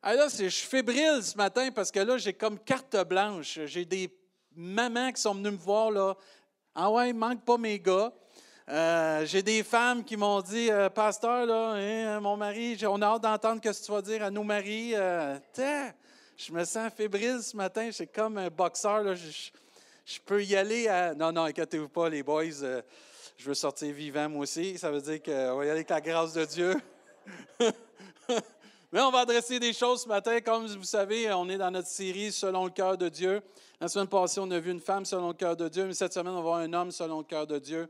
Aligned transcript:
Ah 0.00 0.14
là, 0.14 0.28
je 0.28 0.48
suis 0.48 0.66
fébrile 0.66 1.20
ce 1.22 1.36
matin 1.36 1.70
parce 1.72 1.90
que 1.90 1.98
là, 1.98 2.18
j'ai 2.18 2.32
comme 2.32 2.56
carte 2.60 2.96
blanche. 3.08 3.58
J'ai 3.64 3.84
des 3.84 4.08
mamans 4.54 5.10
qui 5.10 5.20
sont 5.20 5.34
venues 5.34 5.50
me 5.50 5.56
voir 5.56 5.90
là. 5.90 6.16
Ah 6.72 6.88
ouais, 6.88 7.12
manque 7.12 7.44
pas 7.44 7.58
mes 7.58 7.80
gars. 7.80 8.12
Euh, 8.68 9.26
j'ai 9.26 9.42
des 9.42 9.64
femmes 9.64 10.04
qui 10.04 10.16
m'ont 10.16 10.40
dit, 10.40 10.70
euh, 10.70 10.88
pasteur, 10.88 11.46
là, 11.46 11.72
hein, 11.72 12.20
mon 12.20 12.36
mari, 12.36 12.78
on 12.86 13.02
a 13.02 13.06
hâte 13.06 13.22
d'entendre 13.22 13.60
ce 13.64 13.80
que 13.80 13.86
tu 13.86 13.90
vas 13.90 14.02
dire 14.02 14.22
à 14.22 14.30
nos 14.30 14.44
maris. 14.44 14.92
Euh, 14.94 15.36
je 16.36 16.52
me 16.52 16.64
sens 16.64 16.92
fébrile 16.94 17.42
ce 17.42 17.56
matin. 17.56 17.88
C'est 17.90 18.06
comme 18.06 18.38
un 18.38 18.50
boxeur. 18.50 19.02
Là, 19.02 19.14
je, 19.16 20.20
peux 20.24 20.44
y 20.44 20.54
aller 20.54 20.86
à. 20.86 21.12
Non, 21.12 21.32
non, 21.32 21.42
inquiétez-vous 21.42 21.88
pas, 21.88 22.08
les 22.08 22.22
boys. 22.22 22.44
je 22.44 23.48
veux 23.48 23.54
sortir 23.54 23.92
vivant, 23.92 24.28
moi 24.28 24.42
aussi. 24.42 24.78
Ça 24.78 24.92
veut 24.92 25.00
dire 25.00 25.20
qu'on 25.20 25.56
va 25.56 25.64
y 25.64 25.70
aller 25.70 25.70
avec 25.70 25.90
la 25.90 26.00
grâce 26.00 26.34
de 26.34 26.44
Dieu. 26.44 26.76
Mais 28.90 29.02
on 29.02 29.10
va 29.10 29.18
adresser 29.18 29.60
des 29.60 29.74
choses 29.74 30.04
ce 30.04 30.08
matin. 30.08 30.40
Comme 30.40 30.66
vous 30.66 30.82
savez, 30.82 31.30
on 31.34 31.46
est 31.50 31.58
dans 31.58 31.70
notre 31.70 31.88
série 31.88 32.32
Selon 32.32 32.64
le 32.64 32.70
cœur 32.70 32.96
de 32.96 33.10
Dieu. 33.10 33.42
La 33.78 33.86
semaine 33.86 34.06
passée, 34.06 34.40
on 34.40 34.50
a 34.50 34.58
vu 34.58 34.70
une 34.70 34.80
femme 34.80 35.04
selon 35.04 35.28
le 35.28 35.34
cœur 35.34 35.54
de 35.54 35.68
Dieu, 35.68 35.84
mais 35.84 35.92
cette 35.92 36.14
semaine, 36.14 36.32
on 36.32 36.36
va 36.36 36.40
voir 36.40 36.58
un 36.60 36.72
homme 36.72 36.90
selon 36.90 37.18
le 37.18 37.24
cœur 37.24 37.46
de 37.46 37.58
Dieu. 37.58 37.86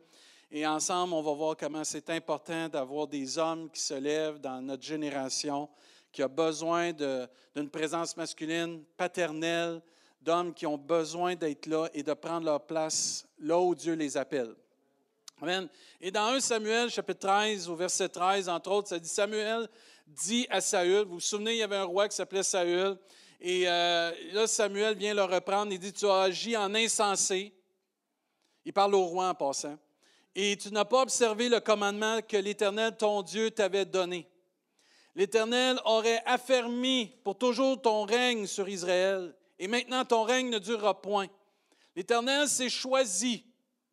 Et 0.51 0.67
ensemble, 0.67 1.15
on 1.15 1.23
va 1.23 1.33
voir 1.35 1.57
comment 1.57 1.85
c'est 1.85 2.11
important 2.11 2.69
d'avoir 2.69 3.07
des 3.07 3.39
hommes 3.39 3.71
qui 3.71 3.81
se 3.81 3.95
lèvent 3.95 4.41
dans 4.41 4.61
notre 4.61 4.83
génération, 4.83 5.69
qui 6.11 6.21
a 6.21 6.27
besoin 6.27 6.93
d'une 6.93 7.71
présence 7.71 8.17
masculine 8.17 8.83
paternelle, 8.97 9.81
d'hommes 10.21 10.53
qui 10.53 10.67
ont 10.67 10.79
besoin 10.79 11.37
d'être 11.37 11.67
là 11.67 11.87
et 11.95 12.03
de 12.03 12.13
prendre 12.13 12.45
leur 12.45 12.63
place 12.63 13.25
là 13.39 13.57
où 13.57 13.73
Dieu 13.73 13.95
les 13.95 14.17
appelle. 14.17 14.53
Amen. 15.41 15.69
Et 16.01 16.11
dans 16.11 16.27
1 16.33 16.41
Samuel, 16.41 16.91
chapitre 16.91 17.21
13, 17.21 17.69
au 17.69 17.77
verset 17.77 18.09
13, 18.09 18.49
entre 18.49 18.73
autres, 18.73 18.89
ça 18.89 18.99
dit 18.99 19.09
Samuel 19.09 19.69
dit 20.09 20.47
à 20.51 20.61
Saül, 20.61 21.05
vous 21.05 21.15
vous 21.15 21.21
souvenez, 21.21 21.53
il 21.53 21.59
y 21.59 21.63
avait 21.63 21.77
un 21.77 21.85
roi 21.85 22.09
qui 22.09 22.17
s'appelait 22.17 22.43
Saül, 22.43 22.99
et 23.41 23.69
euh, 23.69 24.13
là, 24.33 24.47
Samuel 24.47 24.97
vient 24.97 25.15
le 25.15 25.23
reprendre, 25.23 25.73
il 25.73 25.79
dit 25.79 25.93
Tu 25.93 26.07
as 26.07 26.23
agi 26.23 26.57
en 26.57 26.75
insensé. 26.75 27.55
Il 28.65 28.73
parle 28.73 28.97
au 28.97 29.05
roi 29.05 29.29
en 29.29 29.35
passant 29.35 29.79
et 30.41 30.57
tu 30.57 30.71
n'as 30.71 30.85
pas 30.85 31.03
observé 31.03 31.49
le 31.49 31.59
commandement 31.59 32.21
que 32.23 32.37
l'Éternel, 32.37 32.97
ton 32.97 33.23
Dieu, 33.23 33.51
t'avait 33.51 33.85
donné. 33.85 34.25
L'Éternel 35.17 35.81
aurait 35.85 36.23
affermi 36.27 37.13
pour 37.25 37.37
toujours 37.37 37.83
ton 37.83 38.05
règne 38.05 38.47
sur 38.47 38.69
Israël, 38.69 39.35
et 39.59 39.67
maintenant 39.67 40.05
ton 40.05 40.23
règne 40.23 40.49
ne 40.49 40.61
durera 40.61 41.03
point. 41.03 41.27
L'Éternel 41.97 42.47
s'est 42.47 42.69
choisi, 42.69 43.45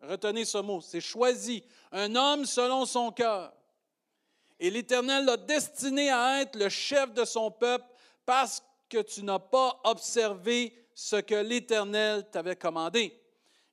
retenez 0.03 0.45
ce 0.45 0.59
mot, 0.59 0.81
s'est 0.81 1.01
choisi, 1.01 1.63
un 1.91 2.15
homme 2.15 2.45
selon 2.45 2.85
son 2.85 3.11
cœur. 3.11 3.51
Et 4.59 4.69
l'Éternel 4.69 5.25
l'a 5.25 5.37
destiné 5.37 6.09
à 6.09 6.41
être 6.41 6.55
le 6.55 6.69
chef 6.69 7.13
de 7.13 7.25
son 7.25 7.51
peuple 7.51 7.85
parce 8.25 8.63
que 8.89 9.01
tu 9.01 9.23
n'as 9.23 9.39
pas 9.39 9.79
observé 9.83 10.73
ce 10.93 11.17
que 11.17 11.35
l'Éternel 11.35 12.29
t'avait 12.31 12.55
commandé. 12.55 13.19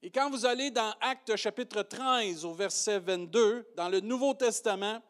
Et 0.03 0.11
quand 0.11 0.29
vous 0.31 0.45
allez 0.45 0.73
dans 0.73 0.93
Actes 1.01 1.37
chapitre 1.37 1.83
13 1.83 2.45
au 2.45 2.53
verset 2.53 2.99
22, 2.99 3.69
dans 3.77 3.89
le 3.89 4.01
Nouveau 4.01 4.35
Testament, 4.35 5.01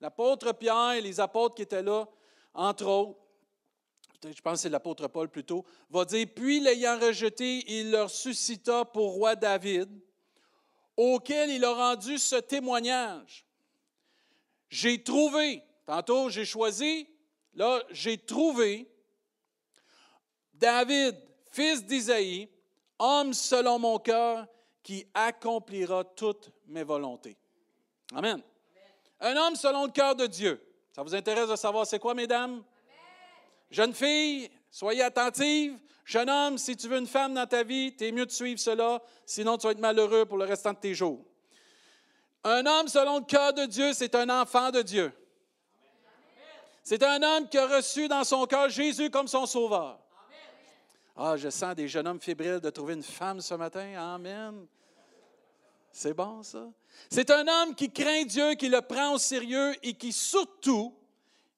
l'apôtre 0.00 0.52
Pierre 0.52 0.92
et 0.92 1.00
les 1.00 1.18
apôtres 1.18 1.54
qui 1.54 1.62
étaient 1.62 1.82
là, 1.82 2.06
entre 2.52 2.86
autres, 2.86 3.20
je 4.22 4.40
pense 4.42 4.54
que 4.54 4.58
c'est 4.58 4.68
l'apôtre 4.68 5.08
Paul 5.08 5.28
plutôt, 5.28 5.64
va 5.90 6.04
dire, 6.04 6.26
puis 6.34 6.60
l'ayant 6.60 6.98
rejeté, 6.98 7.64
il 7.66 7.90
leur 7.90 8.10
suscita 8.10 8.84
pour 8.84 9.12
roi 9.14 9.34
David, 9.34 9.88
auquel 10.96 11.50
il 11.50 11.64
a 11.64 11.72
rendu 11.72 12.18
ce 12.18 12.36
témoignage. 12.36 13.46
J'ai 14.74 15.04
trouvé, 15.04 15.62
tantôt 15.86 16.30
j'ai 16.30 16.44
choisi, 16.44 17.08
là 17.54 17.80
j'ai 17.92 18.18
trouvé 18.18 18.90
David, 20.52 21.16
fils 21.52 21.84
d'Isaïe, 21.86 22.48
homme 22.98 23.32
selon 23.34 23.78
mon 23.78 24.00
cœur, 24.00 24.48
qui 24.82 25.06
accomplira 25.14 26.02
toutes 26.02 26.50
mes 26.66 26.82
volontés. 26.82 27.36
Amen. 28.16 28.42
Un 29.20 29.36
homme 29.36 29.54
selon 29.54 29.84
le 29.84 29.92
cœur 29.92 30.16
de 30.16 30.26
Dieu. 30.26 30.60
Ça 30.90 31.04
vous 31.04 31.14
intéresse 31.14 31.48
de 31.48 31.54
savoir 31.54 31.86
c'est 31.86 32.00
quoi, 32.00 32.14
mesdames? 32.14 32.64
Jeune 33.70 33.94
fille, 33.94 34.50
soyez 34.72 35.02
attentive. 35.02 35.78
Jeune 36.04 36.28
homme, 36.28 36.58
si 36.58 36.76
tu 36.76 36.88
veux 36.88 36.98
une 36.98 37.06
femme 37.06 37.34
dans 37.34 37.46
ta 37.46 37.62
vie, 37.62 37.94
tu 37.94 38.08
es 38.08 38.10
mieux 38.10 38.26
de 38.26 38.32
suivre 38.32 38.58
cela, 38.58 39.00
sinon 39.24 39.56
tu 39.56 39.68
vas 39.68 39.72
être 39.72 39.78
malheureux 39.78 40.26
pour 40.26 40.36
le 40.36 40.46
restant 40.46 40.72
de 40.72 40.78
tes 40.78 40.94
jours. 40.94 41.24
Un 42.44 42.66
homme 42.66 42.88
selon 42.88 43.20
le 43.20 43.24
cœur 43.24 43.54
de 43.54 43.64
Dieu, 43.64 43.94
c'est 43.94 44.14
un 44.14 44.28
enfant 44.28 44.70
de 44.70 44.82
Dieu. 44.82 45.12
C'est 46.82 47.02
un 47.02 47.22
homme 47.22 47.48
qui 47.48 47.56
a 47.56 47.66
reçu 47.66 48.06
dans 48.08 48.24
son 48.24 48.44
cœur 48.44 48.68
Jésus 48.68 49.08
comme 49.08 49.26
son 49.26 49.46
sauveur. 49.46 49.98
Ah, 51.16 51.36
je 51.36 51.48
sens 51.48 51.74
des 51.74 51.88
jeunes 51.88 52.06
hommes 52.06 52.20
fébriles 52.20 52.60
de 52.60 52.68
trouver 52.70 52.94
une 52.94 53.02
femme 53.02 53.40
ce 53.40 53.54
matin. 53.54 53.94
Amen. 53.96 54.66
C'est 55.90 56.12
bon, 56.12 56.42
ça? 56.42 56.68
C'est 57.08 57.30
un 57.30 57.46
homme 57.46 57.74
qui 57.74 57.90
craint 57.90 58.24
Dieu, 58.24 58.54
qui 58.54 58.68
le 58.68 58.82
prend 58.82 59.14
au 59.14 59.18
sérieux 59.18 59.74
et 59.82 59.94
qui 59.94 60.12
surtout, 60.12 60.94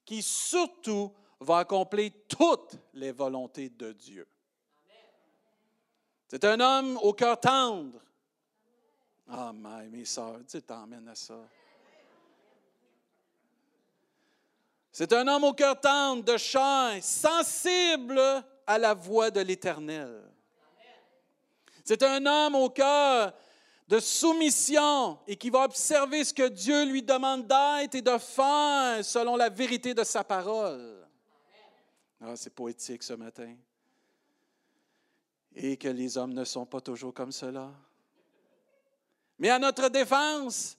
qui 0.04 0.22
surtout 0.22 1.12
va 1.40 1.58
accomplir 1.58 2.12
toutes 2.28 2.76
les 2.94 3.10
volontés 3.12 3.70
de 3.70 3.92
Dieu. 3.92 4.28
C'est 6.28 6.44
un 6.44 6.60
homme 6.60 6.98
au 6.98 7.12
cœur 7.12 7.40
tendre. 7.40 7.98
Ah, 9.28 9.52
mes 9.90 10.04
soeurs, 10.04 10.40
tu 10.48 10.62
t'emmènes 10.62 11.08
à 11.08 11.14
ça. 11.14 11.38
C'est 14.92 15.12
un 15.12 15.26
homme 15.28 15.44
au 15.44 15.52
cœur 15.52 15.78
tendre, 15.80 16.24
de 16.24 16.36
chair, 16.36 17.02
sensible 17.02 18.20
à 18.66 18.78
la 18.78 18.94
voix 18.94 19.30
de 19.30 19.40
l'Éternel. 19.40 20.22
C'est 21.84 22.02
un 22.02 22.24
homme 22.24 22.54
au 22.54 22.70
cœur 22.70 23.34
de 23.88 24.00
soumission 24.00 25.18
et 25.26 25.36
qui 25.36 25.50
va 25.50 25.64
observer 25.64 26.24
ce 26.24 26.32
que 26.32 26.48
Dieu 26.48 26.84
lui 26.86 27.02
demande 27.02 27.46
d'être 27.46 27.94
et 27.94 28.02
de 28.02 28.18
faire 28.18 29.04
selon 29.04 29.36
la 29.36 29.48
vérité 29.48 29.94
de 29.94 30.02
sa 30.02 30.24
parole. 30.24 31.06
Ah, 32.20 32.34
c'est 32.34 32.54
poétique 32.54 33.02
ce 33.02 33.12
matin. 33.12 33.54
Et 35.54 35.76
que 35.76 35.88
les 35.88 36.16
hommes 36.16 36.32
ne 36.32 36.44
sont 36.44 36.66
pas 36.66 36.80
toujours 36.80 37.14
comme 37.14 37.32
cela. 37.32 37.70
Mais 39.38 39.50
à 39.50 39.58
notre 39.58 39.88
défense, 39.88 40.78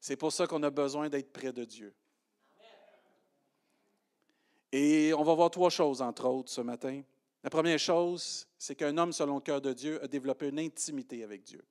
c'est 0.00 0.16
pour 0.16 0.32
ça 0.32 0.46
qu'on 0.46 0.62
a 0.62 0.70
besoin 0.70 1.08
d'être 1.08 1.32
près 1.32 1.52
de 1.52 1.64
Dieu. 1.64 1.94
Et 4.72 5.12
on 5.14 5.24
va 5.24 5.34
voir 5.34 5.50
trois 5.50 5.70
choses, 5.70 6.02
entre 6.02 6.26
autres, 6.26 6.50
ce 6.50 6.60
matin. 6.60 7.02
La 7.42 7.50
première 7.50 7.78
chose, 7.78 8.46
c'est 8.58 8.74
qu'un 8.74 8.98
homme 8.98 9.12
selon 9.12 9.36
le 9.36 9.40
cœur 9.40 9.60
de 9.60 9.72
Dieu 9.72 10.02
a 10.02 10.08
développé 10.08 10.48
une 10.48 10.58
intimité 10.58 11.24
avec 11.24 11.44
Dieu. 11.44 11.64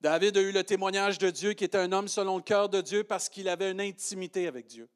David 0.00 0.36
a 0.36 0.40
eu 0.40 0.52
le 0.52 0.62
témoignage 0.62 1.18
de 1.18 1.30
Dieu 1.30 1.54
qui 1.54 1.64
était 1.64 1.78
un 1.78 1.90
homme 1.92 2.08
selon 2.08 2.36
le 2.36 2.42
cœur 2.42 2.68
de 2.68 2.80
Dieu 2.80 3.02
parce 3.02 3.28
qu'il 3.28 3.48
avait 3.48 3.70
une 3.70 3.80
intimité 3.80 4.46
avec 4.46 4.66
Dieu. 4.66 4.88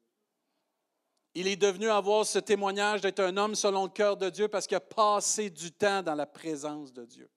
Il 1.33 1.47
est 1.47 1.55
devenu 1.55 1.89
avoir 1.89 2.25
ce 2.25 2.39
témoignage 2.39 3.01
d'être 3.01 3.21
un 3.21 3.35
homme 3.37 3.55
selon 3.55 3.83
le 3.85 3.89
cœur 3.89 4.17
de 4.17 4.29
Dieu 4.29 4.47
parce 4.47 4.67
qu'il 4.67 4.77
a 4.77 4.81
passé 4.81 5.49
du 5.49 5.71
temps 5.71 6.03
dans 6.03 6.15
la 6.15 6.25
présence 6.25 6.93
de 6.93 7.05
Dieu. 7.05 7.29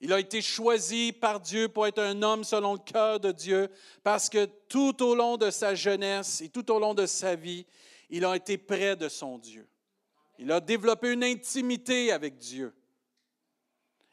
Il 0.00 0.12
a 0.14 0.18
été 0.18 0.40
choisi 0.40 1.12
par 1.12 1.40
Dieu 1.40 1.68
pour 1.68 1.86
être 1.86 1.98
un 1.98 2.22
homme 2.22 2.42
selon 2.42 2.72
le 2.72 2.78
cœur 2.78 3.20
de 3.20 3.32
Dieu 3.32 3.68
parce 4.02 4.30
que 4.30 4.46
tout 4.68 5.02
au 5.02 5.14
long 5.14 5.36
de 5.36 5.50
sa 5.50 5.74
jeunesse 5.74 6.40
et 6.40 6.48
tout 6.48 6.70
au 6.70 6.78
long 6.78 6.94
de 6.94 7.04
sa 7.04 7.36
vie, 7.36 7.66
il 8.08 8.24
a 8.24 8.34
été 8.34 8.56
près 8.56 8.96
de 8.96 9.08
son 9.08 9.36
Dieu. 9.36 9.68
Il 10.38 10.50
a 10.52 10.60
développé 10.60 11.12
une 11.12 11.22
intimité 11.22 12.12
avec 12.12 12.38
Dieu. 12.38 12.74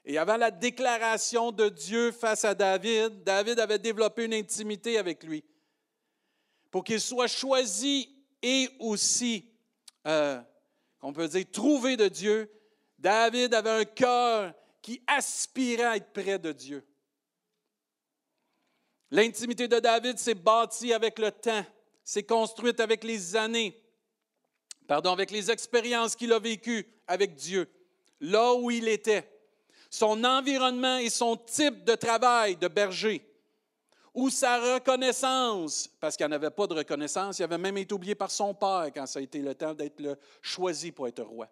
Et 0.03 0.17
avant 0.17 0.35
la 0.35 0.51
déclaration 0.51 1.53
de 1.53 1.69
Dieu 1.69 2.11
face 2.11 2.43
à 2.43 2.53
David, 2.53 3.23
David 3.23 3.59
avait 3.59 3.79
développé 3.79 4.25
une 4.25 4.33
intimité 4.33 4.97
avec 4.97 5.23
lui. 5.23 5.43
Pour 6.69 6.83
qu'il 6.83 6.99
soit 6.99 7.27
choisi 7.27 8.09
et 8.41 8.69
aussi, 8.79 9.49
euh, 10.05 10.41
on 11.01 11.13
peut 11.13 11.27
dire, 11.29 11.45
trouvé 11.51 11.95
de 11.95 12.09
Dieu, 12.09 12.51
David 12.99 13.53
avait 13.53 13.69
un 13.69 13.85
cœur 13.85 14.53
qui 14.81 15.01
aspirait 15.07 15.83
à 15.83 15.95
être 15.97 16.11
près 16.11 16.39
de 16.39 16.51
Dieu. 16.51 16.85
L'intimité 19.11 19.67
de 19.67 19.79
David 19.79 20.17
s'est 20.17 20.35
bâtie 20.35 20.93
avec 20.93 21.19
le 21.19 21.31
temps, 21.31 21.65
s'est 22.03 22.23
construite 22.23 22.79
avec 22.79 23.03
les 23.03 23.35
années 23.35 23.81
pardon, 24.87 25.11
avec 25.11 25.29
les 25.29 25.51
expériences 25.51 26.15
qu'il 26.15 26.33
a 26.33 26.39
vécues 26.39 26.87
avec 27.07 27.35
Dieu, 27.35 27.69
là 28.21 28.53
où 28.53 28.71
il 28.71 28.87
était, 28.87 29.29
son 29.89 30.23
environnement 30.23 30.97
et 30.97 31.09
son 31.09 31.35
type 31.37 31.83
de 31.83 31.95
travail 31.95 32.55
de 32.55 32.67
berger, 32.67 33.23
ou 34.13 34.29
sa 34.29 34.75
reconnaissance, 34.75 35.87
parce 35.99 36.17
qu'il 36.17 36.25
n'y 36.25 36.33
en 36.33 36.35
avait 36.35 36.49
pas 36.49 36.65
de 36.65 36.73
reconnaissance, 36.73 37.37
il 37.37 37.43
avait 37.43 37.57
même 37.57 37.77
été 37.77 37.93
oublié 37.93 38.15
par 38.15 38.31
son 38.31 38.53
père 38.53 38.89
quand 38.93 39.05
ça 39.05 39.19
a 39.19 39.21
été 39.21 39.39
le 39.39 39.53
temps 39.53 39.73
d'être 39.73 40.17
choisi 40.41 40.91
pour 40.91 41.07
être 41.07 41.21
roi, 41.21 41.47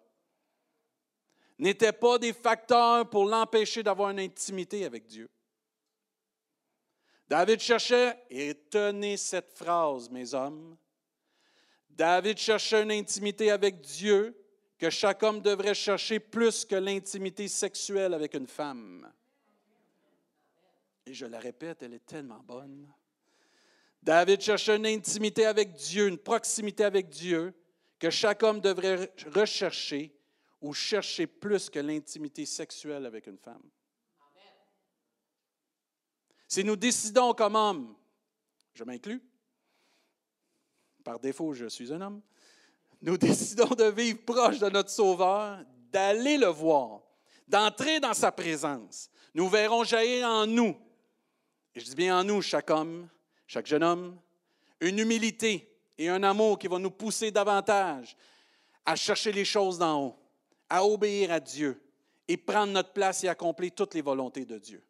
n'étaient 1.58 1.92
pas 1.92 2.18
des 2.18 2.32
facteurs 2.32 3.08
pour 3.08 3.24
l'empêcher 3.24 3.82
d'avoir 3.82 4.10
une 4.10 4.20
intimité 4.20 4.84
avec 4.84 5.06
Dieu. 5.06 5.28
David 7.28 7.60
cherchait, 7.60 8.16
et 8.30 8.54
tenez 8.70 9.16
cette 9.16 9.52
phrase, 9.52 10.08
mes 10.10 10.32
hommes, 10.34 10.76
David 11.90 12.38
cherchait 12.38 12.82
une 12.82 12.92
intimité 12.92 13.50
avec 13.50 13.80
Dieu 13.80 14.36
que 14.78 14.90
chaque 14.90 15.22
homme 15.22 15.40
devrait 15.40 15.74
chercher 15.74 16.20
plus 16.20 16.64
que 16.64 16.76
l'intimité 16.76 17.48
sexuelle 17.48 18.12
avec 18.12 18.34
une 18.34 18.46
femme. 18.46 19.10
Et 21.06 21.14
je 21.14 21.24
la 21.24 21.38
répète, 21.38 21.82
elle 21.82 21.94
est 21.94 22.04
tellement 22.04 22.42
bonne. 22.44 22.92
David 24.02 24.40
cherchait 24.40 24.76
une 24.76 24.86
intimité 24.86 25.46
avec 25.46 25.72
Dieu, 25.72 26.08
une 26.08 26.18
proximité 26.18 26.84
avec 26.84 27.08
Dieu 27.08 27.54
que 27.98 28.10
chaque 28.10 28.42
homme 28.42 28.60
devrait 28.60 29.12
rechercher 29.34 30.15
ou 30.66 30.72
chercher 30.72 31.28
plus 31.28 31.70
que 31.70 31.78
l'intimité 31.78 32.44
sexuelle 32.44 33.06
avec 33.06 33.28
une 33.28 33.38
femme. 33.38 33.62
Si 36.48 36.64
nous 36.64 36.74
décidons 36.74 37.34
comme 37.34 37.54
homme, 37.54 37.94
je 38.74 38.82
m'inclus, 38.82 39.22
par 41.04 41.20
défaut 41.20 41.54
je 41.54 41.66
suis 41.66 41.92
un 41.92 42.00
homme, 42.00 42.20
nous 43.00 43.16
décidons 43.28 43.74
de 43.74 43.84
vivre 43.84 44.18
proche 44.24 44.58
de 44.58 44.68
notre 44.68 44.90
Sauveur, 44.90 45.64
d'aller 45.92 46.36
le 46.36 46.48
voir, 46.48 47.02
d'entrer 47.46 48.00
dans 48.00 48.14
sa 48.14 48.32
présence, 48.32 49.08
nous 49.34 49.48
verrons 49.48 49.84
jaillir 49.84 50.26
en 50.26 50.46
nous, 50.46 50.76
et 51.74 51.80
je 51.80 51.84
dis 51.84 51.94
bien 51.94 52.18
en 52.18 52.24
nous, 52.24 52.42
chaque 52.42 52.70
homme, 52.70 53.08
chaque 53.46 53.66
jeune 53.66 53.84
homme, 53.84 54.20
une 54.80 54.98
humilité 54.98 55.72
et 55.96 56.08
un 56.08 56.24
amour 56.24 56.58
qui 56.58 56.66
vont 56.66 56.80
nous 56.80 56.90
pousser 56.90 57.30
davantage 57.30 58.16
à 58.84 58.96
chercher 58.96 59.30
les 59.30 59.44
choses 59.44 59.78
d'en 59.78 60.06
haut, 60.06 60.25
à 60.68 60.84
obéir 60.84 61.32
à 61.32 61.40
Dieu 61.40 61.80
et 62.28 62.36
prendre 62.36 62.72
notre 62.72 62.92
place 62.92 63.24
et 63.24 63.28
accomplir 63.28 63.72
toutes 63.74 63.94
les 63.94 64.02
volontés 64.02 64.44
de 64.44 64.58
Dieu. 64.58 64.82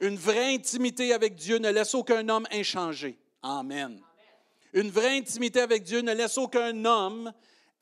Une 0.00 0.16
vraie 0.16 0.54
intimité 0.54 1.12
avec 1.12 1.34
Dieu 1.34 1.58
ne 1.58 1.70
laisse 1.70 1.94
aucun 1.94 2.28
homme 2.28 2.46
inchangé. 2.50 3.18
Amen. 3.42 4.00
Une 4.72 4.90
vraie 4.90 5.18
intimité 5.18 5.60
avec 5.60 5.82
Dieu 5.82 6.00
ne 6.00 6.12
laisse 6.12 6.38
aucun 6.38 6.84
homme 6.84 7.32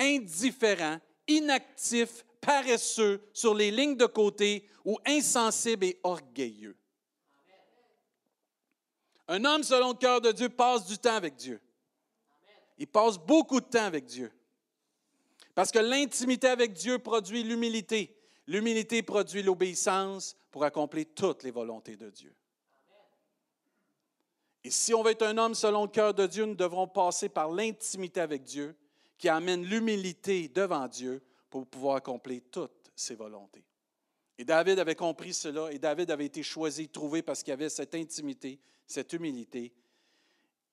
indifférent, 0.00 0.98
inactif, 1.26 2.24
paresseux, 2.40 3.20
sur 3.32 3.54
les 3.54 3.70
lignes 3.70 3.96
de 3.96 4.06
côté 4.06 4.66
ou 4.84 4.98
insensible 5.06 5.84
et 5.84 6.00
orgueilleux. 6.02 6.76
Un 9.28 9.44
homme 9.44 9.62
selon 9.62 9.90
le 9.90 9.94
cœur 9.94 10.20
de 10.20 10.32
Dieu 10.32 10.48
passe 10.48 10.86
du 10.86 10.98
temps 10.98 11.14
avec 11.14 11.36
Dieu. 11.36 11.60
Il 12.78 12.86
passe 12.86 13.18
beaucoup 13.18 13.60
de 13.60 13.66
temps 13.66 13.84
avec 13.84 14.06
Dieu. 14.06 14.32
Parce 15.58 15.72
que 15.72 15.80
l'intimité 15.80 16.46
avec 16.46 16.72
Dieu 16.72 17.00
produit 17.00 17.42
l'humilité. 17.42 18.16
L'humilité 18.46 19.02
produit 19.02 19.42
l'obéissance 19.42 20.36
pour 20.52 20.62
accomplir 20.62 21.06
toutes 21.16 21.42
les 21.42 21.50
volontés 21.50 21.96
de 21.96 22.10
Dieu. 22.10 22.32
Et 24.62 24.70
si 24.70 24.94
on 24.94 25.02
veut 25.02 25.10
être 25.10 25.26
un 25.26 25.36
homme 25.36 25.56
selon 25.56 25.82
le 25.82 25.88
cœur 25.88 26.14
de 26.14 26.28
Dieu, 26.28 26.44
nous 26.44 26.54
devrons 26.54 26.86
passer 26.86 27.28
par 27.28 27.50
l'intimité 27.50 28.20
avec 28.20 28.44
Dieu 28.44 28.76
qui 29.18 29.28
amène 29.28 29.64
l'humilité 29.64 30.46
devant 30.46 30.86
Dieu 30.86 31.20
pour 31.50 31.66
pouvoir 31.66 31.96
accomplir 31.96 32.40
toutes 32.52 32.92
ses 32.94 33.16
volontés. 33.16 33.64
Et 34.38 34.44
David 34.44 34.78
avait 34.78 34.94
compris 34.94 35.34
cela 35.34 35.72
et 35.72 35.80
David 35.80 36.12
avait 36.12 36.26
été 36.26 36.44
choisi, 36.44 36.88
trouvé 36.88 37.22
parce 37.22 37.42
qu'il 37.42 37.52
avait 37.52 37.68
cette 37.68 37.96
intimité, 37.96 38.60
cette 38.86 39.12
humilité 39.12 39.72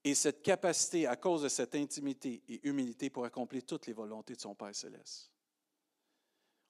et 0.06 0.14
cette 0.14 0.42
capacité 0.44 1.08
à 1.08 1.16
cause 1.16 1.42
de 1.42 1.50
cette 1.50 1.74
intimité 1.74 2.44
et 2.48 2.68
humilité 2.68 3.10
pour 3.10 3.26
accomplir 3.26 3.66
toutes 3.66 3.88
les 3.88 3.94
volontés 3.94 4.36
de 4.36 4.40
son 4.40 4.54
Père 4.54 4.76
céleste. 4.76 5.32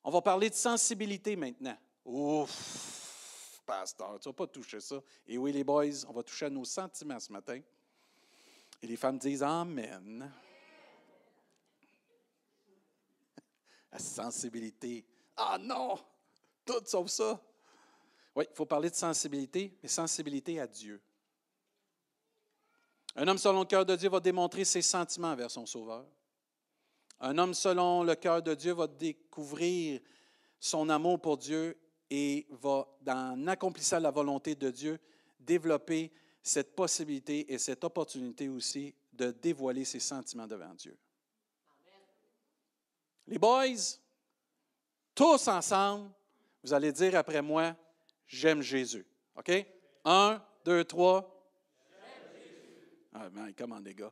On 0.05 0.09
va 0.09 0.21
parler 0.21 0.49
de 0.49 0.55
sensibilité 0.55 1.35
maintenant. 1.35 1.77
Ouf, 2.05 3.61
pasteur, 3.65 4.17
tu 4.21 4.29
vas 4.29 4.33
pas 4.33 4.47
toucher 4.47 4.79
ça. 4.79 5.01
Et 5.27 5.37
oui, 5.37 5.51
les 5.51 5.65
boys, 5.65 6.05
on 6.07 6.13
va 6.13 6.23
toucher 6.23 6.45
à 6.45 6.49
nos 6.49 6.63
sentiments 6.63 7.19
ce 7.19 7.33
matin. 7.33 7.59
Et 8.81 8.87
les 8.87 8.95
femmes 8.95 9.17
disent 9.17 9.43
Amen. 9.43 10.31
La 13.91 13.99
sensibilité. 13.99 15.05
Ah 15.35 15.57
non, 15.59 15.99
tout 16.65 16.85
sauf 16.85 17.09
ça. 17.09 17.41
Oui, 18.33 18.45
il 18.49 18.55
faut 18.55 18.65
parler 18.65 18.89
de 18.89 18.95
sensibilité, 18.95 19.77
mais 19.83 19.89
sensibilité 19.89 20.57
à 20.61 20.67
Dieu. 20.67 21.01
Un 23.15 23.27
homme 23.27 23.37
selon 23.37 23.61
le 23.61 23.65
cœur 23.65 23.85
de 23.85 23.95
Dieu 23.95 24.09
va 24.09 24.19
démontrer 24.19 24.65
ses 24.65 24.81
sentiments 24.81 25.35
vers 25.35 25.49
son 25.49 25.65
Sauveur. 25.65 26.05
Un 27.19 27.37
homme 27.37 27.53
selon 27.53 28.03
le 28.03 28.15
cœur 28.15 28.41
de 28.41 28.53
Dieu 28.53 28.73
va 28.73 28.87
découvrir 28.87 30.01
son 30.59 30.89
amour 30.89 31.21
pour 31.21 31.37
Dieu 31.37 31.77
et 32.09 32.45
va, 32.49 32.87
en 33.07 33.47
accomplissant 33.47 33.99
la 33.99 34.11
volonté 34.11 34.55
de 34.55 34.69
Dieu, 34.69 34.99
développer 35.39 36.11
cette 36.43 36.75
possibilité 36.75 37.51
et 37.51 37.57
cette 37.57 37.83
opportunité 37.83 38.49
aussi 38.49 38.93
de 39.13 39.31
dévoiler 39.31 39.85
ses 39.85 39.99
sentiments 39.99 40.47
devant 40.47 40.73
Dieu. 40.73 40.97
Les 43.27 43.39
boys, 43.39 43.97
tous 45.15 45.47
ensemble, 45.47 46.11
vous 46.63 46.73
allez 46.73 46.91
dire 46.91 47.15
après 47.15 47.41
moi, 47.41 47.75
j'aime 48.27 48.61
Jésus. 48.61 49.05
OK? 49.35 49.51
Un, 50.03 50.43
deux, 50.63 50.83
trois. 50.83 51.34
Ah, 53.17 53.29
mais 53.31 53.53
comment, 53.53 53.79
les 53.79 53.93
gars? 53.93 54.11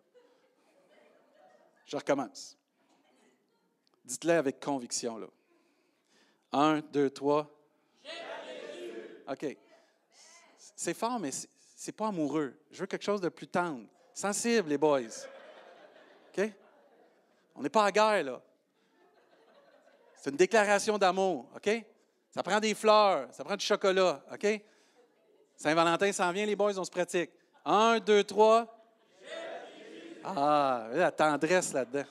Je 1.85 1.97
recommence. 1.97 2.57
Dites-le 4.05 4.31
avec 4.31 4.61
conviction, 4.61 5.17
là. 5.17 5.27
Un, 6.53 6.79
deux, 6.79 7.09
trois. 7.09 7.49
OK. 9.27 9.57
C'est 10.55 10.93
fort, 10.93 11.19
mais 11.19 11.31
c'est 11.75 11.91
pas 11.91 12.07
amoureux. 12.07 12.57
Je 12.71 12.79
veux 12.79 12.87
quelque 12.87 13.03
chose 13.03 13.19
de 13.19 13.27
plus 13.27 13.47
tendre. 13.47 13.85
Sensible, 14.13 14.69
les 14.69 14.77
boys. 14.77 15.01
OK? 16.29 16.49
On 17.55 17.61
n'est 17.61 17.69
pas 17.69 17.85
à 17.85 17.91
guerre, 17.91 18.23
là. 18.23 18.41
C'est 20.15 20.29
une 20.29 20.37
déclaration 20.37 20.97
d'amour, 20.97 21.49
OK? 21.53 21.69
Ça 22.31 22.41
prend 22.41 22.61
des 22.61 22.73
fleurs, 22.73 23.33
ça 23.33 23.43
prend 23.43 23.57
du 23.57 23.65
chocolat, 23.65 24.23
OK? 24.31 24.61
Saint-Valentin 25.57 26.13
s'en 26.13 26.31
vient, 26.31 26.45
les 26.45 26.55
boys, 26.55 26.77
on 26.79 26.85
se 26.85 26.91
pratique. 26.91 27.31
Un, 27.65 27.99
deux, 27.99 28.23
trois. 28.23 28.72
Ah, 30.23 30.89
la 30.93 31.11
tendresse 31.11 31.73
là-dedans. 31.73 32.07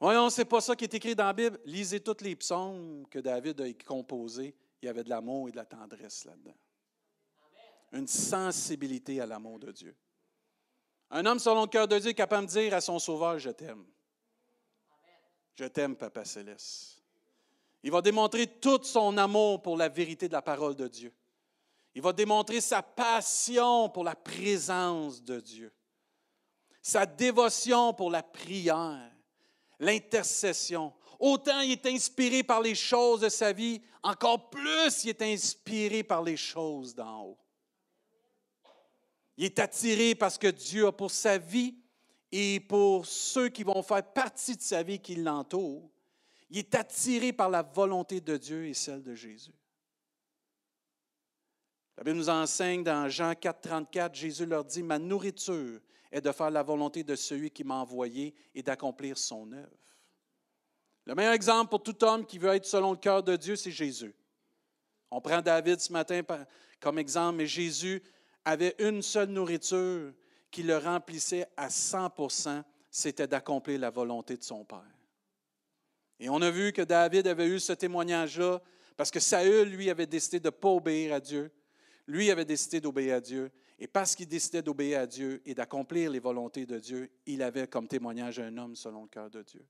Voyons, 0.00 0.28
c'est 0.30 0.44
pas 0.44 0.60
ça 0.60 0.76
qui 0.76 0.84
est 0.84 0.94
écrit 0.94 1.14
dans 1.14 1.24
la 1.24 1.32
Bible. 1.32 1.58
Lisez 1.64 2.00
tous 2.00 2.22
les 2.22 2.36
psaumes 2.36 3.06
que 3.08 3.18
David 3.20 3.60
a 3.60 3.72
composés. 3.86 4.54
Il 4.82 4.86
y 4.86 4.88
avait 4.88 5.04
de 5.04 5.08
l'amour 5.08 5.48
et 5.48 5.52
de 5.52 5.56
la 5.56 5.64
tendresse 5.64 6.24
là-dedans. 6.24 6.54
Une 7.92 8.06
sensibilité 8.06 9.20
à 9.20 9.26
l'amour 9.26 9.58
de 9.58 9.72
Dieu. 9.72 9.96
Un 11.10 11.24
homme 11.26 11.38
selon 11.38 11.62
le 11.62 11.68
cœur 11.68 11.88
de 11.88 11.98
Dieu 11.98 12.10
est 12.10 12.14
capable 12.14 12.46
de 12.46 12.52
dire 12.52 12.74
à 12.74 12.80
son 12.80 12.98
sauveur, 12.98 13.38
je 13.38 13.50
t'aime. 13.50 13.84
Je 15.54 15.64
t'aime, 15.64 15.96
Papa 15.96 16.24
Céleste. 16.24 17.02
Il 17.82 17.90
va 17.90 18.02
démontrer 18.02 18.46
tout 18.46 18.82
son 18.82 19.16
amour 19.16 19.62
pour 19.62 19.76
la 19.76 19.88
vérité 19.88 20.26
de 20.26 20.32
la 20.32 20.42
parole 20.42 20.74
de 20.74 20.88
Dieu. 20.88 21.12
Il 21.94 22.02
va 22.02 22.12
démontrer 22.12 22.60
sa 22.60 22.82
passion 22.82 23.88
pour 23.88 24.02
la 24.02 24.16
présence 24.16 25.22
de 25.22 25.38
Dieu, 25.40 25.72
sa 26.82 27.06
dévotion 27.06 27.94
pour 27.94 28.10
la 28.10 28.22
prière, 28.22 29.12
l'intercession. 29.78 30.92
Autant 31.20 31.60
il 31.60 31.72
est 31.72 31.86
inspiré 31.86 32.42
par 32.42 32.60
les 32.60 32.74
choses 32.74 33.20
de 33.20 33.28
sa 33.28 33.52
vie, 33.52 33.80
encore 34.02 34.50
plus 34.50 35.04
il 35.04 35.10
est 35.10 35.22
inspiré 35.22 36.02
par 36.02 36.22
les 36.22 36.36
choses 36.36 36.94
d'en 36.94 37.26
haut. 37.26 37.38
Il 39.36 39.44
est 39.44 39.58
attiré 39.58 40.14
parce 40.14 40.38
que 40.38 40.48
Dieu 40.48 40.86
a 40.86 40.92
pour 40.92 41.10
sa 41.10 41.38
vie 41.38 41.76
et 42.30 42.58
pour 42.60 43.06
ceux 43.06 43.48
qui 43.48 43.62
vont 43.62 43.82
faire 43.82 44.12
partie 44.12 44.56
de 44.56 44.62
sa 44.62 44.82
vie 44.82 44.98
qui 44.98 45.14
l'entourent, 45.16 45.88
il 46.50 46.58
est 46.58 46.74
attiré 46.74 47.32
par 47.32 47.48
la 47.48 47.62
volonté 47.62 48.20
de 48.20 48.36
Dieu 48.36 48.66
et 48.66 48.74
celle 48.74 49.02
de 49.02 49.14
Jésus. 49.14 49.54
La 51.96 52.04
Bible 52.04 52.16
nous 52.16 52.28
enseigne 52.28 52.82
dans 52.82 53.08
Jean 53.08 53.34
4, 53.34 53.60
34, 53.60 54.14
Jésus 54.14 54.46
leur 54.46 54.64
dit, 54.64 54.82
Ma 54.82 54.98
nourriture 54.98 55.80
est 56.10 56.20
de 56.20 56.32
faire 56.32 56.50
la 56.50 56.62
volonté 56.62 57.04
de 57.04 57.14
celui 57.14 57.50
qui 57.50 57.64
m'a 57.64 57.76
envoyé 57.76 58.34
et 58.54 58.62
d'accomplir 58.62 59.16
son 59.16 59.52
œuvre. 59.52 59.70
Le 61.06 61.14
meilleur 61.14 61.34
exemple 61.34 61.70
pour 61.70 61.82
tout 61.82 62.02
homme 62.04 62.24
qui 62.24 62.38
veut 62.38 62.54
être 62.54 62.66
selon 62.66 62.92
le 62.92 62.96
cœur 62.96 63.22
de 63.22 63.36
Dieu, 63.36 63.56
c'est 63.56 63.70
Jésus. 63.70 64.14
On 65.10 65.20
prend 65.20 65.42
David 65.42 65.80
ce 65.80 65.92
matin 65.92 66.22
comme 66.80 66.98
exemple, 66.98 67.36
mais 67.36 67.46
Jésus 67.46 68.02
avait 68.44 68.74
une 68.78 69.02
seule 69.02 69.28
nourriture, 69.28 70.12
qui 70.50 70.62
le 70.62 70.76
remplissait 70.76 71.48
à 71.56 71.66
100% 71.66 72.62
c'était 72.88 73.26
d'accomplir 73.26 73.80
la 73.80 73.90
volonté 73.90 74.36
de 74.36 74.44
son 74.44 74.64
Père. 74.64 74.84
Et 76.20 76.28
on 76.28 76.40
a 76.42 76.50
vu 76.52 76.72
que 76.72 76.82
David 76.82 77.26
avait 77.26 77.48
eu 77.48 77.58
ce 77.58 77.72
témoignage-là 77.72 78.62
parce 78.96 79.10
que 79.10 79.18
Saül, 79.18 79.68
lui, 79.68 79.90
avait 79.90 80.06
décidé 80.06 80.38
de 80.38 80.46
ne 80.46 80.50
pas 80.50 80.68
obéir 80.68 81.12
à 81.12 81.18
Dieu. 81.18 81.50
Lui 82.06 82.30
avait 82.30 82.44
décidé 82.44 82.80
d'obéir 82.80 83.16
à 83.16 83.20
Dieu. 83.20 83.50
Et 83.78 83.86
parce 83.86 84.14
qu'il 84.14 84.28
décidait 84.28 84.62
d'obéir 84.62 85.00
à 85.00 85.06
Dieu 85.06 85.42
et 85.44 85.54
d'accomplir 85.54 86.10
les 86.10 86.20
volontés 86.20 86.66
de 86.66 86.78
Dieu, 86.78 87.10
il 87.26 87.42
avait 87.42 87.66
comme 87.66 87.88
témoignage 87.88 88.38
un 88.38 88.56
homme 88.56 88.76
selon 88.76 89.02
le 89.02 89.08
cœur 89.08 89.30
de 89.30 89.42
Dieu. 89.42 89.66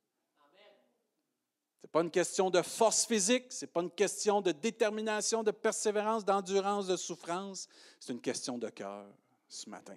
Ce 1.81 1.87
n'est 1.87 1.91
pas 1.91 2.03
une 2.03 2.11
question 2.11 2.51
de 2.51 2.63
force 2.63 3.07
physique, 3.07 3.53
ce 3.53 3.65
n'est 3.65 3.71
pas 3.71 3.83
une 3.83 3.91
question 3.91 4.41
de 4.41 4.53
détermination, 4.53 5.43
de 5.43 5.51
persévérance, 5.51 6.25
d'endurance, 6.25 6.87
de 6.87 6.97
souffrance. 6.97 7.69
C'est 8.01 8.13
une 8.13 8.21
question 8.21 8.59
de 8.59 8.69
cœur 8.69 9.07
ce 9.49 9.69
matin. 9.69 9.97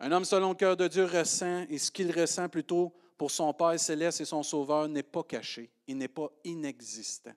Un 0.00 0.10
homme 0.10 0.24
selon 0.24 0.50
le 0.50 0.56
cœur 0.56 0.76
de 0.76 0.88
Dieu 0.88 1.04
ressent, 1.04 1.64
et 1.68 1.78
ce 1.78 1.90
qu'il 1.90 2.10
ressent 2.10 2.48
plutôt 2.48 2.92
pour 3.16 3.30
son 3.30 3.54
Père 3.54 3.78
céleste 3.78 4.20
et 4.20 4.24
son 4.24 4.42
Sauveur 4.42 4.88
n'est 4.88 5.04
pas 5.04 5.22
caché, 5.22 5.70
il 5.86 5.96
n'est 5.96 6.08
pas 6.08 6.28
inexistant. 6.42 7.30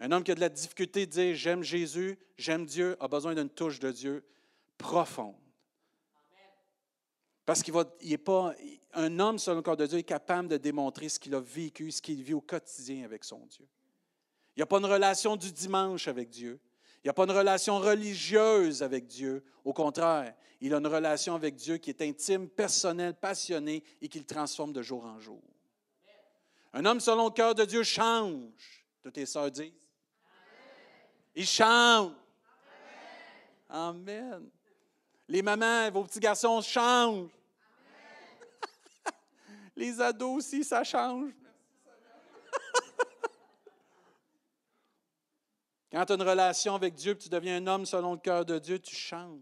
Un 0.00 0.12
homme 0.12 0.22
qui 0.22 0.30
a 0.30 0.34
de 0.34 0.40
la 0.40 0.48
difficulté 0.48 1.06
de 1.06 1.10
dire 1.10 1.34
j'aime 1.34 1.62
Jésus, 1.62 2.18
j'aime 2.36 2.64
Dieu, 2.64 2.96
a 3.00 3.08
besoin 3.08 3.34
d'une 3.34 3.50
touche 3.50 3.80
de 3.80 3.90
Dieu 3.90 4.24
profonde. 4.76 5.34
Parce 7.44 7.62
qu'il 7.62 7.74
est 8.02 8.18
pas. 8.18 8.54
Un 8.94 9.18
homme 9.18 9.38
selon 9.38 9.56
le 9.56 9.62
corps 9.62 9.76
de 9.76 9.86
Dieu 9.86 9.98
est 9.98 10.02
capable 10.02 10.48
de 10.48 10.56
démontrer 10.56 11.08
ce 11.08 11.18
qu'il 11.18 11.34
a 11.34 11.40
vécu, 11.40 11.90
ce 11.90 12.00
qu'il 12.00 12.22
vit 12.22 12.34
au 12.34 12.40
quotidien 12.40 13.04
avec 13.04 13.24
son 13.24 13.44
Dieu. 13.46 13.66
Il 14.54 14.60
n'y 14.60 14.62
a 14.62 14.66
pas 14.66 14.78
une 14.78 14.86
relation 14.86 15.36
du 15.36 15.52
dimanche 15.52 16.08
avec 16.08 16.30
Dieu. 16.30 16.60
Il 16.98 17.06
n'y 17.06 17.10
a 17.10 17.12
pas 17.12 17.24
une 17.24 17.30
relation 17.30 17.78
religieuse 17.78 18.82
avec 18.82 19.06
Dieu. 19.06 19.44
Au 19.64 19.72
contraire, 19.72 20.34
il 20.60 20.74
a 20.74 20.78
une 20.78 20.86
relation 20.86 21.34
avec 21.34 21.54
Dieu 21.54 21.76
qui 21.76 21.90
est 21.90 22.02
intime, 22.02 22.48
personnelle, 22.48 23.14
passionnée 23.14 23.82
et 24.02 24.08
qui 24.08 24.18
le 24.18 24.24
transforme 24.24 24.72
de 24.72 24.82
jour 24.82 25.04
en 25.04 25.18
jour. 25.20 25.42
Un 26.72 26.84
homme 26.84 27.00
selon 27.00 27.26
le 27.26 27.30
cœur 27.30 27.54
de 27.54 27.64
Dieu 27.64 27.82
change. 27.82 28.84
Toutes 29.02 29.14
tes 29.14 29.26
sœurs 29.26 29.50
disent. 29.50 29.72
Il 31.34 31.46
change. 31.46 32.12
Amen. 33.68 34.48
Les 35.28 35.42
mamans, 35.42 35.90
vos 35.90 36.04
petits 36.04 36.20
garçons 36.20 36.62
changent. 36.62 37.28
Les 39.76 40.00
ados 40.00 40.38
aussi, 40.38 40.64
ça 40.64 40.82
change. 40.84 41.32
Quand 45.92 46.06
tu 46.06 46.12
as 46.12 46.16
une 46.16 46.22
relation 46.22 46.74
avec 46.74 46.94
Dieu, 46.94 47.16
tu 47.16 47.28
deviens 47.28 47.56
un 47.56 47.66
homme 47.66 47.84
selon 47.84 48.12
le 48.12 48.18
cœur 48.18 48.46
de 48.46 48.58
Dieu, 48.58 48.78
tu 48.78 48.96
changes. 48.96 49.38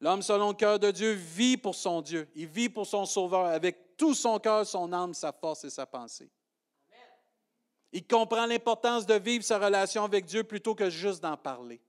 L'homme 0.00 0.22
selon 0.22 0.48
le 0.48 0.54
cœur 0.54 0.80
de 0.80 0.90
Dieu 0.90 1.12
vit 1.12 1.56
pour 1.56 1.76
son 1.76 2.02
Dieu. 2.02 2.28
Il 2.34 2.48
vit 2.48 2.68
pour 2.68 2.88
son 2.88 3.06
Sauveur 3.06 3.46
avec 3.46 3.96
tout 3.96 4.14
son 4.14 4.40
cœur, 4.40 4.66
son 4.66 4.92
âme, 4.92 5.14
sa 5.14 5.30
force 5.30 5.62
et 5.62 5.70
sa 5.70 5.86
pensée. 5.86 6.28
Il 7.92 8.06
comprend 8.06 8.46
l'importance 8.46 9.04
de 9.04 9.14
vivre 9.14 9.44
sa 9.44 9.58
relation 9.58 10.04
avec 10.04 10.24
Dieu 10.24 10.44
plutôt 10.44 10.74
que 10.74 10.88
juste 10.88 11.22
d'en 11.22 11.36
parler. 11.36 11.80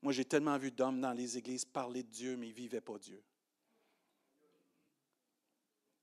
Moi, 0.00 0.12
j'ai 0.12 0.24
tellement 0.24 0.56
vu 0.56 0.70
d'hommes 0.70 1.00
dans 1.00 1.12
les 1.12 1.36
églises 1.38 1.64
parler 1.64 2.02
de 2.02 2.08
Dieu, 2.08 2.36
mais 2.36 2.48
ils 2.48 2.52
ne 2.52 2.56
vivaient 2.56 2.80
pas 2.80 2.98
Dieu. 2.98 3.22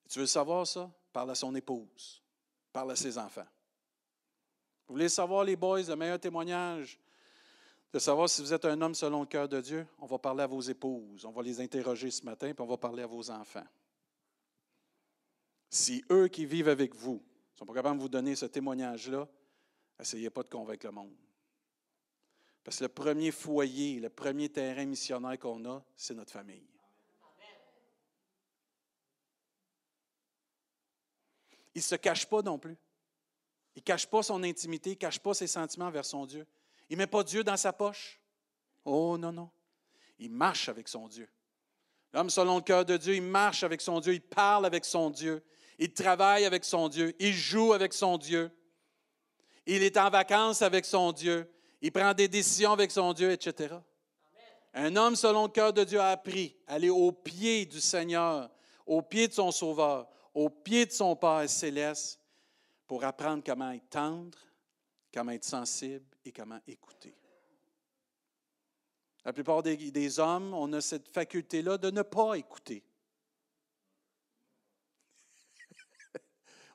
Tu 0.07 0.19
veux 0.19 0.25
savoir 0.25 0.65
ça? 0.65 0.89
Parle 1.11 1.31
à 1.31 1.35
son 1.35 1.53
épouse. 1.55 2.21
Parle 2.71 2.91
à 2.91 2.95
ses 2.95 3.17
enfants. 3.17 3.47
Vous 4.87 4.93
voulez 4.93 5.09
savoir, 5.09 5.43
les 5.43 5.55
boys, 5.55 5.81
le 5.81 5.95
meilleur 5.95 6.19
témoignage 6.19 6.99
de 7.91 7.99
savoir 7.99 8.29
si 8.29 8.41
vous 8.41 8.53
êtes 8.53 8.65
un 8.65 8.79
homme 8.81 8.95
selon 8.95 9.21
le 9.21 9.25
cœur 9.25 9.49
de 9.49 9.59
Dieu? 9.59 9.87
On 9.99 10.05
va 10.05 10.17
parler 10.17 10.43
à 10.43 10.47
vos 10.47 10.61
épouses. 10.61 11.25
On 11.25 11.31
va 11.31 11.41
les 11.41 11.59
interroger 11.59 12.09
ce 12.11 12.23
matin, 12.23 12.53
puis 12.53 12.63
on 12.63 12.67
va 12.67 12.77
parler 12.77 13.03
à 13.03 13.07
vos 13.07 13.29
enfants. 13.31 13.65
Si 15.69 16.03
eux 16.11 16.27
qui 16.27 16.45
vivent 16.45 16.69
avec 16.69 16.95
vous 16.95 17.21
ne 17.59 17.67
sont 17.67 17.73
pas 17.73 17.77
capables 17.77 17.97
de 17.97 18.03
vous 18.03 18.09
donner 18.09 18.35
ce 18.37 18.45
témoignage-là, 18.45 19.27
essayez 19.99 20.29
pas 20.29 20.43
de 20.43 20.49
convaincre 20.49 20.85
le 20.85 20.93
monde. 20.93 21.13
Parce 22.63 22.77
que 22.77 22.83
le 22.83 22.89
premier 22.89 23.31
foyer, 23.31 23.99
le 23.99 24.09
premier 24.09 24.47
terrain 24.47 24.85
missionnaire 24.85 25.37
qu'on 25.37 25.65
a, 25.65 25.83
c'est 25.97 26.13
notre 26.13 26.31
famille. 26.31 26.65
Il 31.75 31.79
ne 31.79 31.83
se 31.83 31.95
cache 31.95 32.25
pas 32.25 32.41
non 32.41 32.57
plus. 32.57 32.77
Il 33.75 33.79
ne 33.79 33.83
cache 33.83 34.07
pas 34.07 34.23
son 34.23 34.41
intimité, 34.43 34.91
il 34.91 34.93
ne 34.93 34.99
cache 34.99 35.19
pas 35.19 35.33
ses 35.33 35.47
sentiments 35.47 35.91
vers 35.91 36.05
son 36.05 36.25
Dieu. 36.25 36.47
Il 36.89 36.93
ne 36.93 36.99
met 36.99 37.07
pas 37.07 37.23
Dieu 37.23 37.43
dans 37.43 37.57
sa 37.57 37.73
poche. 37.73 38.21
Oh 38.85 39.17
non, 39.17 39.33
non. 39.33 39.49
Il 40.17 40.31
marche 40.31 40.69
avec 40.69 40.87
son 40.87 41.09
Dieu. 41.09 41.29
L'homme 42.13 42.29
selon 42.29 42.55
le 42.55 42.61
cœur 42.61 42.85
de 42.85 42.95
Dieu, 42.95 43.15
il 43.15 43.21
marche 43.21 43.63
avec 43.63 43.81
son 43.81 43.99
Dieu, 43.99 44.13
il 44.13 44.21
parle 44.21 44.65
avec 44.65 44.85
son 44.85 45.09
Dieu, 45.09 45.43
il 45.79 45.93
travaille 45.93 46.45
avec 46.45 46.65
son 46.65 46.89
Dieu, 46.89 47.15
il 47.19 47.33
joue 47.33 47.73
avec 47.73 47.93
son 47.93 48.17
Dieu, 48.17 48.51
il 49.65 49.81
est 49.81 49.97
en 49.97 50.09
vacances 50.09 50.61
avec 50.61 50.85
son 50.85 51.13
Dieu, 51.13 51.49
il 51.81 51.91
prend 51.91 52.13
des 52.13 52.27
décisions 52.27 52.73
avec 52.73 52.91
son 52.91 53.13
Dieu, 53.13 53.31
etc. 53.31 53.75
Un 54.73 54.95
homme 54.97 55.15
selon 55.15 55.43
le 55.43 55.49
cœur 55.49 55.71
de 55.71 55.85
Dieu 55.85 55.99
a 55.99 56.09
appris 56.09 56.55
à 56.67 56.73
aller 56.73 56.89
au 56.89 57.11
pied 57.13 57.65
du 57.65 57.79
Seigneur, 57.79 58.49
au 58.85 59.01
pied 59.01 59.29
de 59.29 59.33
son 59.33 59.51
Sauveur, 59.51 60.07
au 60.33 60.49
pied 60.49 60.85
de 60.85 60.91
son 60.91 61.15
Père 61.15 61.49
céleste 61.49 62.19
pour 62.85 63.03
apprendre 63.05 63.41
comment 63.45 63.71
être 63.71 63.89
tendre, 63.89 64.37
comment 65.13 65.31
être 65.31 65.45
sensible 65.45 66.05
et 66.25 66.31
comment 66.31 66.59
écouter. 66.67 67.15
La 69.23 69.31
plupart 69.31 69.63
des, 69.63 69.77
des 69.77 70.19
hommes, 70.19 70.53
on 70.53 70.73
a 70.73 70.81
cette 70.81 71.07
faculté-là 71.07 71.77
de 71.77 71.89
ne 71.89 72.01
pas 72.01 72.35
écouter. 72.35 72.83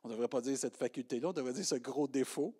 On 0.05 0.09
ne 0.09 0.13
devrait 0.13 0.29
pas 0.29 0.43
dire 0.43 0.59
cette 0.59 0.77
faculté-là, 0.77 1.31
on 1.31 1.33
devrait 1.33 1.55
dire 1.55 1.65
ce 1.65 1.77
gros 1.77 2.07
défaut. 2.07 2.55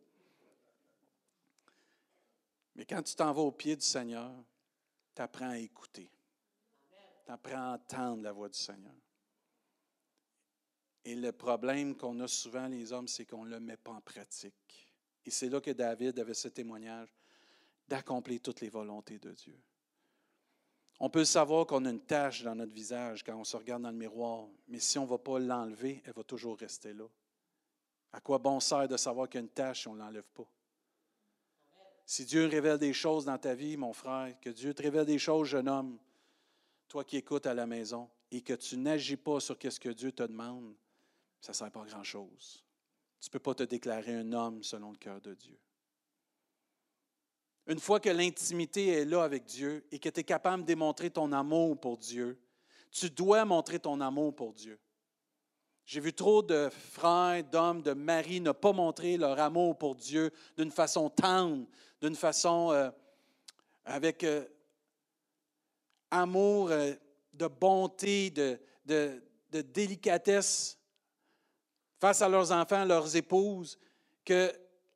Mais 2.75 2.87
quand 2.87 3.03
tu 3.03 3.15
t'en 3.15 3.33
vas 3.33 3.43
au 3.43 3.53
pied 3.53 3.77
du 3.77 3.85
Seigneur, 3.85 4.33
tu 5.15 5.21
apprends 5.21 5.51
à 5.51 5.59
écouter. 5.59 6.11
Tu 7.27 7.31
apprends 7.31 7.73
à 7.73 7.75
entendre 7.75 8.23
la 8.23 8.33
voix 8.33 8.49
du 8.49 8.59
Seigneur. 8.59 8.95
Et 11.05 11.15
le 11.15 11.33
problème 11.33 11.95
qu'on 11.97 12.19
a 12.21 12.29
souvent, 12.29 12.67
les 12.67 12.91
hommes, 12.93 13.09
c'est 13.09 13.27
qu'on 13.27 13.45
ne 13.45 13.51
le 13.51 13.61
met 13.61 13.77
pas 13.77 13.93
en 13.93 14.01
pratique. 14.01 14.95
Et 15.27 15.31
c'est 15.31 15.51
là 15.51 15.61
que 15.61 15.71
David 15.71 16.19
avait 16.19 16.33
ce 16.33 16.49
témoignage 16.49 17.15
d'accomplir 17.87 18.41
toutes 18.41 18.63
les 18.63 18.71
volontés 18.71 19.19
de 19.19 19.33
Dieu. 19.33 19.61
On 20.99 21.11
peut 21.11 21.27
savoir 21.27 21.67
qu'on 21.67 21.85
a 21.85 21.91
une 21.91 22.01
tache 22.01 22.43
dans 22.43 22.55
notre 22.55 22.73
visage 22.73 23.23
quand 23.23 23.37
on 23.37 23.45
se 23.45 23.57
regarde 23.59 23.83
dans 23.83 23.91
le 23.91 23.97
miroir, 23.97 24.49
mais 24.67 24.79
si 24.79 24.99
on 24.99 25.03
ne 25.03 25.09
va 25.09 25.19
pas 25.19 25.39
l'enlever, 25.39 26.03
elle 26.07 26.15
va 26.15 26.25
toujours 26.25 26.57
rester 26.57 26.95
là. 26.95 27.05
À 28.15 28.21
quoi 28.21 28.39
bon 28.39 28.61
sert 28.61 28.87
de 28.87 28.97
savoir 28.97 29.29
qu'il 29.29 29.49
si 29.75 29.89
on 29.89 29.95
ne 29.95 29.99
l'enlève 29.99 30.31
pas? 30.33 30.47
Si 32.07 32.25
Dieu 32.25 32.47
révèle 32.47 32.79
des 32.79 32.93
choses 32.93 33.25
dans 33.25 33.39
ta 33.39 33.57
vie, 33.57 33.77
mon 33.77 33.93
frère, 33.93 34.39
que 34.41 34.51
Dieu 34.51 34.73
te 34.73 34.83
révèle 34.83 35.05
des 35.05 35.19
choses, 35.19 35.49
jeune 35.49 35.69
homme, 35.69 35.99
toi 36.87 37.03
qui 37.03 37.17
écoutes 37.17 37.47
à 37.47 37.55
la 37.55 37.67
maison, 37.67 38.09
et 38.31 38.41
que 38.41 38.53
tu 38.53 38.77
n'agis 38.77 39.17
pas 39.17 39.41
sur 39.41 39.57
ce 39.61 39.81
que 39.81 39.89
Dieu 39.89 40.13
te 40.13 40.23
demande, 40.23 40.77
ça 41.41 41.51
ne 41.51 41.57
sert 41.57 41.73
pas 41.73 41.85
grand-chose. 41.85 42.65
Tu 43.21 43.31
ne 43.31 43.33
peux 43.33 43.41
pas 43.41 43.55
te 43.57 43.65
déclarer 43.65 44.15
un 44.15 44.33
homme 44.33 44.63
selon 44.63 44.93
le 44.93 44.97
cœur 44.97 45.21
de 45.21 45.35
Dieu. 45.35 45.59
Une 47.67 47.81
fois 47.81 47.99
que 47.99 48.11
l'intimité 48.11 48.91
est 48.91 49.07
là 49.07 49.25
avec 49.25 49.45
Dieu 49.45 49.85
et 49.91 49.99
que 49.99 50.09
tu 50.09 50.21
es 50.21 50.25
capable 50.25 50.63
de 50.63 50.69
démontrer 50.69 51.11
ton 51.11 51.33
amour 51.33 51.81
pour 51.81 51.99
Dieu, 51.99 52.39
tu 52.93 53.11
dois 53.11 53.45
montrer 53.45 53.81
ton 53.81 54.01
amour 54.01 54.37
pour 54.37 54.53
Dieu. 54.53 54.79
J'ai 55.87 56.01
vu 56.01 56.15
trop 56.15 56.43
de 56.43 56.71
frères, 56.93 57.45
d'hommes, 57.45 57.83
de 57.83 57.93
maris 57.93 58.41
ne 58.41 58.53
pas 58.53 58.73
montrer 58.73 59.19
leur 59.19 59.39
amour 59.39 59.77
pour 59.77 59.95
Dieu 59.95 60.33
d'une 60.57 60.71
façon 60.71 61.11
tendre, 61.11 61.67
d'une 62.01 62.17
façon 62.17 62.73
euh, 62.73 62.91
avec 63.85 64.25
euh, 64.25 64.47
amour, 66.11 66.71
euh, 66.71 66.95
de 67.35 67.47
bonté, 67.49 68.31
de, 68.31 68.59
délicatesse 69.51 70.79
face 72.01 72.23
à 72.23 72.29
leurs 72.29 72.51
enfants, 72.51 72.85
leurs 72.85 73.15
épouses, 73.15 73.79
que 74.25 74.53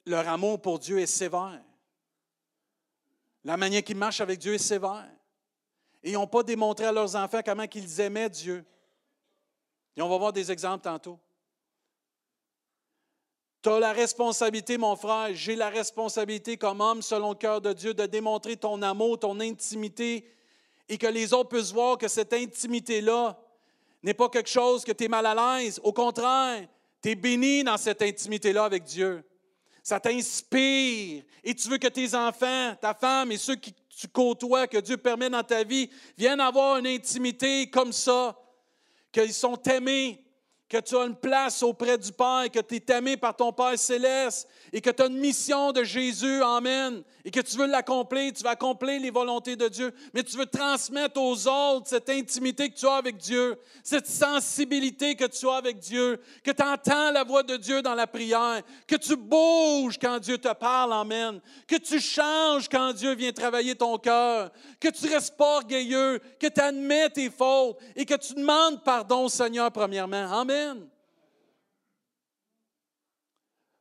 leur 0.06 0.26
amour 0.26 0.60
pour 0.60 0.78
Dieu 0.78 0.98
est 0.98 1.06
sévère. 1.06 1.62
La 3.44 3.56
manière 3.56 3.84
qu'ils 3.84 3.96
marchent 3.96 4.20
avec 4.20 4.38
Dieu 4.38 4.54
est 4.54 4.58
sévère. 4.58 5.08
Et 6.02 6.10
ils 6.10 6.14
n'ont 6.14 6.26
pas 6.26 6.42
démontré 6.42 6.86
à 6.86 6.92
leurs 6.92 7.14
enfants 7.14 7.40
comment 7.44 7.66
ils 7.72 8.00
aimaient 8.00 8.30
Dieu. 8.30 8.64
Et 9.98 10.00
on 10.00 10.08
va 10.08 10.16
voir 10.16 10.32
des 10.32 10.52
exemples 10.52 10.84
tantôt. 10.84 11.18
Tu 13.60 13.68
as 13.68 13.80
la 13.80 13.92
responsabilité, 13.92 14.78
mon 14.78 14.94
frère, 14.94 15.30
j'ai 15.32 15.56
la 15.56 15.70
responsabilité 15.70 16.56
comme 16.56 16.80
homme 16.80 17.02
selon 17.02 17.30
le 17.30 17.34
cœur 17.34 17.60
de 17.60 17.72
Dieu 17.72 17.92
de 17.94 18.06
démontrer 18.06 18.56
ton 18.56 18.80
amour, 18.82 19.18
ton 19.18 19.40
intimité, 19.40 20.30
et 20.88 20.96
que 20.98 21.08
les 21.08 21.34
autres 21.34 21.48
puissent 21.48 21.72
voir 21.72 21.98
que 21.98 22.06
cette 22.06 22.32
intimité-là 22.32 23.36
n'est 24.04 24.14
pas 24.14 24.28
quelque 24.28 24.48
chose 24.48 24.84
que 24.84 24.92
tu 24.92 25.04
es 25.04 25.08
mal 25.08 25.26
à 25.26 25.58
l'aise. 25.58 25.80
Au 25.82 25.92
contraire, 25.92 26.68
tu 27.02 27.10
es 27.10 27.16
béni 27.16 27.64
dans 27.64 27.76
cette 27.76 28.00
intimité-là 28.00 28.66
avec 28.66 28.84
Dieu. 28.84 29.24
Ça 29.82 29.98
t'inspire. 29.98 31.24
Et 31.42 31.54
tu 31.56 31.68
veux 31.68 31.78
que 31.78 31.88
tes 31.88 32.14
enfants, 32.14 32.76
ta 32.80 32.94
femme 32.94 33.32
et 33.32 33.36
ceux 33.36 33.56
qui 33.56 33.74
tu 33.88 34.06
côtoies, 34.06 34.68
que 34.68 34.78
Dieu 34.78 34.96
permet 34.96 35.28
dans 35.28 35.42
ta 35.42 35.64
vie, 35.64 35.90
viennent 36.16 36.38
avoir 36.38 36.76
une 36.76 36.86
intimité 36.86 37.68
comme 37.68 37.92
ça, 37.92 38.38
qu'ils 39.12 39.34
sont 39.34 39.60
aimés, 39.64 40.24
que 40.68 40.78
tu 40.78 40.96
as 40.96 41.04
une 41.04 41.16
place 41.16 41.62
auprès 41.62 41.96
du 41.96 42.12
Père, 42.12 42.46
que 42.52 42.60
tu 42.60 42.76
es 42.76 42.96
aimé 42.96 43.16
par 43.16 43.34
ton 43.34 43.52
Père 43.52 43.78
céleste 43.78 44.46
et 44.72 44.80
que 44.80 44.90
tu 44.90 45.02
as 45.02 45.06
une 45.06 45.16
mission 45.16 45.72
de 45.72 45.82
Jésus, 45.82 46.42
Amen, 46.42 47.02
et 47.28 47.30
que 47.30 47.40
tu 47.40 47.58
veux 47.58 47.66
l'accomplir, 47.66 48.32
tu 48.32 48.42
vas 48.42 48.52
accomplir 48.52 48.98
les 49.02 49.10
volontés 49.10 49.54
de 49.54 49.68
Dieu, 49.68 49.92
mais 50.14 50.22
tu 50.22 50.38
veux 50.38 50.46
transmettre 50.46 51.20
aux 51.20 51.46
autres 51.46 51.88
cette 51.88 52.08
intimité 52.08 52.70
que 52.70 52.74
tu 52.74 52.86
as 52.86 52.94
avec 52.94 53.18
Dieu, 53.18 53.58
cette 53.84 54.06
sensibilité 54.06 55.14
que 55.14 55.26
tu 55.26 55.46
as 55.46 55.56
avec 55.56 55.78
Dieu, 55.78 56.18
que 56.42 56.52
tu 56.52 56.62
entends 56.62 57.10
la 57.10 57.24
voix 57.24 57.42
de 57.42 57.58
Dieu 57.58 57.82
dans 57.82 57.94
la 57.94 58.06
prière, 58.06 58.62
que 58.86 58.96
tu 58.96 59.14
bouges 59.14 59.98
quand 59.98 60.18
Dieu 60.20 60.38
te 60.38 60.54
parle, 60.54 60.94
Amen, 60.94 61.38
que 61.66 61.76
tu 61.76 62.00
changes 62.00 62.66
quand 62.66 62.94
Dieu 62.94 63.14
vient 63.14 63.32
travailler 63.32 63.74
ton 63.74 63.98
cœur, 63.98 64.50
que 64.80 64.88
tu 64.88 65.06
restes 65.12 65.36
pas 65.36 65.56
orgueilleux, 65.56 66.20
que 66.40 66.46
tu 66.46 66.60
admets 66.62 67.10
tes 67.10 67.28
fautes 67.28 67.76
et 67.94 68.06
que 68.06 68.14
tu 68.14 68.32
demandes 68.32 68.82
pardon 68.82 69.28
Seigneur 69.28 69.70
premièrement. 69.70 70.32
Amen. 70.32 70.88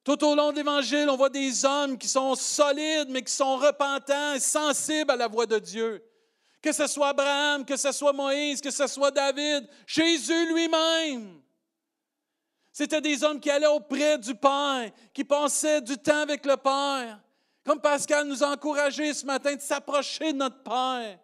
Tout 0.07 0.23
au 0.23 0.35
long 0.35 0.53
de 0.53 0.55
l'Évangile, 0.55 1.09
on 1.09 1.17
voit 1.17 1.27
des 1.29 1.65
hommes 1.65 1.97
qui 1.97 2.07
sont 2.07 2.33
solides, 2.33 3.09
mais 3.09 3.21
qui 3.23 3.33
sont 3.33 3.57
repentants 3.57 4.35
et 4.35 4.39
sensibles 4.39 5.11
à 5.11 5.17
la 5.17 5.27
voix 5.27 5.45
de 5.45 5.59
Dieu. 5.59 6.01
Que 6.61 6.71
ce 6.71 6.87
soit 6.87 7.09
Abraham, 7.09 7.65
que 7.65 7.75
ce 7.75 7.91
soit 7.91 8.13
Moïse, 8.13 8.61
que 8.61 8.71
ce 8.71 8.87
soit 8.87 9.11
David, 9.11 9.67
Jésus 9.85 10.53
lui-même. 10.53 11.41
C'était 12.71 13.01
des 13.01 13.21
hommes 13.21 13.41
qui 13.41 13.49
allaient 13.49 13.67
auprès 13.67 14.17
du 14.17 14.33
Père, 14.33 14.91
qui 15.13 15.25
passaient 15.25 15.81
du 15.81 15.97
temps 15.97 16.21
avec 16.21 16.45
le 16.45 16.55
Père. 16.55 17.19
Comme 17.65 17.81
Pascal 17.81 18.25
nous 18.27 18.41
a 18.41 18.51
encouragés 18.53 19.13
ce 19.13 19.25
matin 19.25 19.55
de 19.55 19.61
s'approcher 19.61 20.31
de 20.31 20.37
notre 20.37 20.63
Père. 20.63 21.19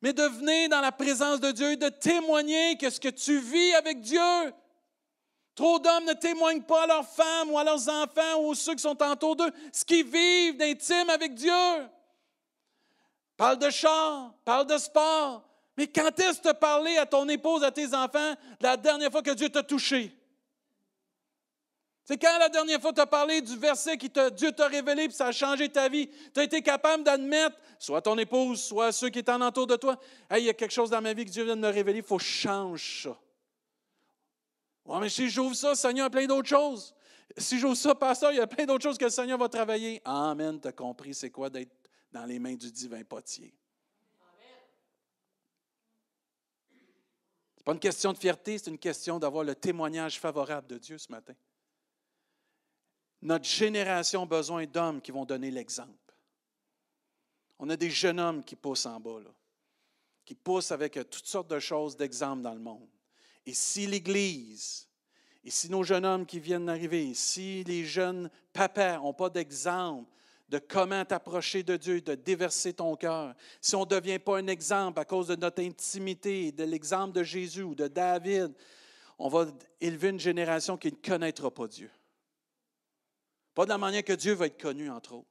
Mais 0.00 0.14
de 0.14 0.22
venir 0.22 0.70
dans 0.70 0.80
la 0.80 0.92
présence 0.92 1.40
de 1.40 1.50
Dieu 1.50 1.72
et 1.72 1.76
de 1.76 1.90
témoigner 1.90 2.78
que 2.78 2.88
ce 2.88 3.00
que 3.00 3.08
tu 3.10 3.38
vis 3.38 3.74
avec 3.74 4.00
Dieu, 4.00 4.50
Trop 5.58 5.80
d'hommes 5.80 6.04
ne 6.04 6.12
témoignent 6.12 6.62
pas 6.62 6.84
à 6.84 6.86
leurs 6.86 7.08
femmes 7.08 7.50
ou 7.50 7.58
à 7.58 7.64
leurs 7.64 7.88
enfants 7.88 8.42
ou 8.42 8.52
à 8.52 8.54
ceux 8.54 8.76
qui 8.76 8.82
sont 8.82 8.96
autour 9.02 9.34
d'eux 9.34 9.50
ce 9.72 9.84
qu'ils 9.84 10.06
vivent 10.06 10.56
d'intime 10.56 11.10
avec 11.10 11.34
Dieu. 11.34 11.50
Parle 13.36 13.58
de 13.58 13.68
char, 13.68 14.32
parle 14.44 14.68
de 14.68 14.78
sport. 14.78 15.42
Mais 15.76 15.88
quand 15.88 16.16
est-ce 16.20 16.38
que 16.38 16.42
tu 16.42 16.48
as 16.48 16.54
parlé 16.54 16.96
à 16.96 17.06
ton 17.06 17.28
épouse, 17.28 17.64
à 17.64 17.72
tes 17.72 17.92
enfants, 17.92 18.34
la 18.60 18.76
dernière 18.76 19.10
fois 19.10 19.20
que 19.20 19.32
Dieu 19.32 19.48
t'a 19.48 19.64
touché? 19.64 20.16
C'est 22.04 22.18
quand 22.18 22.38
la 22.38 22.50
dernière 22.50 22.80
fois 22.80 22.92
tu 22.92 23.00
as 23.00 23.06
parlé 23.06 23.40
du 23.40 23.56
verset 23.56 23.96
que 23.96 24.30
Dieu 24.30 24.52
t'a 24.52 24.68
révélé 24.68 25.06
et 25.06 25.10
ça 25.10 25.26
a 25.26 25.32
changé 25.32 25.68
ta 25.68 25.88
vie? 25.88 26.08
Tu 26.32 26.38
as 26.38 26.44
été 26.44 26.62
capable 26.62 27.02
d'admettre, 27.02 27.56
soit 27.80 28.00
ton 28.00 28.16
épouse, 28.16 28.62
soit 28.62 28.92
ceux 28.92 29.08
qui 29.08 29.18
étaient 29.18 29.32
en 29.32 29.40
entour 29.40 29.66
de 29.66 29.74
toi, 29.74 29.98
hey, 30.30 30.44
il 30.44 30.46
y 30.46 30.50
a 30.50 30.54
quelque 30.54 30.70
chose 30.70 30.90
dans 30.90 31.02
ma 31.02 31.14
vie 31.14 31.24
que 31.24 31.30
Dieu 31.32 31.42
vient 31.42 31.56
de 31.56 31.62
me 31.62 31.72
révéler, 31.72 31.98
il 31.98 32.04
faut 32.04 32.20
changer 32.20 33.08
ça. 33.08 33.18
Ouais, 34.88 35.00
mais 35.00 35.10
si 35.10 35.28
j'ouvre 35.28 35.54
ça, 35.54 35.70
le 35.70 35.74
Seigneur 35.76 36.06
a 36.06 36.10
plein 36.10 36.26
d'autres 36.26 36.48
choses. 36.48 36.94
Si 37.36 37.58
j'ouvre 37.58 37.76
ça, 37.76 37.94
pasteur, 37.94 38.32
il 38.32 38.38
y 38.38 38.40
a 38.40 38.46
plein 38.46 38.64
d'autres 38.64 38.82
choses 38.82 38.96
que 38.96 39.04
le 39.04 39.10
Seigneur 39.10 39.38
va 39.38 39.50
travailler. 39.50 40.00
Amen, 40.02 40.58
tu 40.58 40.66
as 40.66 40.72
compris 40.72 41.12
c'est 41.12 41.30
quoi 41.30 41.50
d'être 41.50 41.76
dans 42.10 42.24
les 42.24 42.38
mains 42.38 42.54
du 42.54 42.72
divin 42.72 43.04
potier. 43.04 43.54
Ce 46.70 47.60
n'est 47.60 47.64
pas 47.64 47.72
une 47.72 47.80
question 47.80 48.14
de 48.14 48.18
fierté, 48.18 48.56
c'est 48.56 48.70
une 48.70 48.78
question 48.78 49.18
d'avoir 49.18 49.44
le 49.44 49.54
témoignage 49.54 50.18
favorable 50.18 50.66
de 50.66 50.78
Dieu 50.78 50.96
ce 50.96 51.12
matin. 51.12 51.34
Notre 53.20 53.44
génération 53.44 54.22
a 54.22 54.26
besoin 54.26 54.64
d'hommes 54.64 55.02
qui 55.02 55.10
vont 55.10 55.26
donner 55.26 55.50
l'exemple. 55.50 56.14
On 57.58 57.68
a 57.68 57.76
des 57.76 57.90
jeunes 57.90 58.20
hommes 58.20 58.42
qui 58.42 58.56
poussent 58.56 58.86
en 58.86 58.98
bas, 58.98 59.20
qui 60.24 60.34
poussent 60.34 60.72
avec 60.72 60.94
toutes 61.10 61.26
sortes 61.26 61.50
de 61.50 61.58
choses 61.58 61.94
d'exemple 61.94 62.40
dans 62.40 62.54
le 62.54 62.60
monde. 62.60 62.88
Et 63.48 63.54
si 63.54 63.86
l'Église, 63.86 64.86
et 65.42 65.50
si 65.50 65.70
nos 65.70 65.82
jeunes 65.82 66.04
hommes 66.04 66.26
qui 66.26 66.38
viennent 66.38 66.66
d'arriver, 66.66 67.14
si 67.14 67.64
les 67.64 67.82
jeunes 67.82 68.28
papas 68.52 68.98
n'ont 68.98 69.14
pas 69.14 69.30
d'exemple 69.30 70.06
de 70.50 70.58
comment 70.58 71.02
t'approcher 71.02 71.62
de 71.62 71.78
Dieu, 71.78 72.02
de 72.02 72.14
déverser 72.14 72.74
ton 72.74 72.94
cœur, 72.94 73.34
si 73.62 73.74
on 73.74 73.86
ne 73.86 73.86
devient 73.86 74.18
pas 74.18 74.36
un 74.36 74.48
exemple 74.48 75.00
à 75.00 75.06
cause 75.06 75.28
de 75.28 75.36
notre 75.36 75.62
intimité, 75.62 76.52
de 76.52 76.64
l'exemple 76.64 77.14
de 77.14 77.22
Jésus 77.22 77.62
ou 77.62 77.74
de 77.74 77.88
David, 77.88 78.52
on 79.18 79.30
va 79.30 79.46
élever 79.80 80.10
une 80.10 80.20
génération 80.20 80.76
qui 80.76 80.92
ne 80.92 80.96
connaîtra 80.96 81.50
pas 81.50 81.68
Dieu. 81.68 81.90
Pas 83.54 83.64
de 83.64 83.70
la 83.70 83.78
manière 83.78 84.04
que 84.04 84.12
Dieu 84.12 84.34
va 84.34 84.44
être 84.44 84.60
connu, 84.60 84.90
entre 84.90 85.14
autres. 85.14 85.30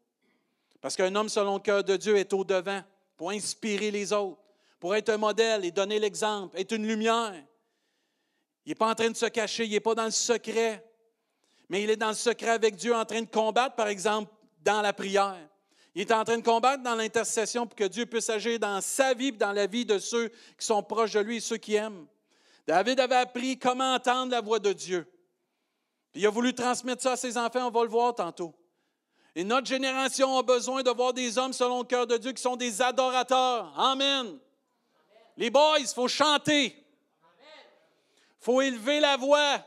Parce 0.81 0.95
qu'un 0.95 1.13
homme 1.13 1.29
selon 1.29 1.57
le 1.57 1.61
cœur 1.61 1.83
de 1.83 1.95
Dieu 1.95 2.17
est 2.17 2.33
au-devant 2.33 2.81
pour 3.15 3.29
inspirer 3.29 3.91
les 3.91 4.11
autres, 4.11 4.41
pour 4.79 4.95
être 4.95 5.09
un 5.09 5.17
modèle 5.17 5.65
et 5.65 5.69
donner 5.69 5.99
l'exemple, 5.99 6.59
être 6.59 6.71
une 6.71 6.87
lumière. 6.87 7.35
Il 8.67 8.71
n'est 8.71 8.75
pas 8.75 8.89
en 8.89 8.95
train 8.95 9.09
de 9.09 9.15
se 9.15 9.27
cacher, 9.27 9.63
il 9.63 9.71
n'est 9.71 9.79
pas 9.79 9.95
dans 9.95 10.03
le 10.03 10.11
secret, 10.11 10.85
mais 11.69 11.83
il 11.83 11.89
est 11.89 11.95
dans 11.95 12.09
le 12.09 12.13
secret 12.13 12.49
avec 12.49 12.75
Dieu 12.75 12.93
en 12.93 13.05
train 13.05 13.21
de 13.21 13.29
combattre, 13.29 13.77
par 13.77 13.87
exemple, 13.87 14.29
dans 14.61 14.81
la 14.81 14.91
prière. 14.91 15.39
Il 15.95 16.01
est 16.01 16.11
en 16.11 16.25
train 16.25 16.37
de 16.37 16.43
combattre 16.43 16.83
dans 16.83 16.95
l'intercession 16.95 17.65
pour 17.65 17.77
que 17.77 17.85
Dieu 17.85 18.05
puisse 18.05 18.29
agir 18.29 18.59
dans 18.59 18.81
sa 18.81 19.13
vie 19.13 19.27
et 19.27 19.31
dans 19.31 19.53
la 19.53 19.67
vie 19.67 19.85
de 19.85 19.97
ceux 19.99 20.27
qui 20.27 20.65
sont 20.65 20.83
proches 20.83 21.13
de 21.13 21.21
lui 21.21 21.37
et 21.37 21.39
ceux 21.39 21.55
qui 21.55 21.75
aiment. 21.75 22.07
David 22.67 22.99
avait 22.99 23.15
appris 23.15 23.57
comment 23.57 23.93
entendre 23.93 24.33
la 24.33 24.41
voix 24.41 24.59
de 24.59 24.73
Dieu. 24.73 25.07
il 26.13 26.27
a 26.27 26.29
voulu 26.29 26.53
transmettre 26.53 27.03
ça 27.03 27.13
à 27.13 27.15
ses 27.15 27.37
enfants, 27.37 27.67
on 27.67 27.71
va 27.71 27.83
le 27.83 27.89
voir 27.89 28.15
tantôt. 28.15 28.53
Et 29.33 29.45
notre 29.45 29.67
génération 29.67 30.37
a 30.37 30.43
besoin 30.43 30.83
de 30.83 30.91
voir 30.91 31.13
des 31.13 31.37
hommes 31.37 31.53
selon 31.53 31.79
le 31.79 31.85
cœur 31.85 32.05
de 32.05 32.17
Dieu 32.17 32.33
qui 32.33 32.41
sont 32.41 32.57
des 32.57 32.81
adorateurs. 32.81 33.73
Amen. 33.79 34.37
Les 35.37 35.49
boys, 35.49 35.79
il 35.79 35.87
faut 35.87 36.09
chanter 36.09 36.75
faut 38.47 38.61
élever 38.61 39.01
la 39.01 39.17
voix. 39.17 39.61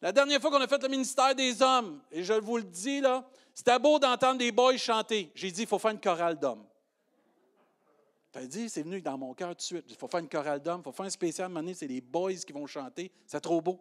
La 0.00 0.12
dernière 0.12 0.40
fois 0.40 0.52
qu'on 0.52 0.60
a 0.60 0.68
fait 0.68 0.80
le 0.80 0.88
ministère 0.88 1.34
des 1.34 1.60
hommes, 1.60 2.00
et 2.12 2.22
je 2.22 2.34
vous 2.34 2.58
le 2.58 2.62
dis, 2.62 3.00
là, 3.00 3.28
c'était 3.52 3.76
beau 3.80 3.98
d'entendre 3.98 4.38
des 4.38 4.52
boys 4.52 4.76
chanter. 4.76 5.32
J'ai 5.34 5.50
dit, 5.50 5.62
il 5.62 5.66
faut 5.66 5.80
faire 5.80 5.90
une 5.90 6.00
chorale 6.00 6.38
d'hommes. 6.38 6.64
as 8.34 8.46
dit, 8.46 8.68
c'est 8.68 8.82
venu 8.82 9.02
dans 9.02 9.18
mon 9.18 9.34
cœur 9.34 9.48
tout 9.48 9.56
de 9.56 9.62
suite. 9.62 9.84
Il 9.88 9.96
faut 9.96 10.06
faire 10.06 10.20
une 10.20 10.28
chorale 10.28 10.62
d'hommes, 10.62 10.80
il 10.80 10.84
faut 10.84 10.92
faire 10.92 11.06
un 11.06 11.10
spécial. 11.10 11.50
Maintenant, 11.50 11.72
c'est 11.74 11.88
les 11.88 12.00
boys 12.00 12.34
qui 12.34 12.52
vont 12.52 12.68
chanter. 12.68 13.10
C'est 13.26 13.40
trop 13.40 13.60
beau. 13.60 13.80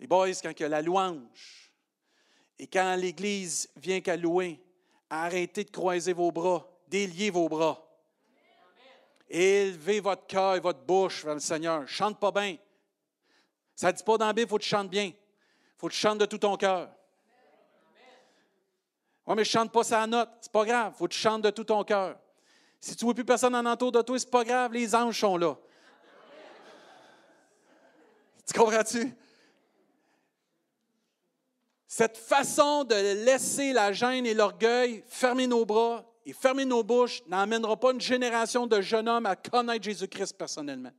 Les 0.00 0.06
boys, 0.06 0.32
quand 0.42 0.50
il 0.50 0.62
y 0.62 0.64
a 0.64 0.68
la 0.70 0.80
louange, 0.80 1.70
et 2.58 2.66
quand 2.66 2.96
l'Église 2.96 3.68
vient 3.76 4.00
qu'à 4.00 4.16
louer, 4.16 4.64
arrêtez 5.10 5.64
de 5.64 5.70
croiser 5.70 6.14
vos 6.14 6.32
bras, 6.32 6.66
déliez 6.88 7.28
vos 7.28 7.50
bras. 7.50 7.83
Élevez 9.36 9.98
votre 9.98 10.28
cœur 10.28 10.54
et 10.54 10.60
votre 10.60 10.78
bouche 10.78 11.24
vers 11.24 11.34
le 11.34 11.40
Seigneur. 11.40 11.88
Chante 11.88 12.20
pas 12.20 12.30
bien. 12.30 12.56
Ça 13.74 13.90
ne 13.90 13.96
dit 13.96 14.04
pas 14.04 14.16
dans 14.16 14.30
il 14.30 14.46
faut 14.46 14.58
que 14.58 14.62
tu 14.62 14.68
chantes 14.68 14.88
bien. 14.88 15.06
Il 15.06 15.14
faut 15.76 15.88
que 15.88 15.92
tu 15.92 15.98
chantes 15.98 16.18
de 16.18 16.26
tout 16.26 16.38
ton 16.38 16.56
cœur. 16.56 16.88
Oui, 19.26 19.34
mais 19.34 19.42
je 19.42 19.50
chante 19.50 19.72
pas 19.72 19.82
sa 19.82 20.06
note. 20.06 20.28
C'est 20.40 20.52
pas 20.52 20.64
grave. 20.64 20.92
Il 20.94 20.98
faut 20.98 21.08
que 21.08 21.12
tu 21.12 21.18
chantes 21.18 21.42
de 21.42 21.50
tout 21.50 21.64
ton 21.64 21.82
cœur. 21.82 22.16
Si 22.80 22.94
tu 22.94 23.04
ne 23.04 23.06
vois 23.08 23.14
plus 23.14 23.24
personne 23.24 23.56
en 23.56 23.66
entour 23.66 23.90
de 23.90 24.02
toi, 24.02 24.16
c'est 24.16 24.30
pas 24.30 24.44
grave. 24.44 24.72
Les 24.72 24.94
anges 24.94 25.18
sont 25.18 25.36
là. 25.36 25.56
Tu 28.46 28.56
comprends-tu? 28.56 29.16
Cette 31.88 32.18
façon 32.18 32.84
de 32.84 33.24
laisser 33.24 33.72
la 33.72 33.92
gêne 33.92 34.26
et 34.26 34.34
l'orgueil 34.34 35.02
fermer 35.08 35.48
nos 35.48 35.64
bras 35.64 36.04
et 36.26 36.32
fermer 36.32 36.64
nos 36.64 36.82
bouches 36.82 37.22
n'amènera 37.26 37.76
pas 37.76 37.92
une 37.92 38.00
génération 38.00 38.66
de 38.66 38.80
jeunes 38.80 39.08
hommes 39.08 39.26
à 39.26 39.36
connaître 39.36 39.84
Jésus-Christ 39.84 40.36
personnellement. 40.38 40.92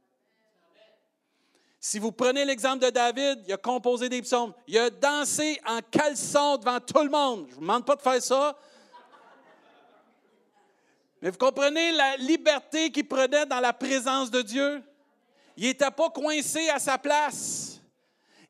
Si 1.79 1.99
vous 1.99 2.11
prenez 2.11 2.45
l'exemple 2.45 2.83
de 2.83 2.89
David, 2.89 3.43
il 3.47 3.53
a 3.53 3.57
composé 3.57 4.09
des 4.09 4.21
psaumes. 4.21 4.53
Il 4.65 4.77
a 4.77 4.89
dansé 4.89 5.59
en 5.67 5.79
caleçon 5.81 6.57
devant 6.57 6.79
tout 6.79 7.03
le 7.03 7.09
monde. 7.09 7.45
Je 7.47 7.51
ne 7.51 7.55
vous 7.55 7.61
demande 7.61 7.85
pas 7.85 7.95
de 7.95 8.01
faire 8.01 8.21
ça. 8.21 8.57
Mais 11.21 11.29
vous 11.29 11.37
comprenez 11.37 11.91
la 11.91 12.17
liberté 12.17 12.91
qu'il 12.91 13.07
prenait 13.07 13.45
dans 13.45 13.59
la 13.59 13.73
présence 13.73 14.31
de 14.31 14.41
Dieu? 14.41 14.83
Il 15.57 15.65
n'était 15.65 15.91
pas 15.91 16.09
coincé 16.09 16.69
à 16.69 16.79
sa 16.79 16.97
place. 16.97 17.74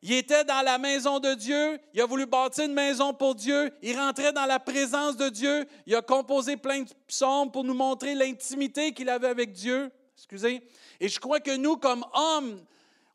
Il 0.08 0.12
était 0.12 0.44
dans 0.44 0.62
la 0.62 0.78
maison 0.78 1.18
de 1.18 1.34
Dieu, 1.34 1.80
il 1.92 2.00
a 2.00 2.06
voulu 2.06 2.26
bâtir 2.26 2.66
une 2.66 2.74
maison 2.74 3.12
pour 3.12 3.34
Dieu, 3.34 3.72
il 3.82 3.98
rentrait 3.98 4.32
dans 4.32 4.46
la 4.46 4.60
présence 4.60 5.16
de 5.16 5.28
Dieu, 5.28 5.66
il 5.84 5.96
a 5.96 6.00
composé 6.00 6.56
plein 6.56 6.82
de 6.82 6.90
psaumes 7.08 7.50
pour 7.50 7.64
nous 7.64 7.74
montrer 7.74 8.14
l'intimité 8.14 8.92
qu'il 8.92 9.08
avait 9.08 9.26
avec 9.26 9.50
Dieu. 9.50 9.90
Excusez. 10.16 10.62
Et 11.00 11.08
je 11.08 11.18
crois 11.18 11.40
que 11.40 11.56
nous, 11.56 11.76
comme 11.76 12.04
hommes, 12.14 12.64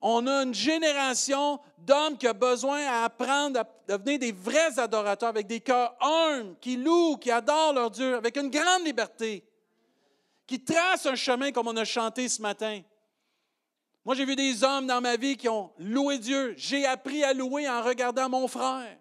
on 0.01 0.27
a 0.27 0.43
une 0.43 0.53
génération 0.53 1.61
d'hommes 1.77 2.17
qui 2.17 2.27
a 2.27 2.33
besoin 2.33 2.85
à 2.85 3.05
apprendre 3.05 3.61
à 3.61 3.67
devenir 3.87 4.19
des 4.19 4.33
vrais 4.33 4.77
adorateurs 4.77 5.29
avec 5.29 5.47
des 5.47 5.61
cœurs 5.61 5.95
humbles, 6.01 6.57
qui 6.59 6.75
louent, 6.75 7.15
qui 7.15 7.31
adorent 7.31 7.71
leur 7.71 7.89
Dieu 7.89 8.17
avec 8.17 8.35
une 8.35 8.49
grande 8.49 8.83
liberté, 8.85 9.45
qui 10.45 10.61
tracent 10.61 11.05
un 11.05 11.15
chemin 11.15 11.53
comme 11.53 11.69
on 11.69 11.77
a 11.77 11.85
chanté 11.85 12.27
ce 12.27 12.41
matin. 12.41 12.81
Moi, 14.03 14.15
j'ai 14.15 14.25
vu 14.25 14.35
des 14.35 14.63
hommes 14.63 14.87
dans 14.87 14.99
ma 14.99 15.15
vie 15.15 15.37
qui 15.37 15.47
ont 15.47 15.71
loué 15.77 16.17
Dieu. 16.17 16.53
J'ai 16.57 16.85
appris 16.85 17.23
à 17.23 17.33
louer 17.33 17.69
en 17.69 17.83
regardant 17.83 18.29
mon 18.29 18.47
frère. 18.47 18.97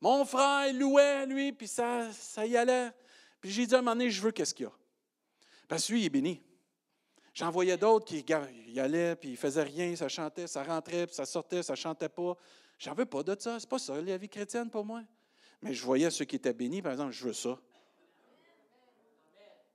Mon 0.00 0.24
frère 0.24 0.72
louait, 0.74 1.26
lui, 1.26 1.52
puis 1.52 1.68
ça, 1.68 2.10
ça 2.12 2.44
y 2.46 2.56
allait. 2.56 2.90
Puis 3.40 3.50
j'ai 3.50 3.66
dit 3.66 3.74
à 3.74 3.78
un 3.78 3.82
moment 3.82 3.92
donné, 3.92 4.10
je 4.10 4.20
veux 4.20 4.32
qu'est-ce 4.32 4.54
qu'il 4.54 4.64
y 4.64 4.68
a. 4.68 4.72
Parce 5.68 5.86
que 5.86 5.92
lui, 5.92 6.02
il 6.02 6.06
est 6.06 6.10
béni. 6.10 6.42
J'en 7.34 7.50
voyais 7.50 7.76
d'autres 7.76 8.06
qui 8.06 8.24
y 8.68 8.80
allaient, 8.80 9.14
puis 9.14 9.30
ils 9.30 9.36
faisaient 9.36 9.62
rien, 9.62 9.94
ça 9.94 10.08
chantait, 10.08 10.48
ça 10.48 10.64
rentrait, 10.64 11.06
puis 11.06 11.14
ça 11.14 11.24
sortait, 11.24 11.62
ça 11.62 11.76
chantait 11.76 12.08
pas. 12.08 12.36
J'en 12.78 12.94
veux 12.94 13.06
pas 13.06 13.22
de 13.22 13.36
ça. 13.38 13.60
C'est 13.60 13.68
pas 13.68 13.78
ça, 13.78 14.00
la 14.00 14.16
vie 14.16 14.28
chrétienne 14.28 14.70
pour 14.70 14.84
moi. 14.84 15.02
Mais 15.62 15.72
je 15.72 15.84
voyais 15.84 16.10
ceux 16.10 16.24
qui 16.24 16.36
étaient 16.36 16.52
bénis, 16.52 16.82
par 16.82 16.92
exemple, 16.92 17.12
je 17.12 17.24
veux 17.24 17.32
ça. 17.32 17.58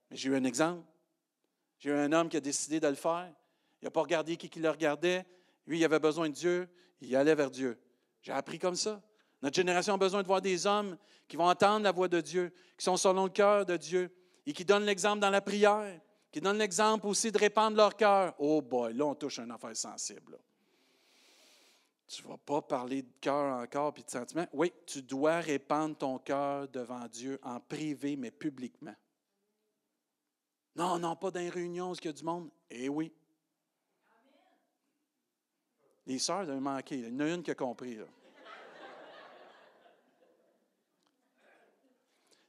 Mais 0.09 0.17
j'ai 0.17 0.29
eu 0.29 0.35
un 0.35 0.43
exemple. 0.43 0.83
J'ai 1.79 1.89
eu 1.89 1.93
un 1.93 2.11
homme 2.11 2.29
qui 2.29 2.37
a 2.37 2.41
décidé 2.41 2.79
de 2.79 2.87
le 2.87 2.95
faire. 2.95 3.31
Il 3.83 3.87
n'a 3.87 3.91
pas 3.91 4.01
regardé 4.01 4.37
qui, 4.37 4.59
le 4.61 4.69
regardait. 4.69 5.25
Lui, 5.67 5.77
il 5.77 5.83
avait 5.83 5.99
besoin 5.99 6.29
de 6.29 6.33
Dieu. 6.33 6.69
Il 7.01 7.13
allait 7.17 7.35
vers 7.35 7.51
Dieu. 7.51 7.77
J'ai 8.21 8.31
appris 8.31 8.57
comme 8.57 8.75
ça. 8.75 9.01
Notre 9.41 9.57
génération 9.57 9.95
a 9.95 9.97
besoin 9.97 10.21
de 10.21 10.27
voir 10.27 10.41
des 10.41 10.65
hommes 10.65 10.97
qui 11.27 11.35
vont 11.35 11.49
entendre 11.49 11.83
la 11.83 11.91
voix 11.91 12.07
de 12.07 12.21
Dieu, 12.21 12.53
qui 12.77 12.85
sont 12.85 12.95
selon 12.95 13.25
le 13.25 13.29
cœur 13.29 13.65
de 13.65 13.75
Dieu 13.75 14.09
et 14.45 14.53
qui 14.53 14.63
donnent 14.63 14.85
l'exemple 14.85 15.19
dans 15.19 15.29
la 15.29 15.41
prière, 15.41 15.99
qui 16.31 16.39
donnent 16.39 16.59
l'exemple 16.59 17.07
aussi 17.07 17.29
de 17.29 17.37
répandre 17.37 17.75
leur 17.75 17.97
cœur. 17.97 18.33
Oh 18.37 18.61
boy, 18.61 18.93
là, 18.93 19.03
on 19.03 19.15
touche 19.15 19.39
à 19.39 19.43
une 19.43 19.51
affaire 19.51 19.75
sensible. 19.75 20.39
Tu 22.07 22.23
ne 22.23 22.29
vas 22.29 22.37
pas 22.37 22.61
parler 22.61 23.01
de 23.01 23.11
cœur 23.19 23.57
encore 23.57 23.93
puis 23.93 24.05
de 24.05 24.09
sentiments. 24.09 24.47
Oui, 24.53 24.71
tu 24.85 25.01
dois 25.01 25.41
répandre 25.41 25.97
ton 25.97 26.19
cœur 26.19 26.69
devant 26.69 27.05
Dieu 27.09 27.37
en 27.43 27.59
privé, 27.59 28.15
mais 28.15 28.31
publiquement. 28.31 28.95
Non, 30.73 30.97
non, 30.99 31.17
pas 31.17 31.31
dans 31.31 31.41
les 31.41 31.49
réunions 31.49 31.91
où 31.91 31.95
il 31.95 32.05
y 32.05 32.07
a 32.07 32.13
du 32.13 32.23
monde. 32.23 32.49
Eh 32.69 32.87
oui. 32.87 33.11
Les 36.05 36.19
sœurs, 36.19 36.49
ont 36.49 36.59
manqué. 36.59 36.95
Il 36.95 37.09
y 37.09 37.15
en 37.15 37.19
a 37.19 37.29
une 37.29 37.43
qui 37.43 37.51
a 37.51 37.55
compris. 37.55 37.97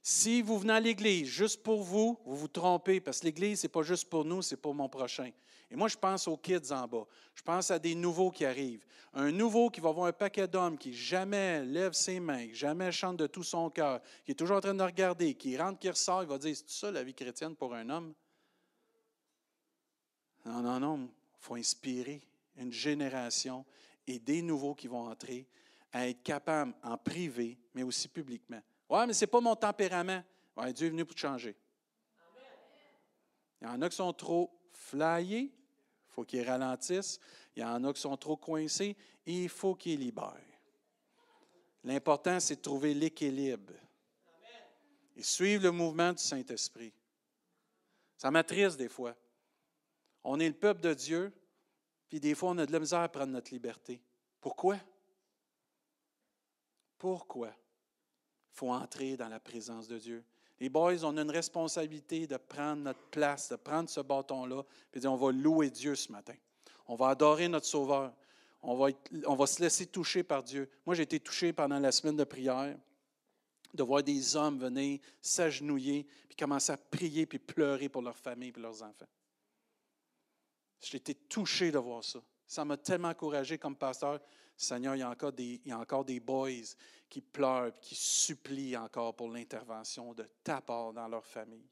Si 0.01 0.41
vous 0.41 0.59
venez 0.59 0.73
à 0.73 0.79
l'Église 0.79 1.27
juste 1.27 1.63
pour 1.63 1.81
vous, 1.81 2.19
vous 2.25 2.35
vous 2.35 2.47
trompez, 2.47 2.99
parce 2.99 3.21
que 3.21 3.25
l'Église, 3.25 3.61
ce 3.61 3.65
n'est 3.65 3.71
pas 3.71 3.81
juste 3.81 4.07
pour 4.07 4.23
nous, 4.23 4.41
c'est 4.41 4.57
pour 4.57 4.75
mon 4.75 4.87
prochain. 4.87 5.31
Et 5.71 5.75
moi, 5.75 5.87
je 5.87 5.97
pense 5.97 6.27
aux 6.27 6.37
kids 6.37 6.71
en 6.71 6.87
bas. 6.87 7.07
Je 7.33 7.41
pense 7.41 7.71
à 7.71 7.79
des 7.79 7.95
nouveaux 7.95 8.29
qui 8.29 8.45
arrivent. 8.45 8.85
Un 9.13 9.31
nouveau 9.31 9.69
qui 9.69 9.81
va 9.81 9.91
voir 9.91 10.07
un 10.07 10.13
paquet 10.13 10.47
d'hommes 10.47 10.77
qui 10.77 10.93
jamais 10.93 11.65
lève 11.65 11.93
ses 11.93 12.19
mains, 12.19 12.49
jamais 12.53 12.91
chante 12.91 13.17
de 13.17 13.25
tout 13.25 13.41
son 13.41 13.69
cœur, 13.71 13.99
qui 14.23 14.31
est 14.31 14.35
toujours 14.35 14.57
en 14.57 14.61
train 14.61 14.75
de 14.75 14.83
regarder, 14.83 15.33
qui 15.33 15.57
rentre, 15.57 15.79
qui 15.79 15.89
ressort, 15.89 16.21
il 16.21 16.29
va 16.29 16.37
dire 16.37 16.55
C'est 16.55 16.69
ça 16.69 16.91
la 16.91 17.01
vie 17.01 17.13
chrétienne 17.15 17.55
pour 17.55 17.73
un 17.73 17.89
homme? 17.89 18.13
Non, 20.45 20.61
non, 20.61 20.79
non. 20.79 21.09
Il 21.39 21.39
faut 21.39 21.55
inspirer 21.55 22.21
une 22.57 22.71
génération 22.71 23.65
et 24.07 24.19
des 24.19 24.41
nouveaux 24.41 24.75
qui 24.75 24.87
vont 24.87 25.07
entrer 25.07 25.47
à 25.91 26.07
être 26.07 26.23
capables 26.23 26.73
en 26.83 26.97
privé, 26.97 27.57
mais 27.73 27.83
aussi 27.83 28.07
publiquement 28.07 28.61
Ouais, 28.89 29.07
mais 29.07 29.13
ce 29.13 29.23
n'est 29.25 29.31
pas 29.31 29.41
mon 29.41 29.55
tempérament. 29.55 30.23
Ouais, 30.55 30.71
Dieu 30.71 30.87
est 30.87 30.91
venu 30.91 31.05
pour 31.05 31.15
te 31.15 31.19
changer. 31.19 31.55
Il 33.61 33.67
y 33.67 33.71
en 33.71 33.81
a 33.81 33.89
qui 33.89 33.95
sont 33.95 34.13
trop 34.13 34.51
flyés, 34.73 35.51
il 35.51 36.13
faut 36.13 36.23
qu'ils 36.23 36.47
ralentissent. 36.47 37.19
Il 37.55 37.61
y 37.61 37.65
en 37.65 37.83
a 37.83 37.93
qui 37.93 38.01
sont 38.01 38.17
trop 38.17 38.37
coincés, 38.37 38.95
il 39.25 39.49
faut 39.49 39.75
qu'ils 39.75 39.99
libèrent. 39.99 40.35
L'important, 41.83 42.39
c'est 42.39 42.57
de 42.57 42.61
trouver 42.61 42.93
l'équilibre 42.93 43.73
et 45.15 45.23
suivre 45.23 45.63
le 45.63 45.71
mouvement 45.71 46.11
du 46.11 46.21
Saint-Esprit. 46.21 46.93
Ça 48.17 48.31
m'attriste 48.31 48.77
des 48.77 48.89
fois. 48.89 49.15
On 50.23 50.39
est 50.39 50.47
le 50.47 50.55
peuple 50.55 50.81
de 50.81 50.93
Dieu, 50.93 51.33
puis 52.07 52.19
des 52.19 52.35
fois, 52.35 52.51
on 52.51 52.57
a 52.57 52.65
de 52.65 52.71
la 52.71 52.79
misère 52.79 52.99
à 52.99 53.09
prendre 53.09 53.31
notre 53.31 53.51
liberté. 53.51 54.01
Pourquoi? 54.39 54.77
Pourquoi? 56.97 57.49
Il 57.49 58.57
faut 58.57 58.71
entrer 58.71 59.17
dans 59.17 59.27
la 59.27 59.39
présence 59.39 59.87
de 59.87 59.97
Dieu? 59.97 60.23
Les 60.59 60.69
boys, 60.69 61.03
on 61.03 61.17
a 61.17 61.21
une 61.21 61.31
responsabilité 61.31 62.27
de 62.27 62.37
prendre 62.37 62.83
notre 62.83 63.03
place, 63.09 63.49
de 63.49 63.57
prendre 63.57 63.89
ce 63.89 63.99
bâton-là, 63.99 64.63
et 64.93 64.99
dire 64.99 65.11
on 65.11 65.17
va 65.17 65.31
louer 65.31 65.69
Dieu 65.69 65.95
ce 65.95 66.11
matin. 66.11 66.35
On 66.87 66.95
va 66.95 67.09
adorer 67.09 67.47
notre 67.47 67.65
Sauveur. 67.65 68.13
On 68.61 68.75
va, 68.75 68.89
on 69.27 69.35
va 69.35 69.45
se 69.47 69.61
laisser 69.61 69.85
toucher 69.85 70.23
par 70.23 70.41
Dieu. 70.43 70.69
Moi, 70.85 70.95
j'ai 70.95 71.03
été 71.03 71.19
touché 71.19 71.53
pendant 71.53 71.77
la 71.77 71.91
semaine 71.91 72.15
de 72.15 72.23
prière 72.23 72.77
de 73.75 73.83
voir 73.83 74.01
des 74.01 74.35
hommes 74.35 74.57
venir 74.57 74.99
s'agenouiller, 75.21 76.07
puis 76.27 76.35
commencer 76.35 76.71
à 76.71 76.77
prier, 76.77 77.25
puis 77.25 77.39
pleurer 77.39 77.89
pour 77.89 78.01
leur 78.01 78.15
famille 78.15 78.53
et 78.55 78.59
leurs 78.59 78.81
enfants. 78.81 79.07
J'ai 80.85 80.97
été 80.97 81.15
touché 81.15 81.71
de 81.71 81.79
voir 81.79 82.03
ça. 82.03 82.19
Ça 82.45 82.63
m'a 82.63 82.77
tellement 82.77 83.07
encouragé 83.07 83.57
comme 83.57 83.75
pasteur. 83.75 84.19
Seigneur, 84.55 84.95
il 84.95 84.99
y 84.99 85.01
a 85.01 85.09
encore 85.09 85.33
des, 85.33 85.59
il 85.65 85.69
y 85.69 85.71
a 85.71 85.79
encore 85.79 86.05
des 86.05 86.19
boys 86.19 86.49
qui 87.09 87.21
pleurent, 87.21 87.71
qui 87.81 87.95
supplient 87.95 88.77
encore 88.77 89.15
pour 89.15 89.29
l'intervention 89.29 90.13
de 90.13 90.29
ta 90.43 90.61
part 90.61 90.93
dans 90.93 91.07
leur 91.07 91.25
famille. 91.25 91.67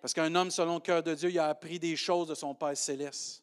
Parce 0.00 0.12
qu'un 0.12 0.34
homme 0.34 0.50
selon 0.50 0.74
le 0.74 0.80
cœur 0.80 1.02
de 1.02 1.14
Dieu, 1.14 1.30
il 1.30 1.38
a 1.38 1.48
appris 1.48 1.78
des 1.78 1.96
choses 1.96 2.28
de 2.28 2.34
son 2.34 2.54
Père 2.54 2.76
céleste. 2.76 3.42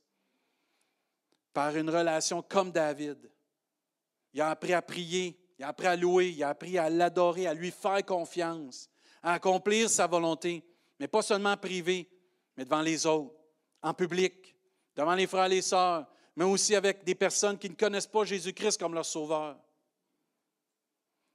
Par 1.51 1.75
une 1.75 1.89
relation 1.89 2.43
comme 2.43 2.71
David. 2.71 3.31
Il 4.33 4.41
a 4.41 4.51
appris 4.51 4.73
à 4.73 4.81
prier, 4.81 5.39
il 5.57 5.63
a 5.63 5.69
appris 5.69 5.87
à 5.87 5.95
louer, 5.95 6.29
il 6.29 6.43
a 6.43 6.49
appris 6.49 6.77
à 6.77 6.89
l'adorer, 6.89 7.47
à 7.47 7.53
lui 7.55 7.71
faire 7.71 8.05
confiance, 8.05 8.89
à 9.23 9.33
accomplir 9.33 9.89
sa 9.89 10.05
volonté, 10.05 10.63
mais 10.99 11.07
pas 11.07 11.21
seulement 11.23 11.57
privé, 11.57 12.07
mais 12.55 12.65
devant 12.65 12.81
les 12.81 13.05
autres, 13.05 13.42
en 13.83 13.93
public, 13.93 14.55
devant 14.95 15.13
les 15.13 15.27
frères 15.27 15.45
et 15.45 15.49
les 15.49 15.61
sœurs, 15.61 16.07
mais 16.35 16.45
aussi 16.45 16.73
avec 16.73 17.03
des 17.03 17.15
personnes 17.15 17.57
qui 17.57 17.69
ne 17.69 17.75
connaissent 17.75 18.07
pas 18.07 18.23
Jésus-Christ 18.23 18.79
comme 18.79 18.93
leur 18.93 19.05
sauveur. 19.05 19.57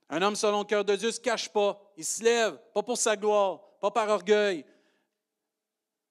Un 0.08 0.22
homme 0.22 0.34
selon 0.34 0.60
le 0.60 0.64
cœur 0.64 0.84
de 0.84 0.96
Dieu 0.96 1.08
ne 1.08 1.12
se 1.12 1.20
cache 1.20 1.50
pas. 1.50 1.78
Il 1.96 2.04
se 2.04 2.24
lève, 2.24 2.58
pas 2.72 2.82
pour 2.82 2.96
sa 2.96 3.14
gloire, 3.14 3.60
pas 3.80 3.90
par 3.90 4.08
orgueil, 4.08 4.64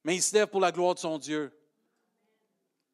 mais 0.03 0.15
il 0.15 0.21
se 0.21 0.33
lève 0.35 0.47
pour 0.47 0.61
la 0.61 0.71
gloire 0.71 0.93
de 0.93 0.99
son 0.99 1.17
Dieu, 1.17 1.51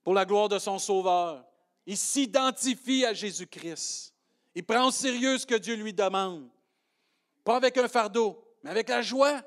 pour 0.03 0.13
la 0.13 0.25
gloire 0.25 0.49
de 0.49 0.57
son 0.57 0.79
Sauveur. 0.79 1.45
Il 1.85 1.97
s'identifie 1.97 3.05
à 3.05 3.13
Jésus-Christ. 3.13 4.15
Il 4.55 4.63
prend 4.63 4.87
au 4.87 4.91
sérieux 4.91 5.37
ce 5.37 5.45
que 5.45 5.55
Dieu 5.55 5.75
lui 5.75 5.93
demande. 5.93 6.49
Pas 7.43 7.57
avec 7.57 7.77
un 7.77 7.89
fardeau, 7.89 8.41
mais 8.63 8.71
avec 8.71 8.87
la 8.87 9.01
joie, 9.01 9.41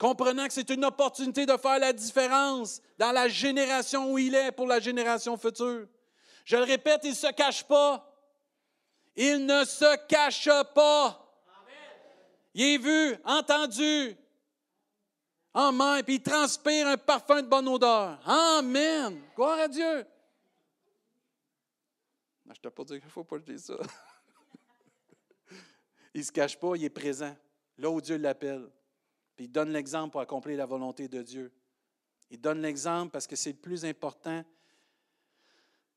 comprenant 0.00 0.46
que 0.46 0.54
c'est 0.54 0.70
une 0.70 0.86
opportunité 0.86 1.44
de 1.44 1.54
faire 1.58 1.78
la 1.78 1.92
différence 1.92 2.80
dans 2.98 3.12
la 3.12 3.28
génération 3.28 4.10
où 4.10 4.18
il 4.18 4.34
est 4.34 4.50
pour 4.50 4.66
la 4.66 4.80
génération 4.80 5.36
future. 5.36 5.86
Je 6.46 6.56
le 6.56 6.62
répète, 6.62 7.02
il 7.04 7.10
ne 7.10 7.14
se 7.14 7.30
cache 7.32 7.62
pas. 7.64 8.06
Il 9.14 9.44
ne 9.44 9.62
se 9.66 10.06
cache 10.06 10.48
pas. 10.74 11.26
Il 12.54 12.62
est 12.62 12.78
vu, 12.78 13.14
entendu, 13.24 14.16
en 15.52 15.70
main, 15.70 16.02
puis 16.02 16.14
il 16.14 16.22
transpire 16.22 16.88
un 16.88 16.96
parfum 16.96 17.42
de 17.42 17.46
bonne 17.46 17.68
odeur. 17.68 18.18
Amen. 18.26 19.20
Gloire 19.36 19.58
à 19.58 19.68
Dieu. 19.68 20.06
je 22.46 22.50
ne 22.50 22.54
t'ai 22.54 22.70
pas 22.70 22.84
dit 22.84 22.94
qu'il 22.94 23.04
ne 23.04 23.10
faut 23.10 23.22
pas 23.22 23.36
que 23.36 23.42
je 23.46 23.52
dise 23.52 23.66
ça. 23.66 23.76
il 26.14 26.20
ne 26.20 26.24
se 26.24 26.32
cache 26.32 26.58
pas, 26.58 26.74
il 26.74 26.84
est 26.84 26.90
présent, 26.90 27.36
là 27.76 27.90
où 27.90 28.00
Dieu 28.00 28.16
l'appelle. 28.16 28.70
Il 29.40 29.50
donne 29.50 29.72
l'exemple 29.72 30.12
pour 30.12 30.20
accomplir 30.20 30.58
la 30.58 30.66
volonté 30.66 31.08
de 31.08 31.22
Dieu. 31.22 31.50
Il 32.30 32.38
donne 32.38 32.60
l'exemple 32.60 33.10
parce 33.10 33.26
que 33.26 33.36
c'est 33.36 33.52
le 33.52 33.58
plus 33.58 33.86
important 33.86 34.44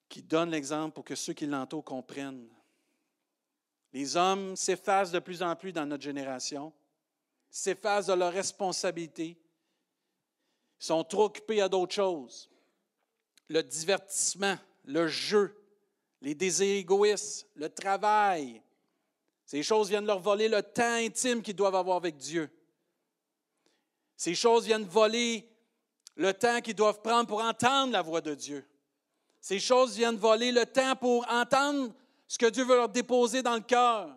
qu'il 0.08 0.26
donne 0.26 0.50
l'exemple 0.50 0.94
pour 0.94 1.04
que 1.04 1.14
ceux 1.14 1.34
qui 1.34 1.46
l'entourent 1.46 1.84
comprennent. 1.84 2.48
Les 3.92 4.16
hommes 4.16 4.56
s'effacent 4.56 5.12
de 5.12 5.20
plus 5.20 5.44
en 5.44 5.58
plus 5.58 5.74
dans 5.74 5.86
notre 5.86 6.04
génération, 6.04 6.72
s'effacent 7.50 8.08
de 8.08 8.14
leurs 8.14 8.32
responsabilités, 8.32 9.38
sont 10.80 11.04
trop 11.04 11.26
occupés 11.26 11.60
à 11.60 11.68
d'autres 11.68 11.94
choses. 11.94 12.50
Le 13.50 13.62
divertissement, 13.62 14.58
le 14.86 15.10
jeu, 15.10 15.54
les 16.22 16.34
désirs 16.34 16.78
égoïstes, 16.78 17.50
le 17.56 17.68
travail, 17.68 18.62
ces 19.46 19.64
choses 19.64 19.90
viennent 19.90 20.06
leur 20.06 20.20
voler 20.20 20.48
le 20.48 20.64
temps 20.64 20.96
intime 20.96 21.42
qu'ils 21.42 21.58
doivent 21.58 21.76
avoir 21.76 21.98
avec 21.98 22.16
Dieu. 22.16 22.50
Ces 24.16 24.36
choses 24.36 24.66
viennent 24.66 24.86
voler 24.86 25.50
le 26.16 26.34
temps 26.34 26.62
qu'ils 26.62 26.76
doivent 26.76 27.02
prendre 27.02 27.28
pour 27.28 27.42
entendre 27.42 27.94
la 27.94 28.02
voix 28.02 28.22
de 28.22 28.36
Dieu. 28.36 28.66
Ces 29.42 29.60
choses 29.60 29.96
viennent 29.96 30.18
voler 30.18 30.52
le 30.52 30.66
temps 30.66 30.96
pour 30.96 31.28
entendre 31.30 31.94
ce 32.28 32.38
que 32.38 32.46
Dieu 32.46 32.64
veut 32.64 32.76
leur 32.76 32.90
déposer 32.90 33.42
dans 33.42 33.56
le 33.56 33.62
cœur. 33.62 34.10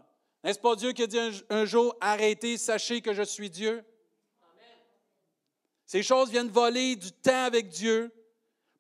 N'est-ce 0.45 0.61
pas 0.61 0.77
Dieu 0.77 0.93
qui 0.93 1.03
a 1.03 1.07
dit 1.07 1.19
un, 1.51 1.65
jour, 1.65 1.97
arrêtez, 2.01 2.57
sachez 2.57 3.01
que 3.01 3.13
je 3.13 3.23
suis 3.23 3.51
Dieu? 3.51 3.85
Ces 5.85 6.03
choses 6.03 6.31
viennent 6.31 6.49
voler 6.49 6.97
du 6.97 7.11
temps 7.13 7.45
avec 7.45 7.69
Dieu 7.69 8.13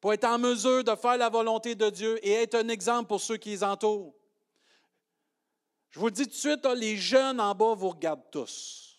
pour 0.00 0.12
être 0.12 0.24
en 0.24 0.38
mesure 0.38 0.84
de 0.84 0.94
faire 0.94 1.16
la 1.16 1.28
volonté 1.28 1.74
de 1.74 1.90
Dieu 1.90 2.24
et 2.24 2.32
être 2.32 2.54
un 2.54 2.68
exemple 2.68 3.08
pour 3.08 3.20
ceux 3.20 3.36
qui 3.36 3.50
les 3.50 3.64
entourent. 3.64 4.14
Je 5.90 5.98
vous 5.98 6.10
dis 6.10 6.24
tout 6.24 6.30
de 6.30 6.34
suite, 6.34 6.66
les 6.76 6.96
jeunes 6.96 7.40
en 7.40 7.54
bas 7.54 7.74
vous 7.74 7.88
regardent 7.88 8.30
tous. 8.30 8.95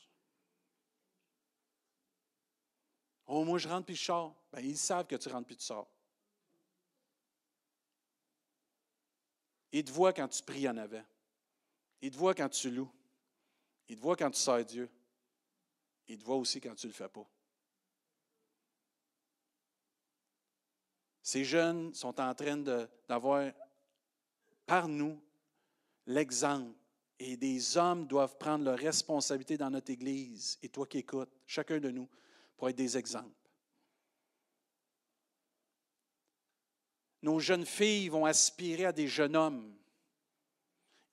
Oh, 3.27 3.43
moi, 3.43 3.59
je 3.59 3.67
rentre 3.67 3.85
puis 3.85 3.95
je 3.95 4.05
sors. 4.05 4.35
Ben, 4.51 4.61
ils 4.61 4.77
savent 4.77 5.05
que 5.05 5.15
tu 5.15 5.29
rentres 5.29 5.47
puis 5.47 5.57
tu 5.57 5.65
sors. 5.65 5.87
Il 9.71 9.83
te 9.83 9.91
voit 9.91 10.13
quand 10.13 10.27
tu 10.29 10.41
pries 10.41 10.67
en 10.67 10.77
avant. 10.77 11.03
Il 12.01 12.11
te 12.11 12.17
voit 12.17 12.33
quand 12.33 12.49
tu 12.49 12.71
loues. 12.71 12.91
Il 13.89 13.97
te 13.97 14.01
voit 14.01 14.15
quand 14.15 14.31
tu 14.31 14.39
sers 14.39 14.65
Dieu. 14.65 14.89
Il 16.07 16.17
te 16.17 16.23
voit 16.23 16.37
aussi 16.37 16.61
quand 16.61 16.73
tu 16.75 16.87
ne 16.87 16.91
le 16.91 16.95
fais 16.95 17.09
pas. 17.09 17.27
Ces 21.21 21.43
jeunes 21.43 21.93
sont 21.93 22.19
en 22.21 22.33
train 22.33 22.55
d'avoir 23.07 23.51
par 24.65 24.87
nous 24.87 25.21
l'exemple 26.05 26.73
Et 27.19 27.35
des 27.35 27.75
hommes 27.75 28.07
doivent 28.07 28.37
prendre 28.37 28.63
leur 28.63 28.77
responsabilité 28.77 29.57
dans 29.57 29.69
notre 29.69 29.91
Église, 29.91 30.57
et 30.61 30.69
toi 30.69 30.85
qui 30.85 30.99
écoutes, 30.99 31.31
chacun 31.45 31.79
de 31.79 31.89
nous, 31.89 32.07
pour 32.57 32.69
être 32.69 32.75
des 32.75 32.97
exemples. 32.97 33.29
Nos 37.21 37.39
jeunes 37.39 37.65
filles 37.65 38.09
vont 38.09 38.25
aspirer 38.25 38.85
à 38.85 38.91
des 38.91 39.07
jeunes 39.07 39.35
hommes. 39.35 39.75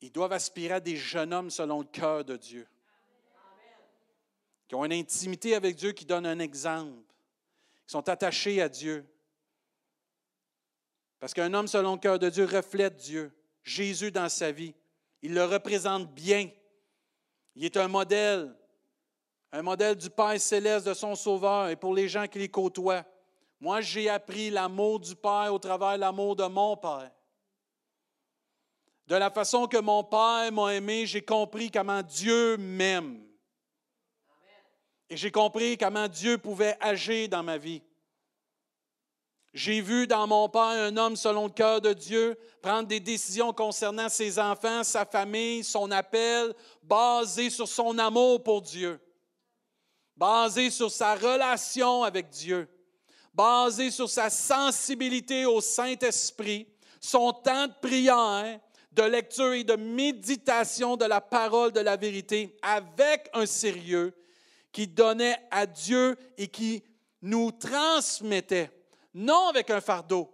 Ils 0.01 0.13
doivent 0.13 0.33
aspirer 0.33 0.75
à 0.75 0.81
des 0.81 0.97
jeunes 0.97 1.33
hommes 1.33 1.51
selon 1.51 1.81
le 1.81 1.87
cœur 1.87 2.25
de 2.25 2.37
Dieu. 2.37 2.67
Qui 4.69 4.75
ont 4.75 4.85
une 4.85 4.93
intimité 4.93 5.55
avec 5.55 5.77
Dieu, 5.77 5.93
qui 5.93 6.05
donnent 6.05 6.27
un 6.27 6.39
exemple, 6.39 7.03
qui 7.87 7.93
sont 7.93 8.09
attachés 8.09 8.61
à 8.61 8.69
Dieu. 8.69 9.07
Parce 11.21 11.33
qu'un 11.33 11.53
homme 11.55 11.69
selon 11.69 11.95
le 11.95 12.01
cœur 12.01 12.19
de 12.19 12.29
Dieu 12.29 12.45
reflète 12.45 12.97
Dieu, 12.97 13.33
Jésus 13.63 14.11
dans 14.11 14.29
sa 14.29 14.53
vie. 14.53 14.75
Il 15.23 15.33
le 15.33 15.45
représente 15.45 16.13
bien. 16.15 16.51
Il 17.55 17.65
est 17.65 17.77
un 17.79 17.89
modèle, 17.89 18.55
un 19.55 19.63
modèle 19.63 19.95
du 19.95 20.11
Père 20.11 20.41
céleste, 20.41 20.85
de 20.85 20.95
son 20.95 21.15
Sauveur, 21.15 21.69
et 21.69 21.77
pour 21.77 21.95
les 21.95 22.09
gens 22.09 22.27
qui 22.27 22.41
les 22.41 22.49
côtoient. 22.49 23.05
Moi, 23.61 23.81
j'ai 23.81 24.09
appris 24.09 24.51
l'amour 24.51 24.99
du 24.99 25.15
Père 25.15 25.55
au 25.55 25.61
travers 25.61 25.95
de 25.95 26.01
l'amour 26.01 26.35
de 26.35 26.45
mon 26.45 26.77
Père. 26.77 27.13
De 29.07 29.15
la 29.15 29.31
façon 29.31 29.69
que 29.69 29.77
mon 29.77 30.03
Père 30.03 30.51
m'a 30.51 30.75
aimé, 30.75 31.07
j'ai 31.07 31.23
compris 31.23 31.71
comment 31.71 32.03
Dieu 32.03 32.57
m'aime. 32.57 33.25
Et 35.09 35.17
j'ai 35.17 35.31
compris 35.31 35.79
comment 35.79 36.09
Dieu 36.09 36.37
pouvait 36.37 36.77
agir 36.81 37.29
dans 37.29 37.45
ma 37.45 37.57
vie. 37.57 37.81
J'ai 39.53 39.81
vu 39.81 40.09
dans 40.09 40.27
mon 40.27 40.49
Père 40.49 40.63
un 40.63 40.97
homme 40.97 41.15
selon 41.15 41.45
le 41.45 41.53
cœur 41.53 41.81
de 41.81 41.93
Dieu 41.93 42.37
prendre 42.61 42.89
des 42.89 42.99
décisions 42.99 43.53
concernant 43.53 44.09
ses 44.09 44.37
enfants, 44.41 44.83
sa 44.83 45.07
famille, 45.07 45.63
son 45.63 45.93
appel, 45.93 46.53
basé 46.83 47.51
sur 47.51 47.69
son 47.69 47.97
amour 47.99 48.43
pour 48.43 48.61
Dieu, 48.61 49.01
basé 50.17 50.71
sur 50.71 50.91
sa 50.91 51.15
relation 51.15 52.03
avec 52.03 52.31
Dieu, 52.31 52.69
basé 53.33 53.91
sur 53.91 54.09
sa 54.09 54.31
sensibilité 54.31 55.45
au 55.47 55.61
Saint-Esprit, 55.61 56.69
son 57.01 57.33
temps 57.33 57.67
de 57.67 57.75
prière, 57.81 58.61
de 58.93 59.03
lecture 59.03 59.53
et 59.53 59.65
de 59.65 59.75
méditation 59.75 60.97
de 60.97 61.05
la 61.05 61.21
parole 61.21 61.73
de 61.73 61.81
la 61.81 61.97
vérité 61.97 62.57
avec 62.63 63.29
un 63.33 63.47
sérieux 63.47 64.15
qui 64.71 64.87
donnait 64.87 65.37
à 65.51 65.67
Dieu 65.67 66.17
et 66.37 66.47
qui 66.49 66.83
nous 67.21 67.51
transmettait 67.51 68.71
non 69.15 69.49
avec 69.49 69.71
un 69.71 69.81
fardeau. 69.81 70.31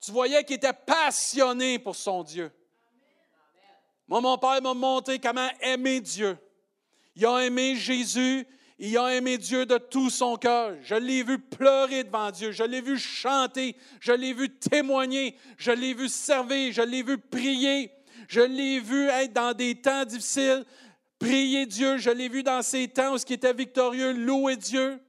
Tu 0.00 0.10
voyais 0.10 0.44
qu'il 0.44 0.56
était 0.56 0.72
passionné 0.72 1.78
pour 1.78 1.96
son 1.96 2.22
Dieu. 2.22 2.50
Moi, 4.06 4.20
mon 4.20 4.38
père 4.38 4.62
m'a 4.62 4.74
montré 4.74 5.18
comment 5.18 5.48
aimer 5.60 6.00
Dieu. 6.00 6.38
Il 7.14 7.26
a 7.26 7.40
aimé 7.40 7.76
Jésus, 7.76 8.46
il 8.78 8.96
a 8.96 9.14
aimé 9.14 9.38
Dieu 9.38 9.66
de 9.66 9.76
tout 9.76 10.08
son 10.08 10.36
cœur. 10.36 10.76
Je 10.82 10.94
l'ai 10.94 11.22
vu 11.22 11.38
pleurer 11.38 12.04
devant 12.04 12.30
Dieu, 12.30 12.52
je 12.52 12.62
l'ai 12.62 12.80
vu 12.80 12.96
chanter, 12.96 13.76
je 14.00 14.12
l'ai 14.12 14.32
vu 14.32 14.48
témoigner, 14.48 15.36
je 15.56 15.72
l'ai 15.72 15.94
vu 15.94 16.08
servir, 16.08 16.72
je 16.72 16.82
l'ai 16.82 17.02
vu 17.02 17.18
prier, 17.18 17.90
je 18.28 18.40
l'ai 18.40 18.78
vu 18.78 19.08
être 19.08 19.32
dans 19.32 19.52
des 19.52 19.74
temps 19.74 20.04
difficiles, 20.04 20.64
prier 21.18 21.66
Dieu, 21.66 21.98
je 21.98 22.10
l'ai 22.10 22.28
vu 22.28 22.42
dans 22.42 22.62
ces 22.62 22.86
temps 22.88 23.14
où 23.14 23.18
ce 23.18 23.26
qui 23.26 23.34
était 23.34 23.52
victorieux, 23.52 24.12
louer 24.12 24.56
Dieu. 24.56 25.00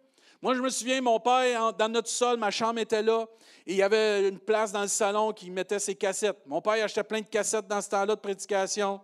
Moi, 0.41 0.55
je 0.55 0.61
me 0.61 0.69
souviens, 0.69 1.01
mon 1.01 1.19
père, 1.19 1.73
dans 1.73 1.89
notre 1.89 2.07
sol, 2.07 2.37
ma 2.37 2.49
chambre 2.49 2.79
était 2.79 3.03
là, 3.03 3.27
il 3.65 3.75
y 3.75 3.83
avait 3.83 4.27
une 4.27 4.39
place 4.39 4.71
dans 4.71 4.81
le 4.81 4.87
salon 4.87 5.31
qui 5.31 5.51
mettait 5.51 5.77
ses 5.77 5.93
cassettes. 5.93 6.39
Mon 6.47 6.61
père 6.61 6.83
achetait 6.83 7.03
plein 7.03 7.21
de 7.21 7.27
cassettes 7.27 7.67
dans 7.67 7.81
ce 7.81 7.89
temps-là 7.89 8.15
de 8.15 8.19
prédication. 8.19 8.99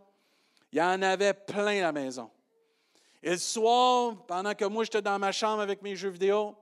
Il 0.72 0.80
y 0.80 0.82
en 0.82 1.02
avait 1.04 1.34
plein 1.34 1.78
à 1.78 1.82
la 1.82 1.92
maison. 1.92 2.32
Et 3.26 3.32
le 3.32 3.38
soir, 3.40 4.24
pendant 4.28 4.54
que 4.54 4.66
moi, 4.66 4.84
j'étais 4.84 5.02
dans 5.02 5.18
ma 5.18 5.32
chambre 5.32 5.60
avec 5.60 5.82
mes 5.82 5.96
jeux 5.96 6.10
vidéo, 6.10 6.56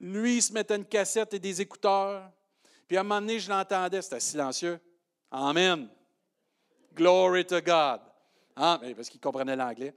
lui, 0.00 0.38
il 0.38 0.42
se 0.42 0.52
mettait 0.52 0.74
une 0.74 0.84
cassette 0.84 1.32
et 1.32 1.38
des 1.38 1.60
écouteurs. 1.60 2.28
Puis 2.88 2.96
à 2.96 3.00
un 3.00 3.02
moment 3.04 3.20
donné, 3.20 3.38
je 3.38 3.48
l'entendais, 3.48 4.02
c'était 4.02 4.18
silencieux. 4.18 4.80
Amen. 5.30 5.88
Glory 6.92 7.46
to 7.46 7.60
God. 7.60 8.00
Ah, 8.56 8.80
parce 8.96 9.08
qu'il 9.08 9.20
comprenait 9.20 9.54
l'anglais. 9.54 9.94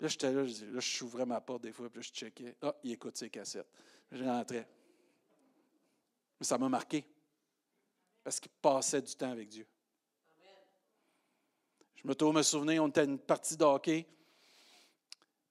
Là, 0.00 0.08
j'étais 0.08 0.32
là, 0.32 0.46
je, 0.46 0.64
là, 0.64 0.80
j'ouvrais 0.80 1.26
ma 1.26 1.42
porte 1.42 1.60
des 1.60 1.72
fois, 1.72 1.90
puis 1.90 2.02
je 2.02 2.10
checkais. 2.10 2.56
Ah, 2.62 2.74
il 2.82 2.92
écoute 2.92 3.18
ses 3.18 3.28
cassettes. 3.28 3.68
Je 4.10 4.24
rentrais. 4.24 4.66
Mais 6.40 6.46
ça 6.46 6.56
m'a 6.56 6.70
marqué. 6.70 7.04
Parce 8.24 8.40
qu'il 8.40 8.50
passait 8.62 9.02
du 9.02 9.14
temps 9.14 9.32
avec 9.32 9.50
Dieu. 9.50 9.66
Je 11.96 12.08
me 12.08 12.14
trouve 12.14 12.34
me 12.34 12.42
souvenir, 12.42 12.82
on 12.82 12.88
était 12.88 13.04
une 13.04 13.18
partie 13.18 13.58
de 13.58 13.64
hockey. 13.64 14.06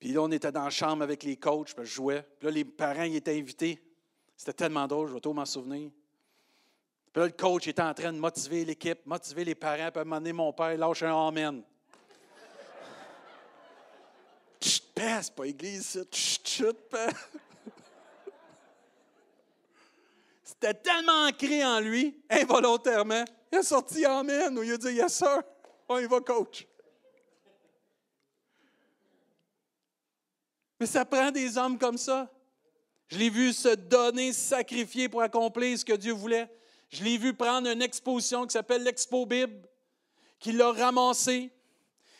Puis 0.01 0.11
là, 0.13 0.21
on 0.23 0.31
était 0.31 0.51
dans 0.51 0.63
la 0.63 0.71
chambre 0.71 1.03
avec 1.03 1.21
les 1.21 1.37
coachs, 1.37 1.75
puis 1.75 1.85
je 1.85 1.93
jouais. 1.93 2.25
Puis 2.39 2.47
là, 2.47 2.51
les 2.51 2.65
parents 2.65 3.03
ils 3.03 3.17
étaient 3.17 3.37
invités. 3.37 3.79
C'était 4.35 4.53
tellement 4.53 4.87
drôle, 4.87 5.09
je 5.09 5.13
vais 5.13 5.19
toujours 5.19 5.35
m'en 5.35 5.45
souvenir. 5.45 5.91
Puis 7.13 7.21
là, 7.21 7.27
le 7.27 7.33
coach 7.33 7.67
était 7.67 7.83
en 7.83 7.93
train 7.93 8.11
de 8.11 8.17
motiver 8.17 8.65
l'équipe, 8.65 9.05
motiver 9.05 9.45
les 9.45 9.53
parents, 9.53 9.91
puis 9.91 10.01
à 10.01 10.33
mon 10.33 10.53
père 10.53 10.75
lâche 10.75 11.03
un 11.03 11.27
Amen. 11.27 11.61
c'est 14.59 15.35
pas 15.35 15.45
église, 15.45 16.03
Chut, 16.11 16.47
chut, 16.47 16.77
C'était 20.43 20.73
tellement 20.73 21.27
ancré 21.27 21.63
en 21.63 21.79
lui, 21.79 22.19
involontairement. 22.27 23.25
Il 23.51 23.59
a 23.59 23.63
sorti 23.63 24.03
Amen 24.03 24.57
ou 24.57 24.63
il 24.63 24.71
a 24.71 24.77
dit 24.77 24.93
Yes, 24.93 25.13
sir. 25.13 25.43
On 25.87 25.99
y 25.99 26.07
va, 26.07 26.21
coach. 26.21 26.65
Mais 30.81 30.87
ça 30.87 31.05
prend 31.05 31.29
des 31.29 31.59
hommes 31.59 31.77
comme 31.77 31.99
ça. 31.99 32.27
Je 33.07 33.19
l'ai 33.19 33.29
vu 33.29 33.53
se 33.53 33.75
donner, 33.75 34.33
sacrifier 34.33 35.09
pour 35.09 35.21
accomplir 35.21 35.77
ce 35.77 35.85
que 35.85 35.93
Dieu 35.93 36.11
voulait. 36.11 36.49
Je 36.89 37.03
l'ai 37.03 37.19
vu 37.19 37.35
prendre 37.35 37.69
une 37.69 37.83
exposition 37.83 38.47
qui 38.47 38.53
s'appelle 38.53 38.81
l'Expo 38.81 39.27
Bible, 39.27 39.61
qu'il 40.39 40.57
l'a 40.57 40.71
ramassé, 40.71 41.51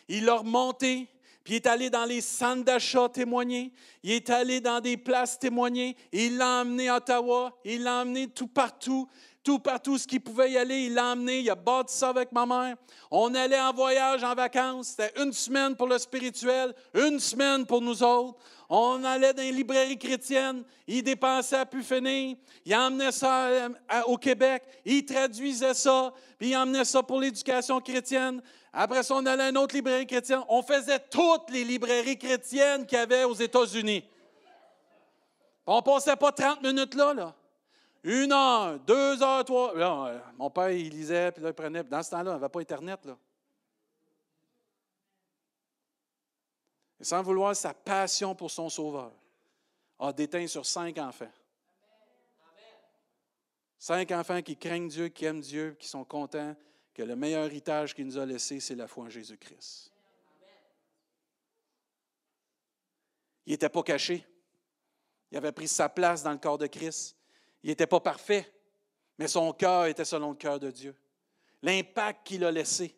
il 0.08 0.26
l'a 0.26 0.36
remonté, 0.36 1.10
puis 1.44 1.56
il 1.56 1.56
est 1.56 1.66
allé 1.66 1.90
dans 1.90 2.06
les 2.06 2.22
centres 2.22 2.64
d'achat 2.64 3.10
témoigner. 3.10 3.74
Il 4.04 4.12
est 4.12 4.30
allé 4.30 4.62
dans 4.62 4.80
des 4.80 4.96
places 4.96 5.40
témoigner. 5.40 5.98
il 6.12 6.38
l'a 6.38 6.62
emmené 6.62 6.88
à 6.88 6.98
Ottawa. 6.98 7.60
Il 7.66 7.82
l'a 7.82 8.02
emmené 8.02 8.28
tout 8.28 8.46
partout. 8.46 9.10
Tout 9.44 9.58
partout, 9.58 9.98
ce 9.98 10.06
qu'il 10.06 10.22
pouvait 10.22 10.52
y 10.52 10.58
aller, 10.58 10.86
il 10.86 10.94
l'a 10.94 11.08
emmené. 11.14 11.40
Il 11.40 11.50
a 11.50 11.56
bâti 11.56 11.96
ça 11.96 12.10
avec 12.10 12.32
ma 12.32 12.46
mère. 12.46 12.76
On 13.10 13.34
allait 13.34 13.60
en 13.60 13.74
voyage, 13.74 14.24
en 14.24 14.36
vacances. 14.36 14.90
C'était 14.90 15.20
une 15.20 15.34
semaine 15.34 15.76
pour 15.76 15.88
le 15.88 15.98
spirituel, 15.98 16.76
une 16.94 17.20
semaine 17.20 17.66
pour 17.66 17.82
nous 17.82 18.04
autres. 18.04 18.38
On 18.70 19.04
allait 19.04 19.34
dans 19.34 19.42
les 19.42 19.52
librairies 19.52 19.98
chrétiennes. 19.98 20.64
Il 20.88 21.02
dépensait 21.02 21.58
à 21.58 21.66
pu 21.66 21.82
finir. 21.82 22.38
Il 22.64 22.76
emmenait 22.76 23.12
ça 23.12 23.48
euh, 23.48 23.70
au 24.06 24.18
Québec. 24.18 24.64
Il 24.86 25.06
traduisait 25.06 25.74
ça. 25.74 26.14
Puis 26.38 26.50
il 26.50 26.56
emmenait 26.56 26.86
ça 26.86 27.02
pour 27.02 27.20
l'éducation 27.20 27.82
chrétienne. 27.82 28.42
Après 28.72 29.02
ça, 29.02 29.16
on 29.16 29.26
allait 29.26 29.44
à 29.44 29.50
une 29.50 29.58
autre 29.58 29.76
librairie 29.76 30.06
chrétienne. 30.06 30.44
On 30.48 30.62
faisait 30.62 31.00
toutes 31.00 31.50
les 31.50 31.64
librairies 31.64 32.18
chrétiennes 32.18 32.86
qu'il 32.86 32.98
y 33.00 33.02
avait 33.02 33.24
aux 33.24 33.34
États-Unis. 33.34 34.04
On 35.66 35.78
ne 35.78 35.82
passait 35.82 36.16
pas 36.16 36.32
30 36.32 36.62
minutes 36.62 36.94
là, 36.96 37.14
là. 37.14 37.36
Une 38.04 38.32
heure, 38.32 38.80
deux 38.80 39.22
heures, 39.22 39.46
trois. 39.46 39.74
Mon 40.38 40.50
père, 40.50 40.72
il 40.72 40.90
lisait, 40.90 41.32
puis 41.32 41.44
là, 41.44 41.50
il 41.50 41.54
prenait. 41.54 41.84
Dans 41.84 42.02
ce 42.02 42.10
temps-là, 42.10 42.32
il 42.32 42.34
n'y 42.34 42.44
avait 42.44 42.50
pas 42.50 42.60
Internet, 42.60 43.06
là. 43.06 43.18
Et 47.00 47.04
sans 47.04 47.22
vouloir, 47.24 47.56
sa 47.56 47.74
passion 47.74 48.36
pour 48.36 48.52
son 48.52 48.70
sauveur 48.70 49.12
a 50.00 50.14
déteint 50.14 50.46
sur 50.48 50.66
cinq 50.66 50.98
enfants. 50.98 51.32
Cinq 53.78 54.12
enfants 54.12 54.42
qui 54.42 54.56
craignent 54.56 54.88
Dieu, 54.88 55.10
qui 55.10 55.26
aiment 55.26 55.42
Dieu, 55.42 55.76
qui 55.80 55.88
sont 55.88 56.04
contents 56.04 56.56
que 56.94 57.02
le 57.02 57.16
meilleur 57.16 57.46
héritage 57.46 57.96
qu'il 57.96 58.06
nous 58.06 58.18
a 58.18 58.26
laissé, 58.26 58.60
c'est 58.60 58.76
la 58.76 58.88
foi 58.88 59.06
en 59.06 59.10
Jésus-Christ. 59.10 59.92
Il 63.48 63.54
n'était 63.54 63.70
pas 63.70 63.82
caché. 63.82 64.26
Il 65.32 65.38
avait 65.38 65.52
pris 65.52 65.68
sa 65.68 65.90
place 65.90 66.22
dans 66.22 66.32
le 66.32 66.38
corps 66.38 66.60
de 66.60 66.68
Christ. 66.68 67.16
Il 67.64 67.70
n'était 67.70 67.88
pas 67.88 68.00
parfait, 68.00 68.52
mais 69.18 69.28
son 69.28 69.54
cœur 69.54 69.86
était 69.86 70.06
selon 70.06 70.32
le 70.32 70.36
cœur 70.36 70.60
de 70.60 70.72
Dieu. 70.72 70.96
L'impact 71.62 72.26
qu'il 72.26 72.44
a 72.44 72.52
laissé, 72.52 72.96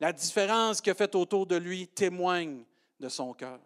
la 0.00 0.12
différence 0.12 0.80
qu'il 0.80 0.92
a 0.92 0.94
faite 0.94 1.14
autour 1.14 1.46
de 1.46 1.56
lui 1.56 1.88
témoigne 1.88 2.64
de 2.98 3.08
son 3.08 3.34
cœur. 3.34 3.60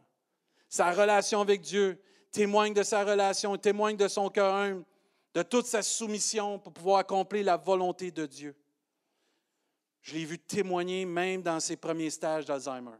Sa 0.69 0.91
relation 0.91 1.41
avec 1.41 1.61
Dieu 1.61 2.03
témoigne 2.33 2.75
de 2.75 2.83
sa 2.83 3.05
relation, 3.05 3.57
témoigne 3.57 3.97
de 3.97 4.09
son 4.09 4.29
cœur 4.29 4.83
de 5.33 5.43
toute 5.43 5.67
sa 5.67 5.83
soumission 5.83 6.59
pour 6.59 6.73
pouvoir 6.73 6.99
accomplir 6.99 7.45
la 7.45 7.57
volonté 7.57 8.11
de 8.11 8.27
Dieu. 8.27 8.55
Je 10.03 10.15
l'ai 10.15 10.25
vu 10.25 10.39
témoigner 10.39 11.05
même 11.05 11.43
dans 11.43 11.61
ses 11.61 11.77
premiers 11.77 12.11
stages 12.11 12.45
d'Alzheimer. 12.45 12.99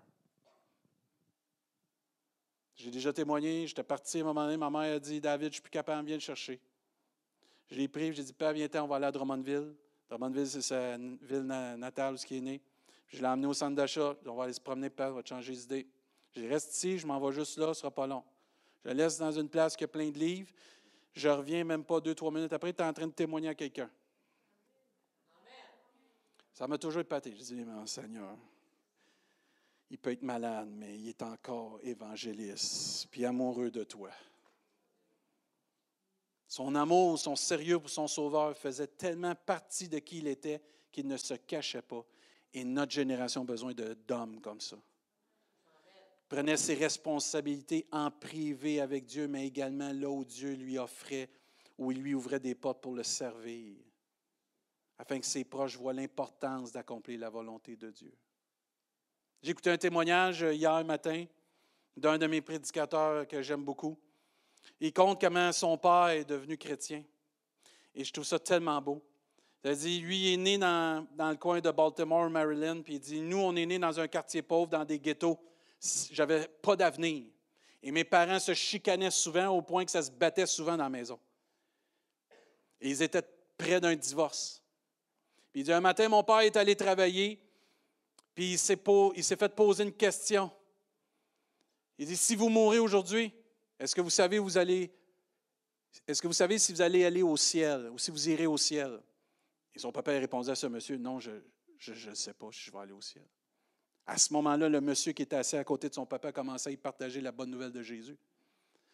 J'ai 2.75 2.91
déjà 2.91 3.13
témoigné, 3.13 3.67
j'étais 3.67 3.83
parti 3.83 4.19
à 4.19 4.21
un 4.21 4.25
moment 4.25 4.45
donné, 4.45 4.57
ma 4.57 4.71
mère 4.71 4.97
a 4.97 4.99
dit 4.99 5.21
David, 5.21 5.45
je 5.45 5.49
ne 5.49 5.53
suis 5.53 5.63
plus 5.63 5.71
capable, 5.71 6.07
viens 6.07 6.17
le 6.17 6.21
chercher. 6.21 6.61
Je 7.71 7.77
l'ai 7.77 7.89
pris, 7.89 8.13
j'ai 8.13 8.23
dit 8.23 8.33
Père, 8.33 8.53
viens-t'en, 8.53 8.85
on 8.85 8.87
va 8.87 8.97
aller 8.97 9.07
à 9.07 9.13
Drummondville. 9.13 9.75
Drummondville, 10.09 10.47
c'est 10.47 10.63
sa 10.63 10.97
ville 10.97 11.43
natale 11.43 12.15
où 12.15 12.19
il 12.31 12.37
est 12.37 12.41
né. 12.41 12.61
Je 13.09 13.19
l'ai 13.19 13.27
emmené 13.27 13.47
au 13.47 13.55
centre 13.55 13.75
d'achat. 13.75 14.17
On 14.27 14.35
va 14.35 14.45
aller 14.45 14.53
se 14.53 14.61
promener, 14.61 14.91
père, 14.91 15.11
on 15.11 15.15
va 15.15 15.23
te 15.23 15.29
changer 15.29 15.53
d'idée. 15.53 15.87
Je 16.35 16.45
reste 16.47 16.75
ici, 16.75 16.99
je 16.99 17.07
m'en 17.07 17.19
vais 17.21 17.33
juste 17.33 17.57
là, 17.59 17.67
ce 17.67 17.71
ne 17.71 17.75
sera 17.75 17.91
pas 17.91 18.07
long. 18.07 18.23
Je 18.85 18.91
le 18.91 18.97
laisse 18.97 19.19
dans 19.19 19.33
une 19.33 19.49
place 19.49 19.77
qui 19.77 19.85
a 19.85 19.89
plein 19.89 20.11
de 20.11 20.19
livres. 20.19 20.51
Je 21.13 21.29
reviens 21.29 21.65
même 21.65 21.85
pas 21.85 22.01
deux, 22.01 22.15
trois 22.15 22.31
minutes 22.31 22.53
après, 22.53 22.73
tu 22.73 22.83
es 22.83 22.87
en 22.87 22.93
train 22.93 23.07
de 23.07 23.13
témoigner 23.13 23.49
à 23.49 23.55
quelqu'un. 23.55 23.91
Ça 26.53 26.67
m'a 26.67 26.79
toujours 26.79 27.01
épaté. 27.01 27.35
Je 27.37 27.43
dis, 27.43 27.55
mais 27.55 27.87
Seigneur, 27.87 28.37
il 29.91 29.99
peut 29.99 30.13
être 30.13 30.23
malade, 30.23 30.69
mais 30.71 30.99
il 30.99 31.09
est 31.09 31.23
encore 31.23 31.79
évangéliste, 31.83 33.09
puis 33.11 33.25
amoureux 33.25 33.71
de 33.71 33.85
toi. 33.85 34.11
Son 36.49 36.75
amour, 36.75 37.19
son 37.19 37.37
sérieux 37.37 37.79
pour 37.79 37.91
son 37.91 38.07
Sauveur 38.07 38.57
faisait 38.57 38.87
tellement 38.87 39.35
partie 39.35 39.89
de 39.89 39.99
qui 39.99 40.19
il 40.19 40.29
était 40.29 40.63
qu'il 40.93 41.09
ne 41.09 41.17
se 41.17 41.35
cachait 41.35 41.83
pas. 41.83 42.05
Et 42.55 42.65
notre 42.65 42.93
génération 42.93 43.43
a 43.43 43.45
besoin 43.45 43.75
d'hommes 44.07 44.41
comme 44.41 44.61
ça. 44.61 44.77
Prenait 46.29 46.57
ses 46.57 46.75
responsabilités 46.75 47.87
en 47.93 48.11
privé 48.11 48.81
avec 48.81 49.07
Dieu, 49.07 49.29
mais 49.29 49.47
également 49.47 49.93
là 49.93 50.09
où 50.09 50.25
Dieu 50.25 50.55
lui 50.55 50.79
offrait, 50.79 51.29
où 51.79 51.93
il 51.93 52.01
lui 52.01 52.15
ouvrait 52.15 52.41
des 52.41 52.55
portes 52.55 52.81
pour 52.81 52.95
le 52.95 53.03
servir, 53.03 53.77
afin 54.99 55.21
que 55.21 55.27
ses 55.27 55.45
proches 55.45 55.77
voient 55.77 55.93
l'importance 55.93 56.73
d'accomplir 56.73 57.21
la 57.21 57.31
volonté 57.31 57.77
de 57.77 57.91
Dieu. 57.91 58.13
J'ai 59.43 59.51
écouté 59.51 59.71
un 59.71 59.79
témoignage 59.79 60.41
hier 60.41 60.85
matin 60.85 61.27
d'un 61.97 62.19
de 62.19 62.27
mes 62.27 62.41
prédicateurs 62.41 63.29
que 63.29 63.43
j'aime 63.43 63.65
beaucoup. 63.65 63.97
Il 64.81 64.93
compte 64.93 65.21
comment 65.21 65.53
son 65.53 65.79
père 65.79 66.09
est 66.09 66.25
devenu 66.25 66.57
chrétien. 66.57 67.03
Et 67.95 68.05
je 68.05 68.13
trouve 68.13 68.25
ça 68.25 68.39
tellement 68.39 68.81
beau. 68.81 69.03
Il 69.65 69.77
dit, 69.77 69.99
lui, 69.99 70.33
est 70.33 70.37
né 70.37 70.59
dans, 70.59 71.07
dans, 71.17 71.31
le 71.31 71.37
coin 71.37 71.61
de 71.61 71.71
Baltimore, 71.71 72.31
Maryland, 72.31 72.83
puis 72.83 72.95
il 72.95 73.01
dit, 73.01 73.21
nous, 73.21 73.39
on 73.39 73.57
est 73.57 73.67
né 73.67 73.79
dans 73.79 73.99
un 73.99 74.07
quartier 74.07 74.43
pauvre, 74.43 74.69
dans 74.69 74.85
des 74.85 75.01
ghettos. 75.01 75.39
J'avais 76.13 76.47
pas 76.63 76.77
d'avenir. 76.77 77.25
Et 77.83 77.91
mes 77.91 78.05
parents 78.05 78.39
se 78.39 78.55
chicanaient 78.55 79.11
souvent 79.11 79.49
au 79.49 79.63
point 79.63 79.85
que 79.85 79.91
ça 79.91 80.03
se 80.03 80.11
battait 80.11 80.47
souvent 80.47 80.77
dans 80.77 80.85
la 80.85 80.91
maison. 80.91 81.19
Et 82.81 82.91
ils 82.91 83.03
étaient 83.03 83.25
près 83.57 83.81
d'un 83.81 83.97
divorce. 83.97 84.63
Puis 85.51 85.63
il 85.63 85.65
dit, 85.65 85.73
un 85.73 85.81
matin, 85.81 86.09
mon 86.09 86.23
père 86.23 86.41
est 86.41 86.57
allé 86.57 86.77
travailler, 86.77 87.41
puis 88.35 88.53
il 88.53 88.59
s'est 88.59 88.77
fait 89.37 89.55
poser 89.55 89.85
une 89.85 89.93
question. 89.93 90.51
Il 91.99 92.07
dit, 92.07 92.17
si 92.17 92.37
vous 92.37 92.51
mourrez 92.51 92.79
aujourd'hui, 92.79 93.33
est-ce 93.79 93.95
que 93.95 94.01
vous 94.01 94.11
savez 94.11 94.39
si 96.59 96.73
vous 96.73 96.83
allez 96.83 97.05
aller 97.05 97.23
au 97.23 97.37
ciel 97.37 97.91
ou 97.91 97.99
si 97.99 98.11
vous 98.11 98.29
irez 98.29 98.47
au 98.47 98.57
ciel? 98.57 99.01
Et 99.75 99.79
son 99.79 99.93
papa 99.93 100.13
répondait 100.13 100.51
à 100.51 100.55
ce 100.55 100.67
monsieur, 100.67 100.97
non, 100.97 101.21
je 101.21 101.31
ne 101.31 102.15
sais 102.15 102.33
pas 102.33 102.49
si 102.51 102.61
je 102.65 102.73
vais 102.73 102.79
aller 102.79 102.93
au 102.93 103.01
ciel. 103.01 103.25
À 104.07 104.19
ce 104.19 104.33
moment-là, 104.35 104.69
le 104.69 104.81
monsieur 104.81 105.13
qui 105.13 105.23
était 105.23 105.37
assis 105.37 105.57
à 105.57 105.65
côté 105.65 105.89
de 105.89 105.95
son 105.95 106.07
papa 106.07 106.33
commençait 106.33 106.73
à 106.73 106.77
partager 106.77 107.21
la 107.21 107.33
bonne 107.33 107.51
nouvelle 107.51 107.73
de 107.73 107.83
Jésus. 107.83 108.17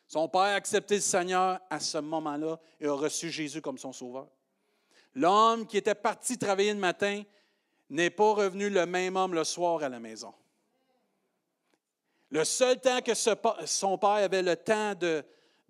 Son 0.08 0.28
père 0.28 0.40
a 0.40 0.54
accepté 0.54 0.96
le 0.96 1.00
Seigneur 1.00 1.60
à 1.70 1.80
ce 1.80 1.98
moment-là 1.98 2.58
et 2.80 2.86
a 2.86 2.92
reçu 2.92 3.30
Jésus 3.30 3.60
comme 3.60 3.78
son 3.78 3.92
sauveur. 3.92 4.28
L'homme 5.14 5.66
qui 5.66 5.76
était 5.76 5.94
parti 5.94 6.38
travailler 6.38 6.72
le 6.72 6.80
matin 6.80 7.22
n'est 7.90 8.10
pas 8.10 8.32
revenu 8.32 8.70
le 8.70 8.86
même 8.86 9.16
homme 9.16 9.34
le 9.34 9.44
soir 9.44 9.82
à 9.82 9.88
la 9.88 10.00
maison. 10.00 10.34
Le 12.32 12.44
seul 12.44 12.80
temps 12.80 13.02
que 13.02 13.12
son 13.12 13.98
père 13.98 14.10
avait 14.10 14.42
le 14.42 14.56
temps 14.56 14.94
de, 14.94 15.22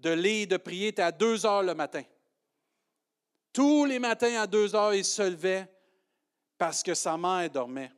lire, 0.05 0.47
de 0.47 0.57
prier, 0.57 0.89
était 0.89 1.03
à 1.03 1.11
deux 1.11 1.45
heures 1.45 1.65
le 1.65 1.75
matin. 1.75 2.05
Tous 3.53 3.85
les 3.85 3.99
matins 3.99 4.41
à 4.41 4.47
deux 4.47 4.73
heures, 4.77 4.95
il 4.95 5.05
se 5.05 5.23
levait 5.23 5.67
parce 6.57 6.85
que 6.85 6.95
sa 6.95 7.19
mère 7.19 7.51
dormait. 7.51 7.91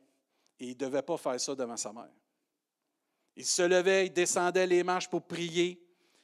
Et 0.59 0.65
il 0.65 0.69
ne 0.69 0.73
devait 0.79 1.03
pas 1.03 1.15
faire 1.15 1.39
ça 1.39 1.53
devant 1.53 1.77
sa 1.77 1.93
mère. 1.93 2.09
Il 3.35 3.45
se 3.45 3.61
levait, 3.61 4.07
il 4.07 4.13
descendait 4.13 4.65
les 4.65 4.81
marches 4.81 5.11
pour 5.11 5.21
prier. 5.21 5.79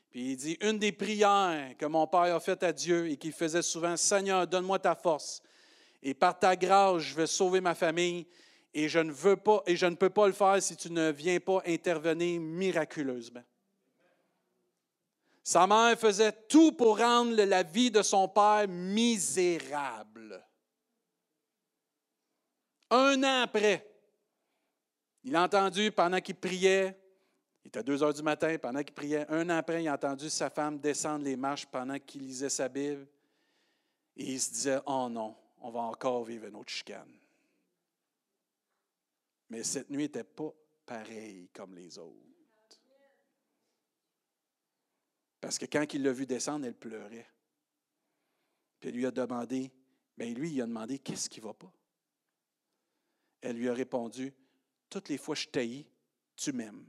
Puis 0.09 0.31
il 0.31 0.35
dit, 0.35 0.57
une 0.61 0.79
des 0.79 0.91
prières 0.91 1.77
que 1.77 1.85
mon 1.85 2.07
père 2.07 2.35
a 2.35 2.39
faites 2.39 2.63
à 2.63 2.73
Dieu 2.73 3.07
et 3.07 3.17
qu'il 3.17 3.33
faisait 3.33 3.61
souvent, 3.61 3.95
Seigneur, 3.95 4.47
donne-moi 4.47 4.79
ta 4.79 4.95
force. 4.95 5.43
Et 6.01 6.15
par 6.15 6.39
ta 6.39 6.55
grâce, 6.55 7.03
je 7.03 7.15
vais 7.15 7.27
sauver 7.27 7.61
ma 7.61 7.75
famille 7.75 8.25
et 8.73 8.87
je 8.87 8.99
ne 8.99 9.11
veux 9.11 9.35
pas 9.35 9.63
et 9.65 9.75
je 9.75 9.85
ne 9.85 9.95
peux 9.95 10.09
pas 10.09 10.27
le 10.27 10.33
faire 10.33 10.61
si 10.61 10.75
tu 10.75 10.91
ne 10.91 11.11
viens 11.11 11.39
pas 11.39 11.61
intervenir 11.65 12.39
miraculeusement. 12.39 13.43
Sa 15.43 15.65
mère 15.65 15.97
faisait 15.99 16.31
tout 16.47 16.71
pour 16.73 16.99
rendre 16.99 17.35
la 17.43 17.63
vie 17.63 17.89
de 17.89 18.01
son 18.01 18.27
père 18.27 18.67
misérable. 18.67 20.45
Un 22.91 23.23
an 23.23 23.41
après, 23.43 23.87
il 25.23 25.35
a 25.35 25.43
entendu 25.43 25.91
pendant 25.91 26.19
qu'il 26.19 26.35
priait, 26.35 26.95
il 27.63 27.69
était 27.69 27.83
deux 27.83 28.03
heures 28.03 28.13
du 28.13 28.21
matin, 28.21 28.57
pendant 28.57 28.83
qu'il 28.83 28.93
priait, 28.93 29.25
un 29.29 29.49
an 29.49 29.57
après, 29.57 29.83
il 29.83 29.87
a 29.87 29.93
entendu 29.93 30.29
sa 30.29 30.49
femme 30.49 30.77
descendre 30.79 31.23
les 31.23 31.35
marches 31.35 31.65
pendant 31.65 31.97
qu'il 31.99 32.27
lisait 32.27 32.49
sa 32.49 32.67
Bible. 32.67 33.07
Et 34.17 34.33
il 34.33 34.41
se 34.41 34.51
disait, 34.51 34.79
oh 34.85 35.07
non, 35.09 35.35
on 35.61 35.71
va 35.71 35.79
encore 35.81 36.23
vivre 36.25 36.47
une 36.47 36.55
autre 36.55 36.71
chicane. 36.71 37.20
Mais 39.51 39.65
cette 39.65 39.89
nuit 39.89 40.03
n'était 40.03 40.23
pas 40.23 40.53
pareille 40.85 41.49
comme 41.53 41.75
les 41.75 41.97
autres. 41.99 42.15
Parce 45.41 45.57
que 45.57 45.65
quand 45.65 45.93
il 45.93 46.03
l'a 46.03 46.13
vu 46.13 46.25
descendre, 46.25 46.65
elle 46.65 46.73
pleurait. 46.73 47.29
Puis 48.79 48.89
elle 48.89 48.95
lui 48.95 49.05
a 49.05 49.11
demandé, 49.11 49.69
bien 50.17 50.33
lui, 50.33 50.53
il 50.53 50.61
a 50.61 50.65
demandé, 50.65 50.99
qu'est-ce 50.99 51.29
qui 51.29 51.41
ne 51.41 51.47
va 51.47 51.53
pas? 51.53 51.71
Elle 53.41 53.57
lui 53.57 53.67
a 53.67 53.73
répondu, 53.73 54.33
toutes 54.89 55.09
les 55.09 55.17
fois 55.17 55.35
que 55.35 55.41
je 55.41 55.49
t'haïs, 55.49 55.85
tu 56.37 56.53
m'aimes. 56.53 56.87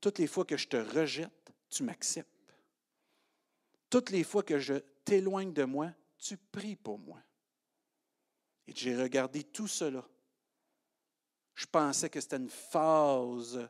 Toutes 0.00 0.18
les 0.18 0.26
fois 0.26 0.46
que 0.46 0.56
je 0.56 0.66
te 0.66 0.78
rejette, 0.78 1.52
tu 1.68 1.82
m'acceptes. 1.82 2.54
Toutes 3.90 4.08
les 4.08 4.24
fois 4.24 4.42
que 4.42 4.58
je 4.58 4.76
t'éloigne 5.04 5.52
de 5.52 5.64
moi, 5.64 5.92
tu 6.16 6.38
pries 6.38 6.76
pour 6.76 6.98
moi. 6.98 7.22
Et 8.66 8.74
j'ai 8.74 8.96
regardé 8.96 9.44
tout 9.44 9.68
cela 9.68 10.08
je 11.56 11.64
pensais 11.64 12.10
que 12.10 12.20
c'était 12.20 12.36
une 12.36 12.50
phase 12.50 13.66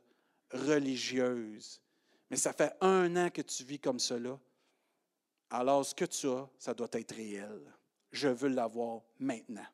religieuse. 0.51 1.81
Mais 2.29 2.37
ça 2.37 2.53
fait 2.53 2.75
un 2.81 3.17
an 3.17 3.31
que 3.31 3.43
tu 3.43 3.63
vis 3.63 3.79
comme 3.79 4.01
cela. 4.01 4.39
Alors, 5.51 5.87
ce 5.87 5.95
que 5.95 6.05
tu 6.05 6.29
as, 6.29 6.49
ça 6.59 6.75
doit 6.75 6.89
être 6.93 7.15
réel. 7.15 7.63
Je 8.11 8.27
veux 8.27 8.49
l'avoir 8.49 9.03
maintenant. 9.21 9.67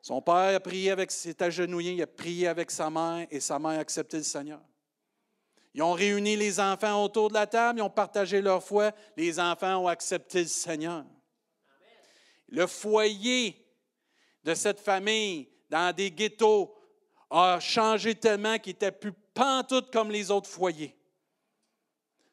Son 0.00 0.20
père 0.20 0.56
a 0.56 0.58
prié 0.58 0.90
avec, 0.90 1.12
s'est 1.12 1.40
agenouillé, 1.40 1.92
il 1.92 2.02
a 2.02 2.08
prié 2.08 2.48
avec 2.48 2.72
sa 2.72 2.90
mère 2.90 3.28
et 3.30 3.38
sa 3.38 3.60
mère 3.60 3.78
a 3.78 3.82
accepté 3.82 4.16
le 4.16 4.24
Seigneur. 4.24 4.60
Ils 5.74 5.82
ont 5.82 5.92
réuni 5.92 6.34
les 6.34 6.58
enfants 6.58 7.04
autour 7.04 7.28
de 7.28 7.34
la 7.34 7.46
table, 7.46 7.78
ils 7.78 7.82
ont 7.82 7.88
partagé 7.90 8.42
leur 8.42 8.64
foi, 8.64 8.90
les 9.16 9.38
enfants 9.38 9.76
ont 9.84 9.86
accepté 9.86 10.42
le 10.42 10.48
Seigneur. 10.48 11.04
Le 12.48 12.66
foyer 12.66 13.64
de 14.42 14.54
cette 14.54 14.80
famille 14.80 15.51
dans 15.72 15.90
des 15.90 16.10
ghettos 16.10 16.70
a 17.30 17.58
changé 17.58 18.14
tellement 18.14 18.58
qu'il 18.58 18.74
n'était 18.74 18.92
plus 18.92 19.14
pantoute 19.32 19.90
comme 19.90 20.10
les 20.10 20.30
autres 20.30 20.50
foyers. 20.50 20.94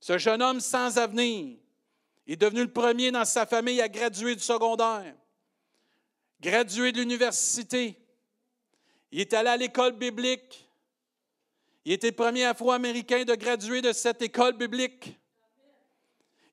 Ce 0.01 0.17
jeune 0.17 0.41
homme 0.41 0.59
sans 0.59 0.97
avenir 0.97 1.57
est 2.27 2.35
devenu 2.35 2.63
le 2.63 2.73
premier 2.73 3.11
dans 3.11 3.23
sa 3.23 3.45
famille 3.45 3.79
à 3.79 3.87
graduer 3.87 4.35
du 4.35 4.43
secondaire, 4.43 5.15
gradué 6.41 6.91
de 6.91 6.99
l'université. 6.99 7.97
Il 9.09 9.21
est 9.21 9.33
allé 9.33 9.49
à 9.49 9.55
l'école 9.55 9.93
biblique. 9.93 10.69
Il 11.85 11.93
était 11.93 12.11
premier 12.11 12.43
afro-américain 12.43 13.23
de 13.23 13.35
graduer 13.35 13.81
de 13.81 13.93
cette 13.93 14.21
école 14.21 14.57
biblique. 14.57 15.17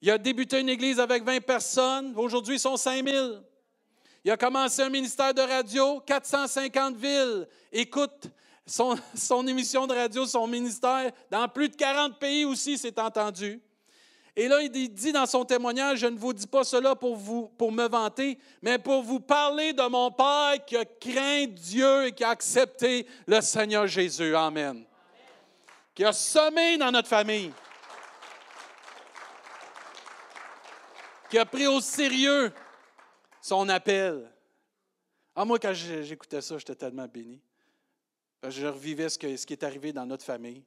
Il 0.01 0.09
a 0.09 0.19
débuté 0.19 0.61
une 0.61 0.69
église 0.69 1.01
avec 1.01 1.25
20 1.25 1.41
personnes. 1.41 2.15
Aujourd'hui, 2.17 2.57
ils 2.57 2.61
sont 2.61 2.77
5000. 2.77 3.43
Il 4.27 4.33
a 4.33 4.37
commencé 4.37 4.83
un 4.83 4.89
ministère 4.89 5.33
de 5.33 5.41
radio, 5.41 6.01
450 6.01 6.97
villes. 6.97 7.47
Écoute, 7.71 8.27
son, 8.67 9.47
émission 9.47 9.87
de 9.87 9.95
radio, 9.95 10.27
son 10.27 10.49
ministère, 10.49 11.13
dans 11.31 11.47
plus 11.47 11.69
de 11.69 11.77
40 11.77 12.19
pays 12.19 12.45
aussi, 12.45 12.77
c'est 12.77 12.99
entendu. 12.99 13.63
Et 14.35 14.49
là, 14.49 14.61
il 14.63 14.93
dit 14.93 15.13
dans 15.13 15.27
son 15.27 15.45
témoignage, 15.45 16.01
je 16.01 16.09
ne 16.09 16.19
vous 16.19 16.33
dis 16.33 16.49
pas 16.49 16.65
cela 16.65 16.97
pour, 16.97 17.15
vous, 17.15 17.53
pour 17.57 17.71
me 17.71 17.87
vanter, 17.87 18.37
mais 18.61 18.79
pour 18.79 19.05
vous 19.05 19.21
parler 19.21 19.73
de 19.73 19.89
mon 19.89 20.11
Père 20.11 20.57
qui 20.67 20.77
a 20.77 20.85
craint 20.85 21.47
Dieu 21.47 22.07
et 22.07 22.13
qui 22.13 22.25
a 22.25 22.31
accepté 22.31 23.07
le 23.29 23.41
Seigneur 23.41 23.87
Jésus. 23.87 24.35
Amen. 24.35 24.85
Qui 25.95 26.05
a 26.05 26.13
semé 26.13 26.77
dans 26.79 26.91
notre 26.91 27.09
famille. 27.09 27.53
Qui 31.31 31.39
a 31.39 31.45
pris 31.45 31.69
au 31.69 31.81
sérieux 31.81 32.53
son 33.47 33.69
appel. 33.69 34.29
Ah, 35.37 35.45
moi, 35.45 35.61
quand 35.61 35.73
j'écoutais 35.73 36.41
ça, 36.41 36.59
j'étais 36.59 36.75
tellement 36.75 37.07
béni. 37.07 37.41
je 38.43 38.67
revivais 38.67 39.09
ce, 39.09 39.17
qui 39.19 39.53
est 39.53 39.63
arrivé 39.63 39.93
dans 39.93 40.05
notre 40.05 40.25
famille. 40.25 40.65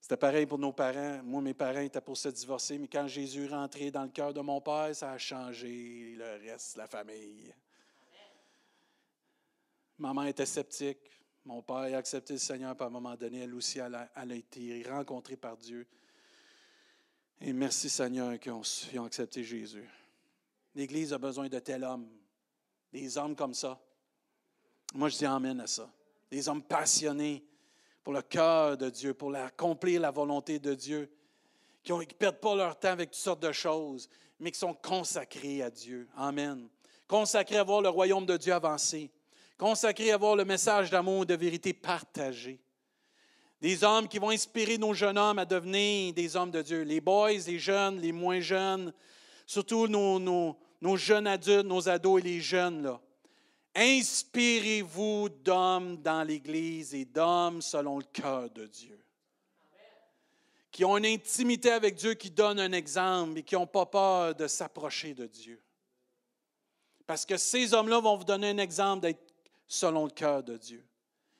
C'était 0.00 0.16
pareil 0.16 0.46
pour 0.46 0.58
nos 0.58 0.72
parents. 0.72 1.22
Moi, 1.22 1.42
mes 1.42 1.54
parents 1.54 1.80
étaient 1.80 2.00
pour 2.00 2.16
se 2.16 2.28
divorcer, 2.28 2.78
mais 2.78 2.88
quand 2.88 3.06
Jésus 3.06 3.44
est 3.44 3.54
rentré 3.54 3.92
dans 3.92 4.02
le 4.02 4.08
cœur 4.08 4.34
de 4.34 4.40
mon 4.40 4.60
père, 4.60 4.96
ça 4.96 5.12
a 5.12 5.18
changé 5.18 6.16
le 6.16 6.50
reste 6.50 6.74
de 6.74 6.80
la 6.80 6.88
famille. 6.88 7.54
Maman 9.98 10.24
était 10.24 10.46
sceptique. 10.46 10.98
Mon 11.44 11.62
père 11.62 11.76
a 11.76 11.98
accepté 11.98 12.32
le 12.32 12.40
Seigneur, 12.40 12.74
à 12.76 12.84
un 12.84 12.90
moment 12.90 13.14
donné, 13.14 13.42
elle 13.42 13.54
aussi, 13.54 13.78
a, 13.78 14.10
été 14.30 14.84
rencontrée 14.90 15.36
par 15.36 15.56
Dieu. 15.56 15.86
Et 17.40 17.52
merci 17.52 17.88
Seigneur 17.88 18.40
qu'ils 18.40 18.50
ont, 18.50 18.62
ils 18.92 18.98
ont 18.98 19.04
accepté 19.04 19.44
Jésus. 19.44 19.88
L'Église 20.76 21.14
a 21.14 21.18
besoin 21.18 21.48
de 21.48 21.58
tels 21.58 21.84
hommes, 21.84 22.06
des 22.92 23.16
hommes 23.16 23.34
comme 23.34 23.54
ça. 23.54 23.80
Moi, 24.92 25.08
je 25.08 25.16
dis 25.16 25.24
Amen 25.24 25.58
à 25.58 25.66
ça. 25.66 25.90
Des 26.30 26.50
hommes 26.50 26.62
passionnés 26.62 27.42
pour 28.04 28.12
le 28.12 28.20
cœur 28.20 28.76
de 28.76 28.90
Dieu, 28.90 29.14
pour 29.14 29.34
accomplir 29.34 30.02
la 30.02 30.10
volonté 30.10 30.58
de 30.58 30.74
Dieu, 30.74 31.10
qui 31.82 31.94
ne 31.94 32.04
perdent 32.04 32.40
pas 32.40 32.54
leur 32.54 32.78
temps 32.78 32.90
avec 32.90 33.10
toutes 33.10 33.22
sortes 33.22 33.42
de 33.42 33.52
choses, 33.52 34.10
mais 34.38 34.50
qui 34.50 34.58
sont 34.58 34.74
consacrés 34.74 35.62
à 35.62 35.70
Dieu. 35.70 36.08
Amen. 36.14 36.68
Consacrés 37.08 37.56
à 37.56 37.64
voir 37.64 37.80
le 37.80 37.88
royaume 37.88 38.26
de 38.26 38.36
Dieu 38.36 38.52
avancer. 38.52 39.10
Consacrés 39.56 40.12
à 40.12 40.18
voir 40.18 40.36
le 40.36 40.44
message 40.44 40.90
d'amour 40.90 41.22
et 41.22 41.26
de 41.26 41.36
vérité 41.36 41.72
partagé. 41.72 42.60
Des 43.62 43.82
hommes 43.82 44.08
qui 44.08 44.18
vont 44.18 44.28
inspirer 44.28 44.76
nos 44.76 44.92
jeunes 44.92 45.16
hommes 45.16 45.38
à 45.38 45.46
devenir 45.46 46.12
des 46.12 46.36
hommes 46.36 46.50
de 46.50 46.60
Dieu. 46.60 46.82
Les 46.82 47.00
boys, 47.00 47.30
les 47.46 47.58
jeunes, 47.58 47.98
les 47.98 48.12
moins 48.12 48.40
jeunes, 48.40 48.92
surtout 49.46 49.88
nos, 49.88 50.18
nos 50.18 50.58
jeunes 50.96 51.26
adultes, 51.26 51.66
nos 51.66 51.88
ados 51.88 52.20
et 52.20 52.24
les 52.24 52.40
jeunes. 52.40 52.98
Inspirez-vous 53.74 55.28
d'hommes 55.28 55.96
dans 55.98 56.22
l'Église 56.22 56.94
et 56.94 57.04
d'hommes 57.04 57.60
selon 57.60 57.98
le 57.98 58.04
cœur 58.04 58.48
de 58.50 58.66
Dieu. 58.66 58.98
Qui 60.70 60.84
ont 60.84 60.96
une 60.96 61.06
intimité 61.06 61.70
avec 61.70 61.96
Dieu, 61.96 62.14
qui 62.14 62.30
donnent 62.30 62.60
un 62.60 62.72
exemple 62.72 63.38
et 63.38 63.42
qui 63.42 63.54
n'ont 63.54 63.66
pas 63.66 63.86
peur 63.86 64.34
de 64.34 64.46
s'approcher 64.46 65.14
de 65.14 65.26
Dieu. 65.26 65.60
Parce 67.06 67.26
que 67.26 67.36
ces 67.36 67.74
hommes-là 67.74 68.00
vont 68.00 68.16
vous 68.16 68.24
donner 68.24 68.50
un 68.50 68.58
exemple 68.58 69.02
d'être 69.02 69.34
selon 69.68 70.04
le 70.04 70.10
cœur 70.10 70.42
de 70.42 70.56
Dieu. 70.56 70.85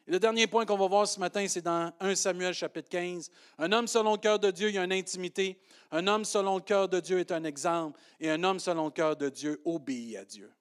Et 0.06 0.12
le 0.12 0.20
dernier 0.20 0.46
point 0.46 0.64
qu'on 0.64 0.76
va 0.76 0.86
voir 0.86 1.08
ce 1.08 1.18
matin, 1.18 1.46
c'est 1.48 1.62
dans 1.62 1.92
1 1.98 2.14
Samuel 2.14 2.54
chapitre 2.54 2.88
15. 2.88 3.28
Un 3.58 3.72
homme 3.72 3.88
selon 3.88 4.12
le 4.12 4.18
cœur 4.18 4.38
de 4.38 4.50
Dieu, 4.52 4.68
il 4.68 4.76
y 4.76 4.78
a 4.78 4.84
une 4.84 4.92
intimité. 4.92 5.58
Un 5.90 6.06
homme 6.06 6.24
selon 6.24 6.56
le 6.56 6.62
cœur 6.62 6.88
de 6.88 7.00
Dieu 7.00 7.18
est 7.18 7.32
un 7.32 7.42
exemple. 7.42 7.98
Et 8.20 8.30
un 8.30 8.42
homme 8.44 8.60
selon 8.60 8.84
le 8.84 8.90
cœur 8.92 9.16
de 9.16 9.28
Dieu 9.28 9.60
obéit 9.64 10.16
à 10.16 10.24
Dieu. 10.24 10.52